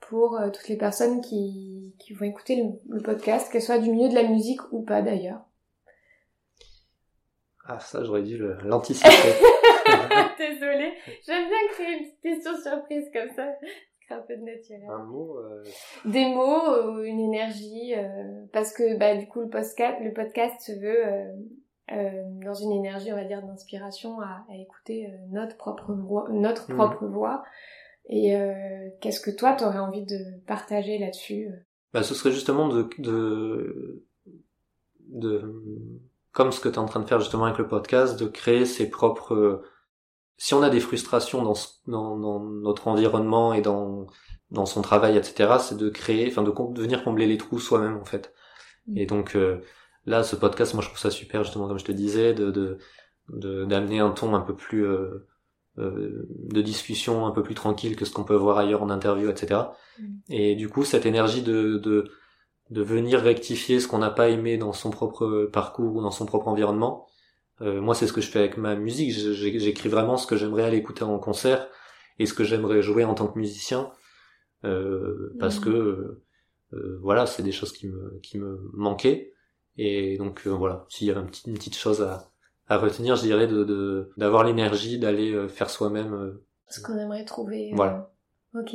pour 0.00 0.38
euh, 0.38 0.50
toutes 0.50 0.68
les 0.68 0.78
personnes 0.78 1.20
qui, 1.20 1.94
qui 1.98 2.14
vont 2.14 2.24
écouter 2.24 2.64
le, 2.88 3.02
podcast, 3.02 3.52
qu'elles 3.52 3.62
soient 3.62 3.78
du 3.78 3.90
milieu 3.90 4.08
de 4.08 4.14
la 4.14 4.24
musique 4.24 4.60
ou 4.72 4.82
pas 4.82 5.02
d'ailleurs? 5.02 5.44
Ah 7.68 7.80
ça 7.80 8.02
j'aurais 8.02 8.22
dû 8.22 8.38
l'anticiper. 8.64 9.08
Désolée, 10.38 10.94
j'aime 11.26 11.48
bien 11.48 11.68
créer 11.70 11.98
une 11.98 12.04
petite 12.04 12.20
question 12.22 12.56
surprise 12.56 13.10
comme 13.12 13.30
ça. 13.36 13.52
Un 14.08 14.20
peu 14.20 14.36
de 14.36 14.42
naturel. 14.42 14.88
Un 14.88 15.02
mot 15.02 15.38
euh, 15.38 15.64
Des 16.04 16.26
mots, 16.26 17.02
une 17.02 17.18
énergie, 17.18 17.92
euh, 17.96 18.44
parce 18.52 18.72
que 18.72 18.96
bah 18.96 19.16
du 19.16 19.26
coup 19.26 19.40
le 19.40 19.48
podcast, 19.48 19.96
le 20.00 20.12
podcast 20.12 20.60
se 20.60 20.72
veut 20.72 21.04
euh, 21.92 22.22
dans 22.44 22.54
une 22.54 22.72
énergie, 22.72 23.12
on 23.12 23.16
va 23.16 23.24
dire, 23.24 23.42
d'inspiration 23.42 24.20
à, 24.20 24.44
à, 24.50 24.56
écouter 24.56 25.06
euh, 25.06 25.16
notre 25.30 25.56
propre 25.56 25.92
voix, 25.92 26.26
notre 26.30 26.70
mhm. 26.70 26.76
propre 26.76 27.06
voix. 27.06 27.44
Et 28.08 28.36
euh, 28.36 28.88
qu'est-ce 29.00 29.20
que 29.20 29.30
toi, 29.30 29.52
t'aurais 29.52 29.78
envie 29.78 30.04
de 30.04 30.18
partager 30.46 30.98
là-dessus 30.98 31.50
bah, 31.92 32.02
ce 32.02 32.14
serait 32.14 32.32
justement 32.32 32.68
de, 32.68 32.90
de, 32.98 34.04
de, 35.08 35.54
comme 36.32 36.52
ce 36.52 36.60
que 36.60 36.68
tu 36.68 36.74
es 36.74 36.78
en 36.78 36.84
train 36.84 37.00
de 37.00 37.06
faire 37.06 37.20
justement 37.20 37.44
avec 37.46 37.56
le 37.56 37.68
podcast, 37.68 38.18
de 38.18 38.26
créer 38.26 38.66
ses 38.66 38.90
propres. 38.90 39.62
Si 40.36 40.52
on 40.52 40.62
a 40.62 40.68
des 40.68 40.80
frustrations 40.80 41.42
dans, 41.42 41.54
dans, 41.86 42.18
dans 42.18 42.40
notre 42.40 42.88
environnement 42.88 43.54
et 43.54 43.62
dans 43.62 44.06
dans 44.50 44.66
son 44.66 44.82
travail, 44.82 45.16
etc., 45.16 45.54
c'est 45.60 45.76
de 45.76 45.88
créer, 45.88 46.28
enfin 46.28 46.42
de, 46.42 46.50
de 46.50 46.80
venir 46.80 47.02
combler 47.02 47.26
les 47.26 47.36
trous 47.36 47.58
soi-même 47.58 47.96
en 47.96 48.04
fait. 48.04 48.32
Mm. 48.86 48.98
Et 48.98 49.06
donc 49.06 49.36
là, 50.06 50.22
ce 50.22 50.36
podcast, 50.36 50.74
moi, 50.74 50.82
je 50.82 50.88
trouve 50.88 50.98
ça 50.98 51.10
super, 51.10 51.44
justement, 51.44 51.68
comme 51.68 51.78
je 51.78 51.84
te 51.84 51.92
disais, 51.92 52.34
de 52.34 52.78
d'amener 53.28 53.98
un 53.98 54.12
ton 54.12 54.36
un 54.36 54.40
peu 54.40 54.54
plus 54.54 54.86
euh, 54.86 55.26
euh, 55.78 56.28
de 56.30 56.62
discussion 56.62 57.26
un 57.26 57.32
peu 57.32 57.42
plus 57.42 57.56
tranquille 57.56 57.96
que 57.96 58.04
ce 58.04 58.12
qu'on 58.12 58.22
peut 58.22 58.36
voir 58.36 58.56
ailleurs 58.56 58.84
en 58.84 58.90
interview, 58.90 59.28
etc. 59.28 59.62
Mm. 59.98 60.04
Et 60.28 60.54
du 60.54 60.68
coup, 60.68 60.84
cette 60.84 61.06
énergie 61.06 61.42
de 61.42 61.78
de, 61.78 62.08
de 62.70 62.82
venir 62.82 63.20
rectifier 63.20 63.80
ce 63.80 63.88
qu'on 63.88 63.98
n'a 63.98 64.10
pas 64.10 64.28
aimé 64.28 64.58
dans 64.58 64.72
son 64.72 64.90
propre 64.90 65.50
parcours 65.52 65.96
ou 65.96 66.02
dans 66.02 66.12
son 66.12 66.24
propre 66.24 66.48
environnement. 66.48 67.06
Euh, 67.62 67.80
moi, 67.80 67.94
c'est 67.94 68.06
ce 68.06 68.12
que 68.12 68.20
je 68.20 68.28
fais 68.28 68.38
avec 68.38 68.56
ma 68.56 68.76
musique. 68.76 69.12
J'écris 69.12 69.88
vraiment 69.88 70.16
ce 70.16 70.26
que 70.26 70.36
j'aimerais 70.36 70.64
aller 70.64 70.76
écouter 70.76 71.04
en 71.04 71.18
concert 71.18 71.68
et 72.18 72.26
ce 72.26 72.34
que 72.34 72.44
j'aimerais 72.44 72.82
jouer 72.82 73.04
en 73.04 73.14
tant 73.14 73.28
que 73.28 73.38
musicien, 73.38 73.90
euh, 74.64 75.34
parce 75.38 75.58
mm. 75.58 75.64
que 75.64 76.20
euh, 76.72 76.98
voilà, 77.02 77.26
c'est 77.26 77.42
des 77.42 77.52
choses 77.52 77.72
qui 77.72 77.88
me 77.88 78.18
qui 78.22 78.38
me 78.38 78.70
manquaient. 78.72 79.32
Et 79.78 80.16
donc 80.18 80.46
euh, 80.46 80.50
voilà, 80.50 80.86
s'il 80.88 81.06
y 81.06 81.10
avait 81.10 81.20
une 81.20 81.26
petite, 81.26 81.46
une 81.46 81.54
petite 81.54 81.76
chose 81.76 82.02
à, 82.02 82.30
à 82.68 82.78
retenir, 82.78 83.16
je 83.16 83.22
dirais 83.22 83.46
de 83.46 84.10
d'avoir 84.16 84.44
l'énergie 84.44 84.98
d'aller 84.98 85.32
euh, 85.32 85.48
faire 85.48 85.70
soi-même 85.70 86.14
euh, 86.14 86.44
Ce 86.68 86.80
qu'on 86.80 86.98
aimerait 86.98 87.24
trouver. 87.24 87.70
Voilà. 87.74 88.10
Ok. 88.54 88.74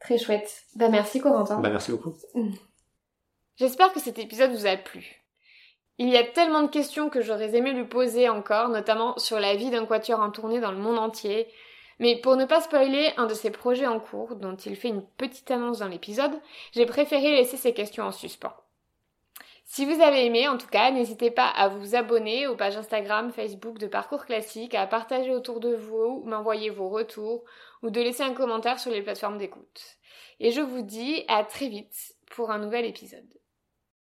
Très 0.00 0.18
chouette. 0.18 0.64
Bah 0.76 0.88
merci 0.88 1.20
Corentin. 1.20 1.60
Bah 1.60 1.70
merci 1.70 1.92
beaucoup. 1.92 2.14
J'espère 3.56 3.92
que 3.92 4.00
cet 4.00 4.18
épisode 4.18 4.50
vous 4.50 4.66
a 4.66 4.76
plu. 4.76 5.22
Il 5.98 6.08
y 6.08 6.16
a 6.16 6.24
tellement 6.24 6.62
de 6.62 6.68
questions 6.68 7.10
que 7.10 7.20
j'aurais 7.20 7.54
aimé 7.54 7.72
lui 7.72 7.84
poser 7.84 8.28
encore, 8.28 8.68
notamment 8.68 9.16
sur 9.18 9.38
la 9.38 9.54
vie 9.54 9.70
d'un 9.70 9.86
quatuor 9.86 10.20
en 10.20 10.30
tournée 10.30 10.60
dans 10.60 10.72
le 10.72 10.78
monde 10.78 10.98
entier. 10.98 11.46
Mais 11.98 12.16
pour 12.20 12.36
ne 12.36 12.46
pas 12.46 12.60
spoiler 12.60 13.12
un 13.18 13.26
de 13.26 13.34
ses 13.34 13.50
projets 13.50 13.86
en 13.86 14.00
cours, 14.00 14.34
dont 14.36 14.56
il 14.56 14.74
fait 14.74 14.88
une 14.88 15.04
petite 15.18 15.50
annonce 15.50 15.78
dans 15.78 15.88
l'épisode, 15.88 16.32
j'ai 16.72 16.86
préféré 16.86 17.36
laisser 17.36 17.56
ces 17.56 17.74
questions 17.74 18.04
en 18.04 18.10
suspens. 18.10 18.54
Si 19.74 19.86
vous 19.86 20.02
avez 20.02 20.26
aimé, 20.26 20.48
en 20.48 20.58
tout 20.58 20.66
cas, 20.66 20.90
n'hésitez 20.90 21.30
pas 21.30 21.46
à 21.46 21.68
vous 21.68 21.94
abonner 21.94 22.46
aux 22.46 22.56
pages 22.56 22.76
Instagram, 22.76 23.32
Facebook 23.32 23.78
de 23.78 23.86
Parcours 23.86 24.26
Classique, 24.26 24.74
à 24.74 24.86
partager 24.86 25.30
autour 25.34 25.60
de 25.60 25.74
vous, 25.74 26.22
m'envoyer 26.26 26.68
vos 26.68 26.90
retours 26.90 27.42
ou 27.82 27.88
de 27.88 27.98
laisser 28.02 28.22
un 28.22 28.34
commentaire 28.34 28.78
sur 28.78 28.90
les 28.90 29.00
plateformes 29.00 29.38
d'écoute. 29.38 29.96
Et 30.40 30.50
je 30.50 30.60
vous 30.60 30.82
dis 30.82 31.24
à 31.26 31.42
très 31.42 31.68
vite 31.68 32.16
pour 32.32 32.50
un 32.50 32.58
nouvel 32.58 32.84
épisode. 32.84 33.24